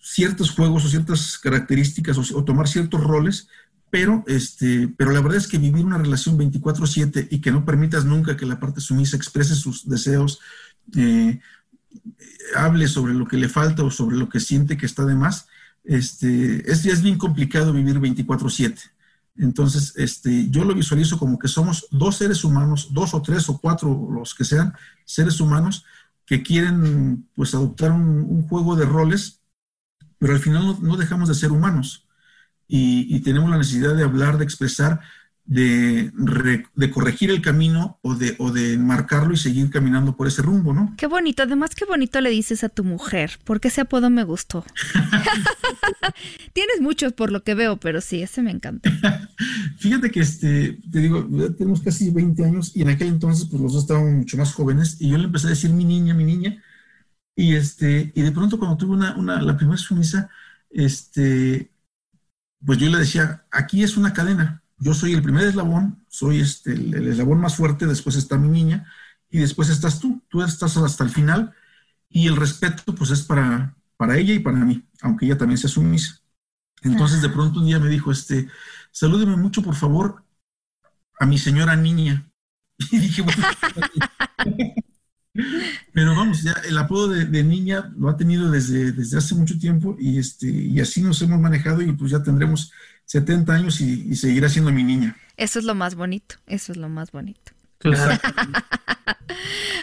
ciertos 0.00 0.50
juegos 0.50 0.84
o 0.84 0.88
ciertas 0.88 1.38
características 1.38 2.32
o 2.32 2.44
tomar 2.44 2.68
ciertos 2.68 3.02
roles 3.02 3.48
pero, 3.92 4.24
este, 4.26 4.88
pero 4.88 5.10
la 5.10 5.20
verdad 5.20 5.36
es 5.36 5.46
que 5.46 5.58
vivir 5.58 5.84
una 5.84 5.98
relación 5.98 6.38
24/7 6.38 7.28
y 7.30 7.42
que 7.42 7.52
no 7.52 7.66
permitas 7.66 8.06
nunca 8.06 8.38
que 8.38 8.46
la 8.46 8.58
parte 8.58 8.80
sumisa 8.80 9.18
exprese 9.18 9.54
sus 9.54 9.86
deseos, 9.86 10.40
eh, 10.96 11.40
hable 12.56 12.88
sobre 12.88 13.12
lo 13.12 13.28
que 13.28 13.36
le 13.36 13.50
falta 13.50 13.84
o 13.84 13.90
sobre 13.90 14.16
lo 14.16 14.30
que 14.30 14.40
siente 14.40 14.78
que 14.78 14.86
está 14.86 15.04
de 15.04 15.14
más, 15.14 15.46
este, 15.84 16.70
es, 16.70 16.84
es 16.86 17.02
bien 17.02 17.18
complicado 17.18 17.72
vivir 17.72 17.98
24/7. 18.00 18.78
Entonces, 19.36 19.94
este, 19.96 20.50
yo 20.50 20.64
lo 20.64 20.74
visualizo 20.74 21.18
como 21.18 21.38
que 21.38 21.48
somos 21.48 21.86
dos 21.90 22.16
seres 22.16 22.44
humanos, 22.44 22.88
dos 22.92 23.14
o 23.14 23.22
tres 23.22 23.48
o 23.48 23.58
cuatro, 23.58 24.08
los 24.10 24.34
que 24.34 24.44
sean, 24.44 24.74
seres 25.04 25.40
humanos 25.40 25.84
que 26.26 26.42
quieren 26.42 27.28
pues 27.34 27.54
adoptar 27.54 27.92
un, 27.92 28.46
juego 28.48 28.76
de 28.76 28.84
roles, 28.84 29.40
pero 30.18 30.34
al 30.34 30.40
final 30.40 30.76
no 30.80 30.96
dejamos 30.96 31.28
de 31.28 31.34
ser 31.34 31.50
humanos 31.52 32.06
y, 32.68 33.20
tenemos 33.20 33.50
la 33.50 33.58
necesidad 33.58 33.94
de 33.94 34.04
hablar, 34.04 34.38
de 34.38 34.44
expresar, 34.44 35.00
de, 35.44 36.12
de, 36.74 36.90
corregir 36.90 37.30
el 37.30 37.42
camino 37.42 37.98
o 38.02 38.14
de, 38.14 38.36
o 38.38 38.52
de 38.52 38.78
marcarlo 38.78 39.34
y 39.34 39.36
seguir 39.36 39.70
caminando 39.70 40.16
por 40.16 40.28
ese 40.28 40.40
rumbo, 40.40 40.72
¿no? 40.72 40.94
Qué 40.96 41.06
bonito, 41.06 41.42
además 41.42 41.74
qué 41.74 41.84
bonito 41.84 42.20
le 42.20 42.30
dices 42.30 42.62
a 42.62 42.68
tu 42.68 42.84
mujer, 42.84 43.38
porque 43.44 43.68
ese 43.68 43.80
apodo 43.80 44.08
me 44.08 44.24
gustó. 44.24 44.64
Tienes 46.52 46.80
muchos 46.80 47.12
por 47.12 47.32
lo 47.32 47.42
que 47.42 47.54
veo, 47.54 47.76
pero 47.78 48.00
sí, 48.00 48.22
ese 48.22 48.42
me 48.42 48.52
encanta. 48.52 48.90
Fíjate 49.78 50.10
que, 50.10 50.20
este, 50.20 50.78
te 50.90 51.00
digo, 51.00 51.28
tenemos 51.58 51.82
casi 51.82 52.10
20 52.10 52.44
años 52.44 52.72
y 52.74 52.82
en 52.82 52.90
aquel 52.90 53.08
entonces 53.08 53.48
pues 53.50 53.60
los 53.60 53.72
dos 53.72 53.82
estábamos 53.82 54.12
mucho 54.12 54.36
más 54.36 54.54
jóvenes 54.54 54.96
y 55.00 55.10
yo 55.10 55.18
le 55.18 55.24
empecé 55.24 55.48
a 55.48 55.50
decir 55.50 55.70
mi 55.70 55.84
niña, 55.84 56.14
mi 56.14 56.24
niña, 56.24 56.62
y, 57.34 57.54
este, 57.56 58.12
y 58.14 58.22
de 58.22 58.32
pronto 58.32 58.58
cuando 58.58 58.76
tuve 58.76 58.94
una, 58.94 59.16
una 59.16 59.40
la 59.42 59.56
primera 59.56 59.78
sumisa, 59.78 60.30
este, 60.70 61.72
pues 62.64 62.78
yo 62.78 62.88
le 62.88 62.98
decía, 62.98 63.44
aquí 63.50 63.82
es 63.82 63.96
una 63.96 64.12
cadena, 64.12 64.61
yo 64.82 64.94
soy 64.94 65.12
el 65.14 65.22
primer 65.22 65.46
eslabón, 65.46 66.04
soy 66.08 66.40
este, 66.40 66.72
el, 66.72 67.06
eslabón 67.06 67.40
más 67.40 67.54
fuerte, 67.54 67.86
después 67.86 68.16
está 68.16 68.36
mi 68.36 68.48
niña 68.48 68.84
y 69.30 69.38
después 69.38 69.68
estás 69.68 70.00
tú, 70.00 70.20
tú 70.28 70.42
estás 70.42 70.76
hasta 70.76 71.04
el 71.04 71.10
final 71.10 71.54
y 72.08 72.26
el 72.26 72.34
respeto 72.34 72.92
pues 72.92 73.10
es 73.10 73.22
para, 73.22 73.76
para 73.96 74.18
ella 74.18 74.34
y 74.34 74.40
para 74.40 74.58
mí, 74.58 74.84
aunque 75.00 75.26
ella 75.26 75.38
también 75.38 75.58
sea 75.58 75.70
sumisa. 75.70 76.20
Entonces 76.82 77.22
de 77.22 77.28
pronto 77.28 77.60
un 77.60 77.66
día 77.66 77.78
me 77.78 77.88
dijo, 77.88 78.10
este, 78.10 78.48
salúdeme 78.90 79.36
mucho 79.36 79.62
por 79.62 79.76
favor 79.76 80.24
a 81.20 81.26
mi 81.26 81.38
señora 81.38 81.76
niña. 81.76 82.28
Y 82.90 82.98
dije, 82.98 83.22
bueno, 83.22 83.46
Pero 85.92 86.14
vamos, 86.14 86.42
ya 86.42 86.52
el 86.68 86.76
apodo 86.76 87.08
de, 87.08 87.44
niña 87.44 87.92
lo 87.96 88.08
ha 88.10 88.16
tenido 88.16 88.50
desde, 88.50 88.92
desde 88.92 89.16
hace 89.16 89.34
mucho 89.34 89.58
tiempo 89.58 89.96
y, 89.98 90.18
este, 90.18 90.50
y 90.50 90.78
así 90.80 91.00
nos 91.02 91.22
hemos 91.22 91.40
manejado 91.40 91.80
y 91.80 91.92
pues 91.92 92.10
ya 92.10 92.22
tendremos 92.22 92.72
70 93.12 93.52
años 93.52 93.80
y, 93.82 94.16
seguirá 94.16 94.48
siendo 94.48 94.72
mi 94.72 94.82
niña. 94.82 95.14
Eso 95.36 95.58
es 95.58 95.66
lo 95.66 95.74
más 95.74 95.96
bonito, 95.96 96.36
eso 96.46 96.72
es 96.72 96.78
lo 96.78 96.88
más 96.88 97.12
bonito. 97.12 97.52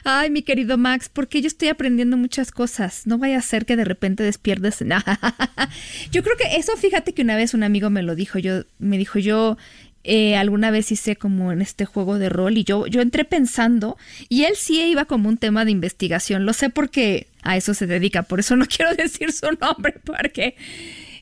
Ay, 0.03 0.31
mi 0.31 0.41
querido 0.41 0.79
Max, 0.79 1.11
porque 1.13 1.39
yo 1.41 1.47
estoy 1.47 1.67
aprendiendo 1.67 2.17
muchas 2.17 2.51
cosas. 2.51 3.05
No 3.05 3.19
vaya 3.19 3.37
a 3.37 3.41
ser 3.43 3.67
que 3.67 3.75
de 3.75 3.85
repente 3.85 4.23
despierdes. 4.23 4.79
yo 6.11 6.23
creo 6.23 6.37
que 6.37 6.55
eso, 6.57 6.75
fíjate 6.75 7.13
que 7.13 7.21
una 7.21 7.35
vez 7.35 7.53
un 7.53 7.61
amigo 7.61 7.91
me 7.91 8.01
lo 8.01 8.15
dijo. 8.15 8.39
Yo 8.39 8.63
me 8.79 8.97
dijo, 8.97 9.19
yo 9.19 9.57
eh, 10.03 10.35
alguna 10.35 10.71
vez 10.71 10.91
hice 10.91 11.15
como 11.15 11.51
en 11.51 11.61
este 11.61 11.85
juego 11.85 12.17
de 12.17 12.29
rol 12.29 12.57
y 12.57 12.63
yo, 12.63 12.87
yo 12.87 13.01
entré 13.01 13.25
pensando 13.25 13.95
y 14.27 14.45
él 14.45 14.53
sí 14.55 14.81
iba 14.81 15.05
como 15.05 15.29
un 15.29 15.37
tema 15.37 15.65
de 15.65 15.71
investigación. 15.71 16.47
Lo 16.47 16.53
sé 16.53 16.71
porque 16.71 17.27
a 17.43 17.57
eso 17.57 17.75
se 17.75 17.85
dedica, 17.85 18.23
por 18.23 18.39
eso 18.39 18.55
no 18.55 18.65
quiero 18.75 18.95
decir 18.95 19.31
su 19.31 19.45
nombre 19.61 20.01
porque 20.03 20.55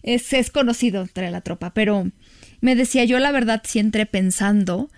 es, 0.07 0.31
es 0.33 0.49
conocido 0.49 1.01
entre 1.01 1.29
la 1.31 1.41
tropa, 1.41 1.73
pero 1.73 2.09
me 2.61 2.75
decía 2.75 3.03
yo 3.03 3.19
la 3.19 3.31
verdad 3.31 3.61
entré 3.75 4.05
pensando 4.05 4.89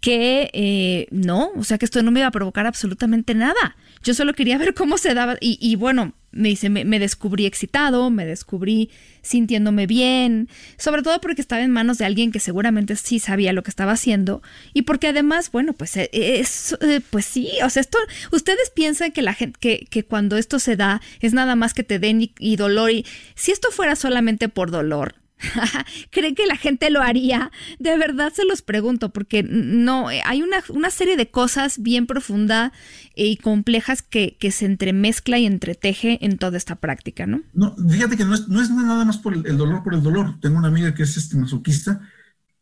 que 0.00 0.50
eh, 0.52 1.06
no, 1.10 1.50
o 1.56 1.64
sea 1.64 1.78
que 1.78 1.84
esto 1.84 2.02
no 2.02 2.10
me 2.10 2.20
iba 2.20 2.26
a 2.26 2.32
provocar 2.32 2.66
absolutamente 2.66 3.34
nada. 3.34 3.76
Yo 4.02 4.12
solo 4.14 4.34
quería 4.34 4.58
ver 4.58 4.74
cómo 4.74 4.98
se 4.98 5.14
daba 5.14 5.36
y, 5.40 5.58
y 5.60 5.76
bueno, 5.76 6.14
me 6.34 6.48
dice, 6.48 6.68
me, 6.68 6.98
descubrí 6.98 7.46
excitado, 7.46 8.10
me 8.10 8.26
descubrí 8.26 8.90
sintiéndome 9.22 9.86
bien, 9.86 10.48
sobre 10.76 11.02
todo 11.02 11.20
porque 11.20 11.40
estaba 11.40 11.62
en 11.62 11.70
manos 11.70 11.98
de 11.98 12.04
alguien 12.04 12.32
que 12.32 12.40
seguramente 12.40 12.96
sí 12.96 13.18
sabía 13.18 13.52
lo 13.52 13.62
que 13.62 13.70
estaba 13.70 13.92
haciendo 13.92 14.42
y 14.72 14.82
porque 14.82 15.08
además, 15.08 15.50
bueno, 15.50 15.72
pues 15.72 15.96
eh, 15.96 16.10
es, 16.12 16.76
eh, 16.80 17.00
pues 17.08 17.24
sí, 17.24 17.50
o 17.64 17.70
sea, 17.70 17.80
esto, 17.80 17.98
ustedes 18.32 18.70
piensan 18.70 19.12
que 19.12 19.22
la 19.22 19.34
gente, 19.34 19.58
que, 19.58 19.86
que 19.88 20.04
cuando 20.04 20.36
esto 20.36 20.58
se 20.58 20.76
da 20.76 21.00
es 21.20 21.32
nada 21.32 21.54
más 21.54 21.72
que 21.72 21.84
te 21.84 21.98
den 21.98 22.30
y, 22.38 22.56
dolor 22.56 22.90
y 22.90 23.06
si 23.34 23.52
esto 23.52 23.70
fuera 23.70 23.96
solamente 23.96 24.48
por 24.48 24.70
dolor, 24.70 25.14
¿Cree 26.10 26.34
que 26.34 26.46
la 26.46 26.56
gente 26.56 26.90
lo 26.90 27.02
haría? 27.02 27.50
De 27.78 27.96
verdad 27.96 28.32
se 28.34 28.44
los 28.44 28.62
pregunto, 28.62 29.10
porque 29.10 29.42
no, 29.42 30.10
eh, 30.10 30.22
hay 30.24 30.42
una, 30.42 30.62
una 30.68 30.90
serie 30.90 31.16
de 31.16 31.30
cosas 31.30 31.82
bien 31.82 32.06
profundas 32.06 32.72
y 33.14 33.36
complejas 33.36 34.02
que, 34.02 34.36
que, 34.38 34.50
se 34.50 34.66
entremezcla 34.66 35.38
y 35.38 35.46
entreteje 35.46 36.24
en 36.24 36.38
toda 36.38 36.56
esta 36.56 36.76
práctica, 36.76 37.26
¿no? 37.26 37.42
No, 37.52 37.74
fíjate 37.76 38.16
que 38.16 38.24
no 38.24 38.34
es, 38.34 38.48
no 38.48 38.60
es 38.62 38.70
nada 38.70 39.04
más 39.04 39.18
por 39.18 39.34
el, 39.34 39.56
dolor 39.56 39.82
por 39.82 39.94
el 39.94 40.02
dolor. 40.02 40.38
Tengo 40.40 40.58
una 40.58 40.68
amiga 40.68 40.94
que 40.94 41.02
es 41.02 41.16
este 41.16 41.36
masoquista 41.36 42.00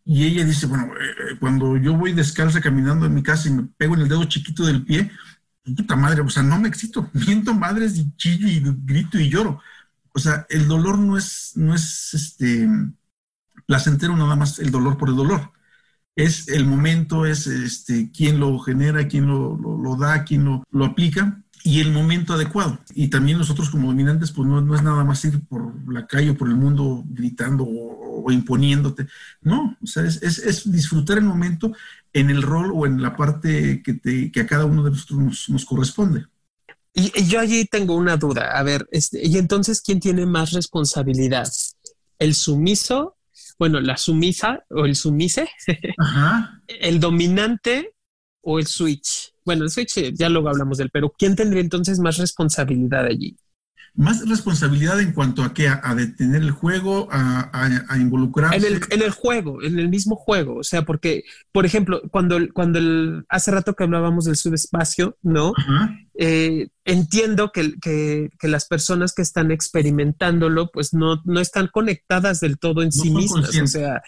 y 0.05 0.25
ella 0.25 0.45
dice, 0.45 0.67
bueno, 0.67 0.87
eh, 0.95 1.37
cuando 1.39 1.77
yo 1.77 1.97
voy 1.97 2.13
descalza 2.13 2.61
caminando 2.61 3.07
en 3.07 3.15
mi 3.15 3.23
casa 3.23 3.49
y 3.49 3.53
me 3.53 3.65
pego 3.77 3.95
en 3.95 4.03
el 4.03 4.09
dedo 4.09 4.25
chiquito 4.25 4.65
del 4.65 4.85
pie, 4.85 5.11
puta 5.77 5.95
madre, 5.95 6.23
o 6.23 6.31
sea, 6.31 6.43
no 6.43 6.59
me 6.59 6.69
excito, 6.69 7.11
miento 7.27 7.55
madres 7.55 7.97
y 7.99 8.17
chillo 8.17 8.49
y 8.49 8.63
grito 8.85 9.19
y 9.19 9.29
lloro 9.29 9.61
o 10.15 10.19
sea, 10.19 10.47
el 10.51 10.69
dolor 10.69 10.99
no 10.99 11.17
es, 11.17 11.53
no 11.57 11.75
es 11.75 12.15
este, 12.15 12.69
placentero 13.67 14.17
nada 14.17 14.37
más 14.37 14.59
el 14.59 14.71
dolor 14.71 14.99
por 14.99 15.09
el 15.09 15.17
dolor. 15.17 15.53
Es 16.15 16.49
el 16.49 16.67
momento, 16.67 17.25
es 17.25 17.47
este, 17.47 18.11
quién 18.13 18.39
lo 18.39 18.59
genera, 18.59 19.09
quién 19.09 19.27
lo, 19.27 19.97
da, 19.99 20.25
quién 20.25 20.45
lo, 20.45 20.63
lo, 20.71 20.85
aplica 20.85 21.43
y 21.65 21.81
el 21.81 21.91
momento 21.91 22.35
adecuado. 22.35 22.79
Y 22.95 23.09
también 23.09 23.39
nosotros 23.39 23.71
como 23.71 23.89
dominantes, 23.89 24.31
pues 24.33 24.47
no, 24.47 24.61
no 24.61 24.75
es 24.75 24.83
nada 24.83 25.05
más 25.05 25.25
ir 25.25 25.41
por 25.47 25.73
la 25.91 26.07
calle 26.07 26.31
o 26.31 26.37
por 26.37 26.49
el 26.49 26.57
mundo 26.57 27.03
gritando 27.07 27.65
o, 27.67 28.31
imponiéndote. 28.31 29.07
No, 29.41 29.77
o 29.83 29.87
sea, 29.87 30.05
es, 30.05 30.23
es, 30.23 30.71
disfrutar 30.71 31.19
el 31.19 31.25
momento 31.25 31.73
en 32.13 32.31
el 32.31 32.43
rol 32.43 32.71
o 32.75 32.87
en 32.87 33.01
la 33.03 33.17
parte 33.17 33.83
que, 33.83 33.95
te, 33.95 34.31
que 34.31 34.41
a 34.41 34.47
cada 34.47 34.67
uno 34.67 34.85
de 34.85 34.91
nosotros 34.91 35.19
nos, 35.19 35.49
nos 35.49 35.65
corresponde. 35.65 36.27
Y, 36.95 37.25
yo 37.27 37.41
allí 37.41 37.65
tengo 37.65 37.95
una 37.95 38.17
duda. 38.17 38.59
A 38.59 38.63
ver, 38.63 38.87
este, 38.91 39.27
¿y 39.27 39.39
entonces 39.39 39.81
quién 39.81 40.01
tiene 40.01 40.27
más 40.27 40.53
responsabilidad? 40.53 41.49
¿El 42.19 42.35
sumiso? 42.35 43.17
Bueno, 43.59 43.81
la 43.81 43.97
sumisa 43.97 44.65
o 44.71 44.85
el 44.85 44.97
sumise, 44.97 45.49
el 46.67 47.01
dominante 47.01 47.95
o 48.43 48.59
el 48.59 48.67
switch. 48.67 49.35
Bueno, 49.45 49.65
el 49.65 49.71
switch 49.71 50.13
ya 50.15 50.29
luego 50.29 50.49
hablamos 50.49 50.79
del, 50.79 50.91
pero 50.91 51.13
¿quién 51.17 51.37
tendría 51.37 51.61
entonces 51.61 51.99
más 51.99 52.17
responsabilidad 52.19 53.07
allí? 53.07 53.37
Más 53.95 54.27
responsabilidad 54.27 55.01
en 55.01 55.13
cuanto 55.13 55.43
a 55.43 55.53
qué, 55.53 55.69
a, 55.69 55.95
detener 55.95 56.43
el 56.43 56.51
juego, 56.51 57.09
a, 57.11 57.51
a, 57.89 57.99
involucrarse. 57.99 58.57
En 58.57 58.65
el, 58.65 58.81
en 58.89 59.03
el, 59.03 59.11
juego, 59.11 59.63
en 59.63 59.79
el 59.79 59.89
mismo 59.91 60.17
juego. 60.17 60.57
O 60.57 60.65
sea, 60.65 60.83
porque, 60.83 61.25
por 61.53 61.67
ejemplo, 61.67 62.01
cuando, 62.11 62.39
cuando 62.55 62.79
el, 62.79 63.25
hace 63.29 63.51
rato 63.51 63.75
que 63.75 63.85
hablábamos 63.85 64.25
del 64.25 64.37
subespacio, 64.37 65.19
¿no? 65.23 65.53
Eh, 66.19 66.69
entiendo 66.87 67.53
que, 67.53 67.75
que, 67.81 68.31
que, 68.39 68.49
las 68.49 68.67
personas 68.67 69.13
que 69.15 69.23
están 69.23 69.51
experimentándolo, 69.51 70.71
pues 70.71 70.95
no, 70.95 71.21
no 71.25 71.41
están 71.41 71.69
conectadas 71.69 72.41
del 72.41 72.59
todo 72.59 72.83
en 72.83 72.93
sí 72.93 73.11
mismas. 73.11 73.59
O 73.59 73.67
sea, 73.67 74.03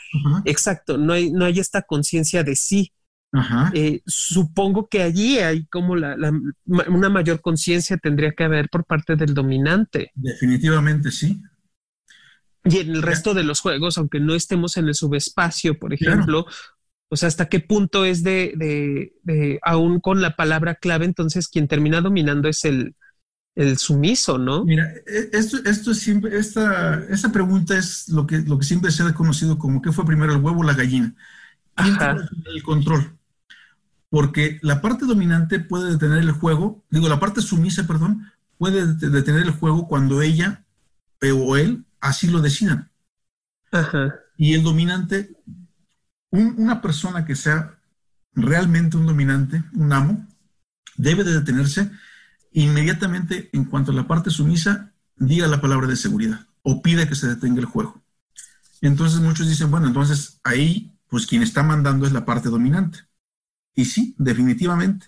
exacto, 0.47 0.97
no 0.97 1.13
hay, 1.13 1.31
no 1.31 1.45
hay 1.45 1.59
esta 1.61 1.83
conciencia 1.83 2.43
de 2.43 2.57
sí. 2.57 2.93
Eh, 3.73 4.01
supongo 4.07 4.89
que 4.89 5.03
allí 5.03 5.39
hay 5.39 5.67
como 5.67 5.97
la, 5.97 6.17
una 6.67 7.09
mayor 7.09 7.41
conciencia 7.41 7.97
tendría 7.97 8.33
que 8.33 8.45
haber 8.45 8.69
por 8.69 8.85
parte 8.85 9.17
del 9.17 9.35
dominante. 9.35 10.13
Definitivamente 10.15 11.11
sí. 11.11 11.43
Y 12.65 12.79
en 12.79 12.91
el 12.91 13.03
resto 13.03 13.35
de 13.35 13.45
los 13.45 13.61
juegos, 13.61 13.99
aunque 13.99 14.21
no 14.21 14.35
estemos 14.35 14.77
en 14.77 14.89
el 14.89 14.95
subespacio, 14.95 15.79
por 15.79 15.93
ejemplo, 15.93 16.47
o 17.11 17.17
sea, 17.17 17.27
hasta 17.27 17.49
qué 17.49 17.61
punto 17.61 18.05
es 18.05 18.23
de, 18.23 18.55
de, 19.23 19.59
aún 19.63 20.01
con 20.01 20.23
la 20.23 20.37
palabra 20.37 20.77
clave, 20.77 21.05
entonces 21.05 21.49
quien 21.49 21.69
termina 21.69 22.01
dominando 22.01 22.49
es 22.49 22.65
el, 22.65 22.95
el 23.55 23.77
sumiso, 23.77 24.39
¿no? 24.39 24.65
Mira, 24.65 24.91
e, 25.07 25.31
esto, 25.33 25.59
esto 25.65 25.91
es 25.91 25.99
siempre, 25.99 26.39
esta, 26.39 27.05
esta 27.11 27.31
pregunta 27.31 27.77
es 27.77 28.09
lo 28.09 28.27
que, 28.27 28.39
lo 28.39 28.59
que 28.59 28.65
siempre 28.65 28.91
se 28.91 29.03
ha 29.03 29.13
conocido 29.13 29.59
como 29.59 29.83
¿qué 29.83 29.93
fue 29.93 30.07
primero 30.07 30.33
el 30.33 30.41
huevo 30.41 30.61
o 30.61 30.65
la 30.65 30.75
gallina? 30.75 31.15
¿Quién 31.75 31.97
el 32.47 32.63
control? 32.63 33.19
Porque 34.15 34.61
la 34.63 34.81
parte 34.81 35.07
dominante 35.07 35.59
puede 35.59 35.91
detener 35.91 36.19
el 36.19 36.31
juego, 36.31 36.85
digo, 36.89 37.09
la 37.09 37.19
parte 37.19 37.43
sumisa, 37.43 37.85
perdón, 37.85 38.31
puede 38.59 38.87
detener 38.95 39.43
el 39.43 39.51
juego 39.51 39.89
cuando 39.89 40.23
ella 40.23 40.65
o 41.21 41.57
él 41.57 41.85
así 42.01 42.29
lo 42.29 42.41
decidan. 42.41 42.93
Y 44.37 44.55
el 44.55 44.63
dominante, 44.63 45.37
una 46.31 46.81
persona 46.81 47.25
que 47.25 47.35
sea 47.35 47.81
realmente 48.35 48.97
un 48.97 49.07
dominante, 49.07 49.65
un 49.73 49.93
amo, 49.93 50.29
debe 50.97 51.25
de 51.25 51.33
detenerse 51.33 51.91
inmediatamente 52.53 53.51
en 53.53 53.65
cuanto 53.65 53.91
a 53.91 53.97
la 53.97 54.07
parte 54.07 54.31
sumisa 54.31 54.93
diga 55.17 55.49
la 55.49 55.61
palabra 55.61 55.89
de 55.89 55.97
seguridad 55.97 56.47
o 56.63 56.83
pide 56.83 57.09
que 57.09 57.17
se 57.17 57.27
detenga 57.27 57.59
el 57.59 57.67
juego. 57.67 58.01
Entonces 58.81 59.19
muchos 59.19 59.49
dicen, 59.49 59.73
bueno, 59.73 59.89
entonces 59.89 60.39
ahí, 60.45 60.97
pues 61.09 61.27
quien 61.27 61.43
está 61.43 61.65
mandando 61.65 62.07
es 62.07 62.13
la 62.13 62.25
parte 62.25 62.49
dominante. 62.49 63.01
Y 63.75 63.85
sí, 63.85 64.15
definitivamente, 64.19 65.07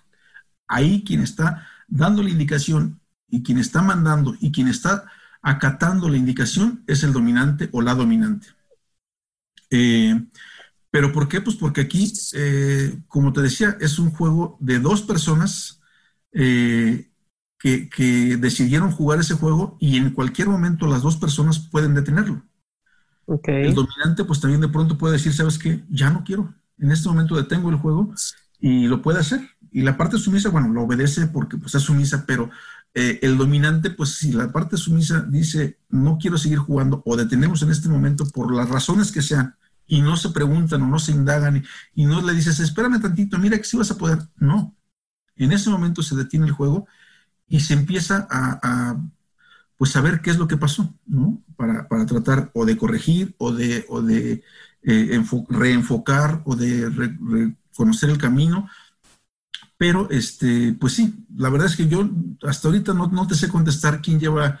ahí 0.67 1.03
quien 1.03 1.21
está 1.21 1.67
dando 1.87 2.21
la 2.21 2.29
indicación 2.29 2.99
y 3.29 3.43
quien 3.43 3.57
está 3.57 3.81
mandando 3.81 4.35
y 4.39 4.51
quien 4.51 4.67
está 4.67 5.05
acatando 5.41 6.09
la 6.09 6.17
indicación 6.17 6.83
es 6.87 7.03
el 7.03 7.13
dominante 7.13 7.69
o 7.71 7.81
la 7.81 7.95
dominante. 7.95 8.47
Eh, 9.69 10.25
¿Pero 10.89 11.11
por 11.11 11.27
qué? 11.27 11.41
Pues 11.41 11.55
porque 11.55 11.81
aquí, 11.81 12.11
eh, 12.33 12.99
como 13.07 13.33
te 13.33 13.41
decía, 13.41 13.77
es 13.79 13.99
un 13.99 14.11
juego 14.11 14.57
de 14.59 14.79
dos 14.79 15.01
personas 15.01 15.81
eh, 16.31 17.09
que, 17.59 17.89
que, 17.89 18.37
decidieron 18.37 18.91
jugar 18.91 19.19
ese 19.19 19.35
juego 19.35 19.77
y 19.79 19.97
en 19.97 20.11
cualquier 20.11 20.47
momento 20.47 20.87
las 20.87 21.01
dos 21.01 21.17
personas 21.17 21.59
pueden 21.59 21.93
detenerlo. 21.93 22.43
El 23.65 23.75
dominante 23.75 24.23
pues 24.23 24.39
también 24.39 24.61
de 24.61 24.69
pronto 24.69 24.97
puede 24.97 25.13
decir, 25.13 25.33
¿sabes 25.33 25.59
qué? 25.59 25.83
Ya 25.89 26.09
no 26.09 26.23
quiero. 26.23 26.53
En 26.77 26.91
este 26.91 27.09
momento 27.09 27.35
detengo 27.35 27.69
el 27.69 27.75
juego 27.75 28.13
y 28.59 28.87
lo 28.87 29.01
puede 29.01 29.19
hacer. 29.19 29.41
Y 29.71 29.81
la 29.81 29.97
parte 29.97 30.17
sumisa, 30.17 30.49
bueno, 30.49 30.69
lo 30.69 30.83
obedece 30.83 31.27
porque 31.27 31.57
pues, 31.57 31.75
es 31.75 31.83
sumisa, 31.83 32.25
pero 32.25 32.49
eh, 32.93 33.19
el 33.21 33.37
dominante, 33.37 33.89
pues 33.89 34.15
si 34.15 34.31
la 34.31 34.51
parte 34.51 34.77
sumisa 34.77 35.21
dice, 35.21 35.77
no 35.89 36.17
quiero 36.19 36.37
seguir 36.37 36.57
jugando 36.57 37.03
o 37.05 37.15
detenemos 37.15 37.61
en 37.61 37.71
este 37.71 37.89
momento 37.89 38.25
por 38.29 38.53
las 38.53 38.69
razones 38.69 39.11
que 39.11 39.21
sean, 39.21 39.55
y 39.87 40.01
no 40.01 40.17
se 40.17 40.29
preguntan 40.29 40.81
o 40.81 40.87
no 40.87 40.99
se 40.99 41.13
indagan 41.13 41.63
y, 41.95 42.05
no 42.05 42.21
le 42.21 42.33
dices, 42.33 42.59
espérame 42.59 43.01
tantito, 43.01 43.39
mira 43.39 43.57
que 43.57 43.63
si 43.63 43.77
vas 43.77 43.89
a 43.89 43.97
poder. 43.97 44.19
No. 44.35 44.75
En 45.37 45.51
ese 45.51 45.69
momento 45.69 46.03
se 46.03 46.15
detiene 46.15 46.45
el 46.45 46.51
juego 46.51 46.87
y 47.47 47.61
se 47.61 47.73
empieza 47.73 48.27
a, 48.29 48.99
pues 49.77 49.91
saber 49.91 50.21
qué 50.21 50.31
es 50.31 50.37
lo 50.37 50.47
que 50.47 50.57
pasó, 50.57 50.93
¿no? 51.05 51.41
Para, 51.55 51.87
para 51.87 52.05
tratar 52.05 52.51
o 52.53 52.65
de 52.65 52.77
corregir 52.77 53.35
o 53.37 53.53
de, 53.53 53.85
o 53.87 54.01
de 54.01 54.43
eh, 54.83 55.23
reenfocar 55.49 56.41
o 56.45 56.55
de 56.55 57.55
conocer 57.77 58.09
el 58.09 58.17
camino. 58.17 58.69
Pero, 59.77 60.09
este, 60.09 60.73
pues 60.73 60.93
sí, 60.93 61.13
la 61.35 61.49
verdad 61.49 61.67
es 61.67 61.75
que 61.75 61.87
yo 61.87 62.09
hasta 62.43 62.67
ahorita 62.67 62.93
no, 62.93 63.07
no 63.07 63.27
te 63.27 63.35
sé 63.35 63.47
contestar 63.47 64.01
quién 64.01 64.19
lleva 64.19 64.59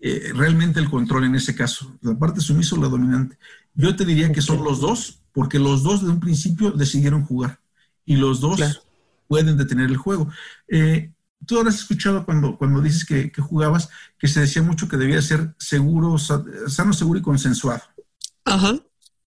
eh, 0.00 0.32
realmente 0.34 0.78
el 0.78 0.88
control 0.88 1.24
en 1.24 1.34
ese 1.34 1.54
caso, 1.56 1.98
la 2.02 2.18
parte 2.18 2.40
sumisa 2.40 2.76
o 2.76 2.80
la 2.80 2.88
dominante. 2.88 3.36
Yo 3.74 3.94
te 3.94 4.04
diría 4.04 4.32
que 4.32 4.42
son 4.42 4.64
los 4.64 4.80
dos, 4.80 5.20
porque 5.32 5.58
los 5.58 5.82
dos 5.82 6.02
de 6.02 6.10
un 6.10 6.20
principio 6.20 6.70
decidieron 6.70 7.24
jugar 7.24 7.60
y 8.04 8.16
los 8.16 8.40
dos 8.40 8.60
pueden 9.26 9.56
detener 9.56 9.90
el 9.90 9.96
juego. 9.96 10.30
Eh, 10.68 11.12
tú 11.46 11.58
habrás 11.58 11.76
escuchado 11.76 12.24
cuando, 12.24 12.56
cuando 12.56 12.80
dices 12.80 13.04
que, 13.04 13.30
jugabas 13.40 13.90
que 14.18 14.28
se 14.28 14.40
decía 14.40 14.62
mucho 14.62 14.88
que 14.88 14.96
debía 14.96 15.20
ser 15.20 15.54
seguro, 15.58 16.16
sano, 16.16 16.92
seguro 16.92 17.18
y 17.18 17.22
consensuado. 17.22 17.82
Ajá. 18.44 18.74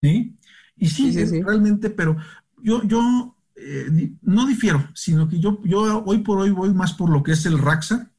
¿Sí? 0.02 0.36
Y 0.78 0.90
sí, 0.90 1.12
realmente, 1.42 1.92
pero 1.92 2.18
yo, 2.64 2.84
yo 2.84 3.36
eh, 3.56 4.12
no 4.22 4.48
difiero, 4.48 4.88
sino 4.94 5.28
que 5.28 5.40
yo, 5.40 5.62
yo 5.64 6.04
hoy 6.04 6.20
por 6.20 6.40
hoy 6.40 6.52
voy 6.52 6.74
más 6.74 6.94
por 6.94 7.10
lo 7.10 7.24
que 7.24 7.34
es 7.34 7.46
el 7.46 7.60
Raxa, 7.60 8.12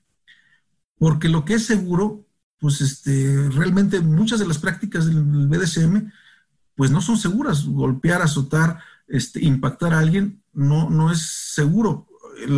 porque 0.98 1.28
lo 1.28 1.44
que 1.44 1.54
es 1.54 1.66
seguro, 1.66 2.26
pues 2.58 2.80
este, 2.80 3.48
realmente 3.50 4.00
muchas 4.00 4.38
de 4.38 4.46
las 4.46 4.58
prácticas 4.58 5.06
del 5.06 5.48
BDSM, 5.48 6.10
pues 6.76 6.90
no 6.90 7.00
son 7.00 7.18
seguras. 7.18 7.64
Golpear, 7.64 8.22
azotar, 8.22 8.78
este, 9.08 9.44
impactar 9.44 9.94
a 9.94 9.98
alguien, 9.98 10.42
no, 10.52 10.88
no 10.88 11.10
es 11.10 11.20
seguro. 11.22 12.06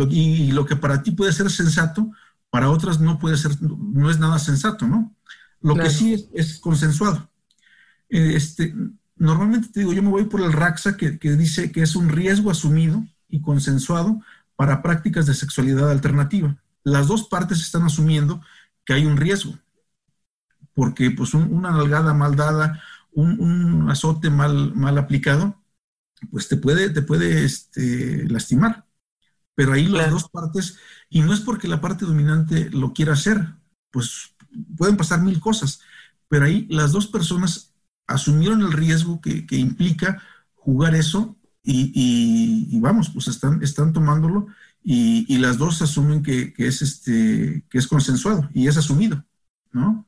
y, 0.09 0.51
lo 0.51 0.65
que 0.65 0.75
para 0.75 1.01
ti 1.01 1.11
puede 1.11 1.33
ser 1.33 1.49
sensato, 1.49 2.11
para 2.49 2.69
otras 2.69 2.99
no 2.99 3.19
puede 3.19 3.37
ser, 3.37 3.59
no 3.61 4.09
es 4.09 4.19
nada 4.19 4.39
sensato, 4.39 4.87
¿no? 4.87 5.15
Lo 5.61 5.75
que 5.75 5.89
sí 5.89 6.29
es, 6.33 6.59
consensuado. 6.59 7.29
Este, 8.07 8.75
normalmente 9.15 9.69
te 9.69 9.79
digo, 9.81 9.93
yo 9.93 10.03
me 10.03 10.09
voy 10.09 10.25
por 10.25 10.41
el 10.41 10.53
RAXA 10.53 10.97
que, 10.97 11.11
dice 11.11 11.71
que 11.71 11.81
es 11.81 11.95
un 11.95 12.09
riesgo 12.09 12.51
asumido 12.51 13.05
y 13.29 13.41
consensuado 13.41 14.21
para 14.55 14.81
prácticas 14.81 15.25
de 15.25 15.33
sexualidad 15.33 15.89
alternativa. 15.89 16.55
Las 16.83 17.07
dos 17.07 17.27
partes 17.27 17.59
están 17.59 17.83
asumiendo 17.83 18.41
que 18.85 18.93
hay 18.93 19.05
un 19.05 19.17
riesgo, 19.17 19.57
porque 20.73 21.11
pues 21.11 21.33
una 21.33 21.71
nalgada 21.71 22.13
mal 22.13 22.35
dada, 22.35 22.81
un, 23.13 23.89
azote 23.89 24.29
mal, 24.29 24.75
mal 24.75 24.97
aplicado, 24.97 25.61
pues 26.31 26.47
te 26.47 26.57
puede, 26.57 26.89
te 26.89 27.01
puede 27.01 27.45
este, 27.45 28.27
lastimar. 28.29 28.85
Pero 29.55 29.73
ahí 29.73 29.87
las 29.87 30.11
dos 30.11 30.29
partes, 30.29 30.77
y 31.09 31.21
no 31.21 31.33
es 31.33 31.39
porque 31.39 31.67
la 31.67 31.79
parte 31.79 32.05
dominante 32.05 32.69
lo 32.71 32.93
quiera 32.93 33.13
hacer, 33.13 33.55
pues 33.89 34.35
pueden 34.77 34.97
pasar 34.97 35.21
mil 35.21 35.39
cosas, 35.39 35.79
pero 36.27 36.45
ahí 36.45 36.67
las 36.69 36.91
dos 36.91 37.07
personas 37.07 37.74
asumieron 38.07 38.61
el 38.61 38.71
riesgo 38.71 39.21
que, 39.21 39.45
implica 39.51 40.21
jugar 40.53 40.95
eso 40.95 41.35
y, 41.63 42.79
vamos, 42.79 43.09
pues 43.09 43.27
están, 43.27 43.61
están 43.63 43.93
tomándolo 43.93 44.47
y, 44.83 45.37
las 45.37 45.57
dos 45.57 45.81
asumen 45.81 46.23
que, 46.23 46.53
es 46.57 46.81
este, 46.81 47.63
que 47.69 47.77
es 47.77 47.87
consensuado 47.87 48.49
y 48.53 48.67
es 48.67 48.77
asumido, 48.77 49.23
¿no? 49.71 50.05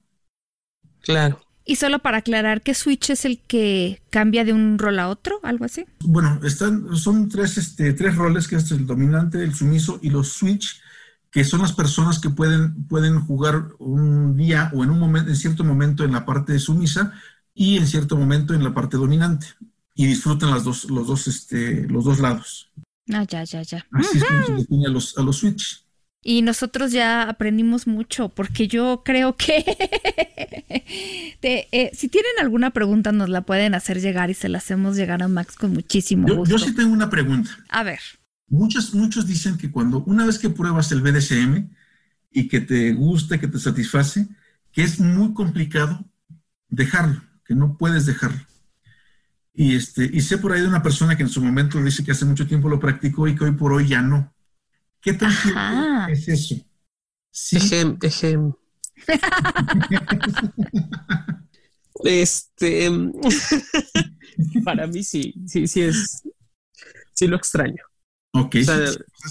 Claro. 1.02 1.40
Y 1.70 1.76
solo 1.76 2.00
para 2.00 2.20
aclarar, 2.20 2.62
¿qué 2.62 2.74
switch 2.74 3.10
es 3.10 3.26
el 3.26 3.40
que 3.40 4.02
cambia 4.10 4.46
de 4.46 4.54
un 4.54 4.80
rol 4.80 5.00
a 5.00 5.10
otro? 5.10 5.42
¿Algo 5.44 5.66
así? 5.66 5.86
Bueno, 6.00 6.40
están, 6.44 6.96
son 6.96 7.28
tres, 7.28 7.58
este, 7.58 7.92
tres 7.92 8.16
roles, 8.16 8.48
que 8.48 8.56
es 8.56 8.72
el 8.72 8.86
dominante, 8.86 9.44
el 9.44 9.54
sumiso 9.54 10.00
y 10.02 10.10
los 10.10 10.30
switch, 10.30 10.82
que 11.30 11.44
son 11.44 11.62
las 11.62 11.74
personas 11.74 12.20
que 12.20 12.30
pueden, 12.30 12.86
pueden 12.86 13.20
jugar 13.20 13.68
un 13.80 14.38
día 14.38 14.72
o 14.74 14.86
en 14.86 14.92
un 14.92 15.00
momento, 15.00 15.30
en 15.30 15.36
cierto 15.36 15.66
momento 15.66 16.06
en 16.06 16.14
la 16.14 16.26
parte 16.26 16.58
sumisa 16.58 17.14
y 17.58 17.78
en 17.78 17.88
cierto 17.88 18.16
momento 18.16 18.54
en 18.54 18.64
la 18.64 18.74
parte 18.74 18.98
dominante. 18.98 19.48
Y 19.96 20.06
disfrutan 20.06 20.52
las 20.52 20.64
dos, 20.64 20.86
los 20.86 21.08
dos, 21.08 21.28
este, 21.28 21.88
los 21.90 22.06
dos 22.06 22.20
lados. 22.20 22.72
Ah, 23.12 23.26
ya, 23.28 23.44
ya, 23.44 23.64
ya. 23.64 23.86
Así 23.92 24.20
es 24.20 24.24
como 24.24 24.46
se 24.46 24.54
define 24.54 24.86
a 24.86 24.90
los, 24.90 25.18
a 25.18 25.24
los 25.24 25.38
switch. 25.38 25.84
Y 26.24 26.44
nosotros 26.44 26.92
ya 26.92 27.24
aprendimos 27.24 27.88
mucho, 27.88 28.30
porque 28.30 28.68
yo 28.68 29.02
creo 29.04 29.36
que 29.36 29.64
eh, 31.42 31.92
si 31.94 32.10
tienen 32.10 32.34
alguna 32.40 32.72
pregunta 32.72 33.12
nos 33.12 33.30
la 33.30 33.42
pueden 33.42 33.74
hacer 33.74 34.02
llegar 34.02 34.30
y 34.30 34.36
se 34.36 34.50
la 34.50 34.60
hacemos 34.60 34.96
llegar 34.96 35.24
a 35.24 35.28
Max 35.28 35.56
con 35.56 35.74
muchísimo 35.74 36.28
gusto. 36.28 36.58
Yo 36.58 36.64
sí 36.64 36.76
tengo 36.76 36.94
una 36.94 37.10
pregunta. 37.10 37.50
A 37.70 37.82
ver. 37.82 38.00
Muchos, 38.50 38.94
muchos 38.94 39.26
dicen 39.26 39.58
que 39.58 39.72
cuando 39.72 40.04
una 40.04 40.26
vez 40.26 40.38
que 40.38 40.50
pruebas 40.50 40.92
el 40.92 41.02
BDSM 41.02 41.70
y 42.32 42.48
que 42.48 42.62
te 42.62 42.94
gusta, 42.94 43.40
que 43.40 43.48
te 43.48 43.58
satisface, 43.58 44.28
que 44.72 44.84
es 44.84 45.00
muy 45.00 45.34
complicado 45.34 46.06
dejarlo, 46.70 47.22
que 47.48 47.56
no 47.56 47.78
puedes 47.78 48.06
dejarlo. 48.06 48.40
Y, 49.54 49.76
este, 49.76 50.08
y 50.12 50.22
sé 50.22 50.38
por 50.38 50.52
ahí 50.52 50.62
de 50.62 50.68
una 50.68 50.84
persona 50.84 51.16
que 51.18 51.24
en 51.24 51.30
su 51.30 51.42
momento 51.42 51.82
dice 51.82 52.04
que 52.04 52.12
hace 52.12 52.26
mucho 52.26 52.46
tiempo 52.46 52.70
lo 52.70 52.80
practicó 52.80 53.28
y 53.28 53.36
que 53.36 53.46
hoy 53.46 53.54
por 53.54 53.74
hoy 53.74 53.88
ya 53.88 54.02
no. 54.02 54.34
¿Qué 55.02 55.14
tan 55.14 55.32
cierto 55.32 55.60
es 56.10 56.28
eso? 56.28 56.56
Sí. 57.32 57.58
este, 62.04 62.90
para 64.64 64.86
mí 64.88 65.04
sí, 65.04 65.34
sí, 65.48 65.68
sí 65.68 65.82
es, 65.82 66.24
sí 67.14 67.28
lo 67.28 67.38
extraño. 67.38 67.84
Ok, 68.34 68.56
es 68.56 68.70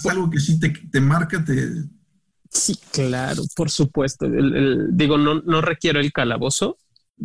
algo 0.09 0.29
que 0.29 0.39
sí 0.39 0.59
te, 0.59 0.69
te 0.69 0.99
marca, 0.99 1.43
te... 1.43 1.71
Sí, 2.49 2.77
claro, 2.91 3.43
por 3.55 3.69
supuesto. 3.69 4.27
digo, 4.91 5.17
no, 5.17 5.41
no 5.41 5.61
requiero 5.61 5.99
el 5.99 6.11
calabozo. 6.11 6.77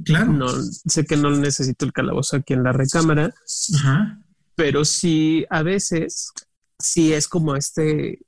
Claro. 0.05 0.33
No, 0.33 0.49
sé 0.49 1.05
que 1.05 1.17
no 1.17 1.31
necesito 1.31 1.85
el 1.85 1.93
calabozo 1.93 2.37
aquí 2.37 2.55
en 2.55 2.63
la 2.63 2.73
recámara, 2.73 3.33
Ajá. 3.75 4.19
pero 4.55 4.85
sí, 4.85 5.45
a 5.51 5.63
veces, 5.63 6.33
sí 6.79 7.13
es 7.13 7.29
como 7.29 7.57
este, 7.57 8.21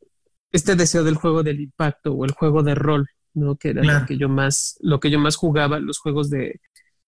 este 0.53 0.77
deseo 0.77 1.05
del 1.05 1.17
juego 1.17 1.43
del 1.43 1.61
impacto 1.61 2.13
o 2.13 2.25
el 2.25 2.33
juego 2.33 2.63
de 2.63 2.75
rol, 2.75 3.09
¿no? 3.33 3.57
Que 3.57 3.71
era 3.71 3.83
lo 3.83 4.07
que 4.07 4.19
yo 4.19 4.29
más, 4.29 4.77
lo 4.81 5.01
que 5.01 5.11
yo 5.11 5.19
más 5.19 5.37
jugaba, 5.37 5.81
los 5.81 5.99
juegos 5.99 6.31
de, 6.31 6.61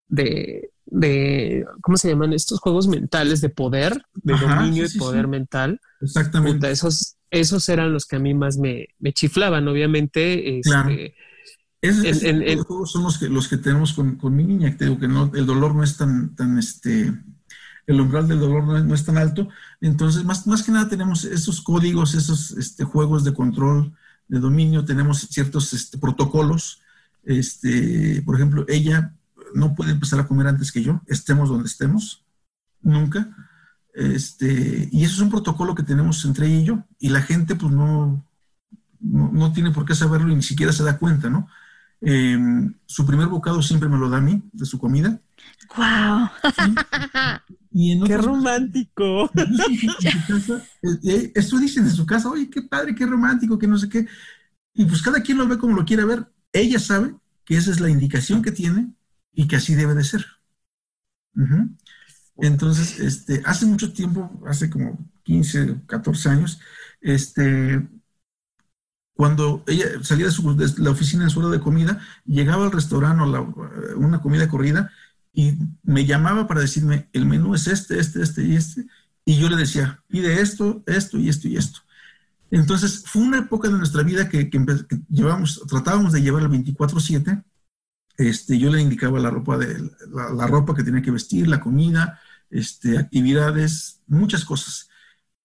de, 0.09 0.71
de 0.87 1.65
¿cómo 1.83 1.97
se 1.97 2.09
llaman? 2.09 2.33
Estos 2.33 2.61
juegos 2.61 2.89
mentales 2.89 3.41
de 3.41 3.51
poder, 3.51 4.03
de 4.15 4.35
dominio 4.39 4.87
y 4.87 4.99
poder 4.99 5.29
mental. 5.29 5.81
Exactamente. 6.01 6.71
esos, 6.71 7.17
esos 7.31 7.69
eran 7.69 7.93
los 7.93 8.07
que 8.07 8.17
a 8.17 8.21
mí 8.21 8.35
más 8.35 8.59
me, 8.59 8.89
me 8.99 9.13
chiflaban, 9.13 9.69
obviamente. 9.69 10.59
Este, 10.59 11.15
Es, 11.89 12.65
juegos 12.65 12.93
son 12.93 13.03
los 13.05 13.19
que, 13.19 13.29
los 13.29 13.49
que 13.49 13.57
tenemos 13.57 13.93
con, 13.93 14.17
con 14.17 14.35
mi 14.35 14.45
niña, 14.45 14.77
te 14.77 14.87
digo 14.87 14.99
que 14.99 15.09
no, 15.09 15.31
el 15.35 15.47
dolor 15.47 15.75
no 15.75 15.83
es 15.83 15.97
tan, 15.97 16.35
tan 16.35 16.59
este, 16.59 17.13
el 17.87 18.01
umbral 18.01 18.27
del 18.27 18.41
dolor 18.41 18.65
no 18.85 18.95
es, 18.95 19.05
tan 19.05 19.17
alto. 19.17 19.49
Entonces, 19.81 20.25
más, 20.25 20.47
más 20.47 20.63
que 20.63 20.73
nada 20.73 20.89
tenemos 20.89 21.25
esos 21.25 21.61
códigos, 21.61 22.15
esos 22.15 22.53
este, 22.53 22.85
juegos 22.85 23.25
de 23.25 23.35
control, 23.35 23.93
de 24.29 24.41
dominio, 24.41 24.85
tenemos 24.85 25.21
ciertos 25.21 25.73
este, 25.73 25.99
protocolos. 25.99 26.81
Este, 27.25 28.23
por 28.23 28.35
ejemplo, 28.35 28.65
ella 28.69 29.15
no 29.55 29.75
puede 29.75 29.93
empezar 29.93 30.19
a 30.19 30.27
comer 30.27 30.49
antes 30.49 30.73
que 30.73 30.83
yo, 30.83 31.01
estemos 31.07 31.49
donde 31.49 31.69
estemos, 31.69 32.25
nunca. 32.83 33.29
Este, 33.95 34.89
y 34.93 35.05
eso 35.05 35.15
es 35.15 35.21
un 35.21 35.31
protocolo 35.31 35.75
que 35.75 35.83
tenemos 35.83 36.25
entre 36.25 36.47
ella 36.47 36.61
y 36.61 36.65
yo. 36.65 36.85
Y 36.99 37.09
la 37.11 37.23
gente, 37.23 37.55
pues, 37.55 37.73
no, 37.73 38.25
no, 39.01 39.53
tiene 39.53 39.71
por 39.71 39.87
qué 39.87 39.95
saberlo 39.95 40.33
y 40.33 40.37
ni 40.37 40.43
siquiera 40.43 40.73
se 40.73 40.85
da 40.85 40.99
cuenta, 40.99 41.31
¿no? 41.31 41.49
Em, 42.01 42.75
su 42.87 43.07
primer 43.07 43.29
bocado 43.29 43.63
siempre 43.63 43.89
me 43.89 43.99
lo 43.99 44.09
da 44.09 44.19
a 44.19 44.21
mí, 44.21 44.43
de 44.53 44.67
su 44.67 44.79
comida. 44.79 45.21
¡Wow! 45.77 46.29
¡Qué 48.07 48.17
romántico! 48.17 49.31
Eh, 50.83 50.99
eh, 51.05 51.33
esto 51.35 51.59
dicen 51.59 51.85
en 51.85 51.91
su 51.91 52.07
casa, 52.07 52.31
oye, 52.31 52.49
qué 52.49 52.63
padre, 52.63 52.95
qué 52.95 53.05
romántico, 53.07 53.59
que 53.59 53.67
no 53.67 53.77
sé 53.77 53.89
qué. 53.89 54.07
Y 54.75 54.85
pues 54.85 55.03
cada 55.03 55.21
quien 55.21 55.39
lo 55.39 55.49
ve 55.49 55.59
como 55.59 55.75
lo 55.75 55.85
quiere 55.85 56.05
ver. 56.05 56.27
Ella 56.53 56.79
sabe 56.79 57.15
que 57.45 57.57
esa 57.57 57.71
es 57.71 57.81
la 57.81 57.91
indicación 57.91 58.43
que 58.43 58.53
tiene 58.53 58.93
y 59.33 59.49
que 59.49 59.57
así 59.57 59.75
debe 59.75 59.95
de 59.95 60.05
ser. 60.05 60.25
Entonces, 62.37 63.01
este, 63.01 63.43
hace 63.45 63.67
mucho 63.67 63.93
tiempo, 63.93 64.31
hace 64.47 64.71
como 64.71 64.99
15, 65.25 65.83
14 65.87 66.29
años, 66.29 66.61
este, 67.01 67.87
cuando 69.17 69.65
ella 69.67 69.87
salía 70.03 70.27
de, 70.27 70.33
su, 70.33 70.55
de, 70.55 70.71
la 70.77 70.91
oficina 70.91 71.25
en 71.25 71.31
su 71.31 71.41
hora 71.41 71.49
de 71.49 71.61
comida, 71.61 72.01
llegaba 72.27 72.67
al 72.67 72.73
restaurante 72.73 73.23
o 73.23 73.27
la, 73.27 73.41
una 73.97 74.21
comida 74.21 74.47
corrida 74.49 74.91
y 75.33 75.55
me 75.83 76.05
llamaba 76.05 76.47
para 76.47 76.61
decirme, 76.61 77.09
el 77.13 77.27
menú 77.27 77.55
es 77.55 77.67
este, 77.67 77.99
este, 77.99 78.23
este 78.23 78.45
y 78.45 78.57
este, 78.57 78.87
y 79.25 79.39
yo 79.39 79.49
le 79.49 79.57
decía, 79.57 80.03
pide 80.07 80.41
esto, 80.41 80.83
esto 80.87 81.19
y 81.19 81.29
esto 81.29 81.49
y 81.49 81.57
esto. 81.57 81.81
Entonces, 82.51 83.03
fue 83.07 83.23
una 83.23 83.39
época 83.39 83.69
de 83.69 83.75
nuestra 83.75 84.03
vida 84.03 84.29
que, 84.29 84.49
que, 84.49 84.65
llevamos, 85.09 85.63
tratábamos 85.69 86.13
de 86.13 86.23
llevar 86.23 86.43
el 86.43 86.49
24/7. 86.49 87.43
Este, 88.19 88.59
yo 88.59 88.71
le 88.71 88.81
indicaba 88.81 89.19
la 89.19 89.31
ropa, 89.31 89.59
de, 89.59 89.91
la, 90.11 90.47
ropa 90.47 90.75
que 90.75 90.85
tenía 90.85 91.03
que 91.03 91.11
vestir, 91.11 91.49
la 91.49 91.61
comida, 91.61 92.21
este, 92.51 92.99
actividades, 92.99 94.01
muchas 94.07 94.45
cosas. 94.45 94.89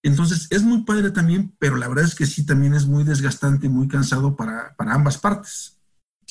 Entonces, 0.03 0.47
es 0.49 0.63
muy 0.63 0.83
padre 0.83 1.11
también, 1.11 1.53
pero 1.59 1.75
la 1.75 1.87
verdad 1.87 2.05
es 2.05 2.15
que 2.15 2.25
sí, 2.25 2.45
también 2.45 2.73
es 2.73 2.85
muy 2.87 3.03
desgastante, 3.03 3.69
muy 3.69 3.87
cansado 3.87 4.35
para, 4.35 4.75
para 4.75 4.93
ambas 4.93 5.17
partes. 5.17 5.77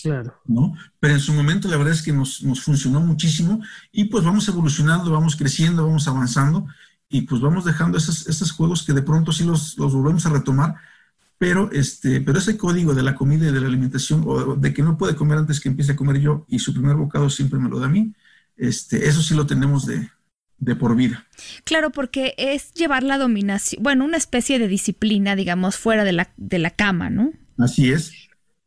Claro. 0.02 0.34
¿no? 0.46 0.74
Pero 0.98 1.14
en 1.14 1.20
su 1.20 1.32
momento 1.32 1.68
la 1.68 1.76
verdad 1.76 1.92
es 1.92 2.02
que 2.02 2.12
nos, 2.12 2.42
funcionó 2.62 3.00
muchísimo 3.00 3.60
y 3.92 4.04
pues 4.04 4.24
vamos 4.24 4.48
evolucionando, 4.48 5.10
vamos 5.10 5.36
creciendo, 5.36 5.86
vamos 5.86 6.08
avanzando 6.08 6.66
y 7.08 7.22
pues 7.22 7.40
vamos 7.40 7.64
dejando 7.64 7.98
esos, 7.98 8.26
esos 8.26 8.52
juegos 8.52 8.82
que 8.82 8.92
de 8.92 9.02
pronto 9.02 9.32
sí 9.32 9.44
los, 9.44 9.76
los, 9.76 9.92
volvemos 9.92 10.24
a 10.26 10.30
retomar, 10.30 10.76
pero, 11.38 11.70
este, 11.72 12.20
pero 12.20 12.38
ese 12.38 12.56
código 12.56 12.94
de 12.94 13.02
la 13.02 13.14
comida 13.14 13.48
y 13.48 13.52
de 13.52 13.60
la 13.60 13.66
alimentación 13.66 14.22
o 14.26 14.56
de 14.56 14.72
que 14.72 14.82
no 14.82 14.96
puede 14.96 15.16
comer 15.16 15.38
antes 15.38 15.60
que 15.60 15.68
empiece 15.68 15.92
a 15.92 15.96
comer 15.96 16.20
yo 16.20 16.46
y 16.48 16.60
su 16.60 16.72
primer 16.72 16.96
bocado 16.96 17.28
siempre 17.28 17.58
me 17.58 17.68
lo 17.68 17.78
da 17.78 17.86
a 17.86 17.90
mí, 17.90 18.14
este, 18.56 19.06
eso 19.08 19.22
sí 19.22 19.34
lo 19.34 19.46
tenemos 19.46 19.86
de, 19.86 20.10
de 20.60 20.76
por 20.76 20.94
vida. 20.94 21.26
Claro, 21.64 21.90
porque 21.90 22.34
es 22.38 22.72
llevar 22.72 23.02
la 23.02 23.18
dominación, 23.18 23.82
bueno, 23.82 24.04
una 24.04 24.16
especie 24.16 24.58
de 24.58 24.68
disciplina, 24.68 25.34
digamos, 25.34 25.76
fuera 25.76 26.04
de 26.04 26.12
la, 26.12 26.30
de 26.36 26.58
la 26.58 26.70
cama, 26.70 27.10
¿no? 27.10 27.32
Así 27.58 27.90
es 27.90 28.12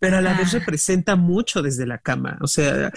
pero 0.04 0.18
a 0.18 0.22
la 0.22 0.34
vez 0.34 0.54
ah. 0.54 0.60
representa 0.60 1.16
mucho 1.16 1.62
desde 1.62 1.86
la 1.86 1.98
cama. 1.98 2.38
O 2.42 2.48
sea, 2.48 2.92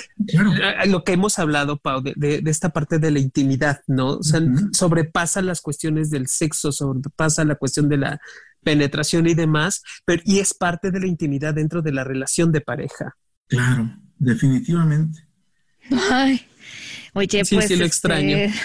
lo 0.89 1.05
que 1.05 1.13
hemos 1.13 1.39
hablado, 1.39 1.77
Pau, 1.77 2.03
de, 2.03 2.43
esta 2.47 2.71
parte 2.71 2.99
de 2.99 3.13
la 3.13 3.21
intimidad, 3.21 3.81
¿no? 3.87 4.15
O 4.15 4.23
sea, 4.25 4.41
sobrepasa 4.73 5.41
las 5.41 5.61
cuestiones 5.61 6.11
del 6.11 6.27
sexo, 6.27 6.73
sobrepasa 6.73 7.45
la 7.45 7.55
cuestión 7.55 7.89
de 7.89 7.99
la 7.99 8.21
penetración 8.65 9.29
y 9.29 9.35
demás, 9.35 9.85
pero 10.05 10.21
y 10.27 10.41
es 10.41 10.53
parte 10.53 10.91
de 10.91 10.99
la 10.99 11.07
intimidad 11.07 11.55
dentro 11.55 11.81
de 11.81 11.93
la 11.93 12.03
relación 12.03 12.51
de 12.51 12.61
pareja. 12.61 13.17
Claro, 13.47 13.89
definitivamente. 14.19 15.29
Ay, 16.11 16.45
oye, 17.13 17.43
pues. 17.49 17.67
Sí, 17.67 17.77
lo 17.77 17.85
extraño. 17.85 18.37
Este 18.37 18.59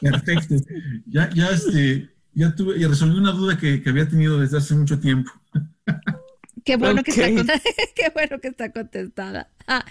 Perfecto. 0.00 0.54
Ya, 1.06 1.30
ya, 1.34 1.50
este, 1.50 2.10
ya 2.34 2.54
tuve, 2.54 2.78
y 2.78 2.84
resolví 2.84 3.16
una 3.16 3.32
duda 3.32 3.56
que, 3.58 3.82
que 3.82 3.90
había 3.90 4.08
tenido 4.08 4.38
desde 4.40 4.58
hace 4.58 4.74
mucho 4.74 4.98
tiempo. 4.98 5.32
Qué 6.66 6.76
bueno, 6.76 7.04
que 7.04 7.12
está, 7.12 7.26
qué 7.94 8.10
bueno 8.12 8.40
que 8.40 8.48
está 8.48 8.72
contestada. 8.72 9.48
Ah, 9.68 9.84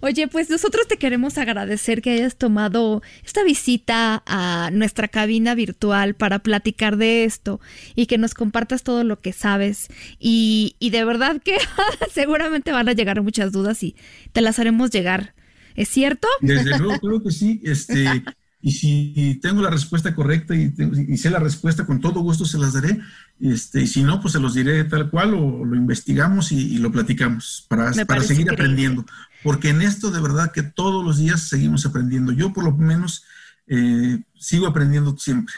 oye, 0.00 0.28
pues 0.28 0.48
nosotros 0.48 0.86
te 0.86 0.96
queremos 0.96 1.36
agradecer 1.38 2.02
que 2.02 2.10
hayas 2.12 2.36
tomado 2.36 3.02
esta 3.24 3.42
visita 3.42 4.22
a 4.26 4.70
nuestra 4.72 5.08
cabina 5.08 5.56
virtual 5.56 6.14
para 6.14 6.38
platicar 6.38 6.96
de 6.96 7.24
esto 7.24 7.60
y 7.96 8.06
que 8.06 8.16
nos 8.16 8.34
compartas 8.34 8.84
todo 8.84 9.02
lo 9.02 9.20
que 9.20 9.32
sabes. 9.32 9.88
Y, 10.20 10.76
y 10.78 10.90
de 10.90 11.04
verdad 11.04 11.42
que 11.42 11.58
seguramente 12.12 12.70
van 12.70 12.88
a 12.88 12.92
llegar 12.92 13.20
muchas 13.22 13.50
dudas 13.50 13.82
y 13.82 13.96
te 14.32 14.40
las 14.40 14.60
haremos 14.60 14.92
llegar. 14.92 15.34
¿Es 15.80 15.88
cierto? 15.88 16.28
Desde 16.42 16.76
luego, 16.78 17.00
creo 17.00 17.22
que 17.22 17.30
sí. 17.30 17.58
Este, 17.64 18.22
y 18.60 18.72
si 18.72 19.38
tengo 19.40 19.62
la 19.62 19.70
respuesta 19.70 20.14
correcta 20.14 20.54
y, 20.54 21.16
sé 21.16 21.30
la 21.30 21.38
respuesta, 21.38 21.86
con 21.86 22.02
todo 22.02 22.20
gusto 22.20 22.44
se 22.44 22.58
las 22.58 22.74
daré. 22.74 23.00
Este, 23.40 23.80
y 23.80 23.86
si 23.86 24.02
no, 24.02 24.20
pues 24.20 24.32
se 24.32 24.40
los 24.40 24.52
diré 24.52 24.84
tal 24.84 25.08
cual 25.08 25.32
o 25.32 25.64
lo 25.64 25.74
investigamos 25.74 26.52
y, 26.52 26.76
lo 26.76 26.92
platicamos 26.92 27.64
para, 27.66 27.92
para 28.04 28.20
seguir 28.22 28.50
aprendiendo. 28.52 29.06
porque 29.42 29.70
en 29.70 29.80
esto 29.80 30.10
de 30.10 30.20
verdad 30.20 30.52
que 30.52 30.62
todos 30.62 31.02
los 31.02 31.16
días 31.16 31.48
seguimos 31.48 31.86
aprendiendo. 31.86 32.32
Yo 32.32 32.52
por 32.52 32.64
lo 32.64 32.76
menos 32.76 33.24
eh, 33.66 34.20
sigo 34.38 34.66
aprendiendo 34.66 35.16
siempre, 35.16 35.54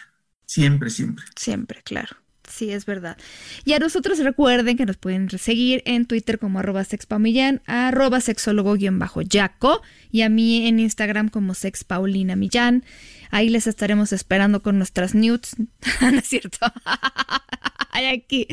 siempre, 0.47 0.89
siempre. 0.89 1.25
Siempre, 1.35 1.83
claro. 1.83 2.22
Sí, 2.53 2.71
es 2.71 2.85
verdad. 2.85 3.17
Y 3.65 3.73
a 3.73 3.79
nosotros 3.79 4.19
recuerden 4.19 4.77
que 4.77 4.85
nos 4.85 4.99
pueden 4.99 5.31
seguir 5.31 5.83
en 5.87 6.05
Twitter 6.05 6.39
como 6.39 6.59
arroba 6.59 6.85
sexpaumillán, 6.85 7.63
arroba 7.65 8.21
sexólogo-yaco 8.21 9.81
y 10.11 10.21
a 10.21 10.29
mí 10.29 10.67
en 10.67 10.79
Instagram 10.79 11.31
como 11.31 11.55
sexpaulinamillán. 11.55 12.85
Ahí 13.31 13.49
les 13.49 13.67
estaremos 13.67 14.13
esperando 14.13 14.63
con 14.63 14.77
nuestras 14.77 15.15
nudes. 15.15 15.57
¿No 16.03 16.19
es 16.19 16.27
cierto? 16.29 16.59
Ay, 17.91 18.07
aquí. 18.07 18.47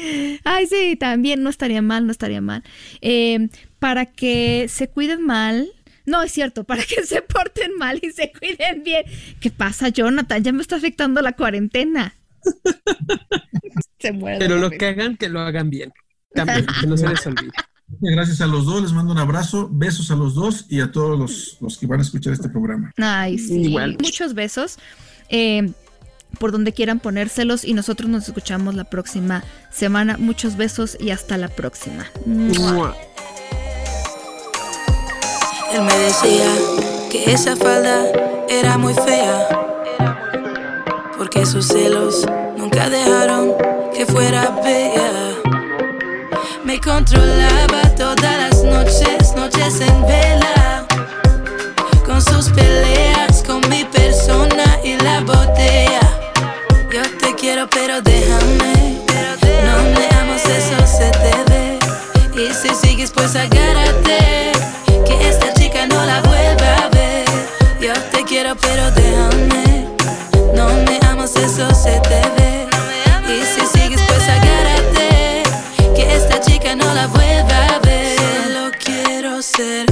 Ay, 0.45 0.67
sí, 0.67 0.95
también 0.95 1.43
no 1.43 1.49
estaría 1.49 1.81
mal, 1.81 2.05
no 2.05 2.13
estaría 2.13 2.39
mal. 2.39 2.63
Eh, 3.01 3.49
para 3.79 4.05
que 4.05 4.67
se 4.69 4.87
cuiden 4.87 5.25
mal, 5.25 5.69
no, 6.05 6.23
es 6.23 6.31
cierto, 6.31 6.63
para 6.63 6.83
que 6.83 7.03
se 7.05 7.21
porten 7.21 7.75
mal 7.77 7.99
y 8.01 8.11
se 8.11 8.31
cuiden 8.31 8.81
bien. 8.83 9.03
¿Qué 9.41 9.51
pasa, 9.51 9.89
Jonathan? 9.89 10.41
Ya 10.41 10.53
me 10.53 10.61
está 10.61 10.77
afectando 10.77 11.21
la 11.21 11.33
cuarentena. 11.33 12.15
se 14.11 14.13
Pero 14.13 14.57
lo 14.57 14.69
que 14.69 14.85
hagan, 14.85 15.17
que 15.17 15.29
lo 15.29 15.41
hagan 15.41 15.69
bien. 15.69 15.91
También, 16.33 16.65
que 16.79 16.87
no 16.87 16.97
se 16.97 17.07
les 17.07 17.25
olvide. 17.27 17.51
Gracias 18.01 18.39
a 18.41 18.45
los 18.45 18.65
dos, 18.65 18.83
les 18.83 18.93
mando 18.93 19.11
un 19.11 19.17
abrazo, 19.17 19.67
besos 19.71 20.11
a 20.11 20.15
los 20.15 20.35
dos 20.35 20.67
y 20.69 20.79
a 20.79 20.91
todos 20.91 21.57
los, 21.59 21.77
que 21.77 21.87
van 21.87 21.99
a 21.99 22.03
escuchar 22.03 22.33
este 22.33 22.47
programa. 22.47 22.91
Ay, 22.97 23.39
sí. 23.39 23.61
Igual. 23.61 23.97
Muchos 23.99 24.35
besos. 24.35 24.77
Eh, 25.29 25.71
por 26.37 26.51
donde 26.51 26.73
quieran 26.73 26.99
ponérselos 26.99 27.65
y 27.65 27.73
nosotros 27.73 28.09
nos 28.09 28.27
escuchamos 28.27 28.75
la 28.75 28.83
próxima 28.83 29.43
semana. 29.71 30.17
Muchos 30.19 30.57
besos 30.57 30.97
y 30.99 31.09
hasta 31.09 31.37
la 31.37 31.47
próxima. 31.47 32.05
Él 35.73 35.81
me 35.83 35.97
decía 35.97 36.45
que 37.11 37.31
esa 37.31 37.55
falda 37.55 38.05
era 38.47 38.77
muy 38.77 38.93
fea, 38.93 39.47
porque 41.17 41.45
sus 41.45 41.67
celos 41.67 42.25
nunca 42.57 42.89
dejaron 42.89 43.68
que 43.99 44.05
fuera 44.05 44.49
bella. 44.63 45.11
Me 46.63 46.79
controlaba 46.79 47.81
todas 47.97 48.37
las 48.37 48.63
noches, 48.63 49.35
noches 49.35 49.81
en 49.81 50.07
vela. 50.07 50.87
Con 52.05 52.21
sus 52.21 52.47
peleas, 52.51 53.43
con 53.45 53.59
mi 53.69 53.83
persona 53.83 54.79
y 54.85 54.95
la 55.03 55.19
botella. 55.19 55.99
Yo 56.89 57.01
te 57.19 57.35
quiero, 57.35 57.69
pero 57.69 58.01
déjame. 58.01 59.03
No 59.65 59.81
neamos 59.99 60.45
eso, 60.45 60.77
se 60.87 61.11
te 61.11 61.33
ve. 61.51 61.79
Y 62.41 62.53
si 62.53 62.73
sigues, 62.73 63.11
pues 63.11 63.35
agárrate. 63.35 64.53
Que 65.05 65.29
esta 65.29 65.53
chica 65.55 65.85
no 65.87 66.05
la 66.05 66.21
vuelva 66.21 66.85
a 66.85 66.89
ver. 66.89 67.25
Yo 67.81 67.91
te 68.13 68.23
quiero, 68.23 68.55
pero 68.55 68.91
déjame. 68.91 69.87
No 70.55 70.69
neamos 70.89 71.35
eso, 71.35 71.75
se 71.75 71.99
te 71.99 72.21
ve. 72.21 72.38
que 76.69 76.75
no 76.75 76.93
la 76.93 77.07
vuelva 77.07 77.67
a 77.75 77.79
ver. 77.79 78.15
Solo 78.19 78.71
quiero 78.83 79.41
ser 79.41 79.85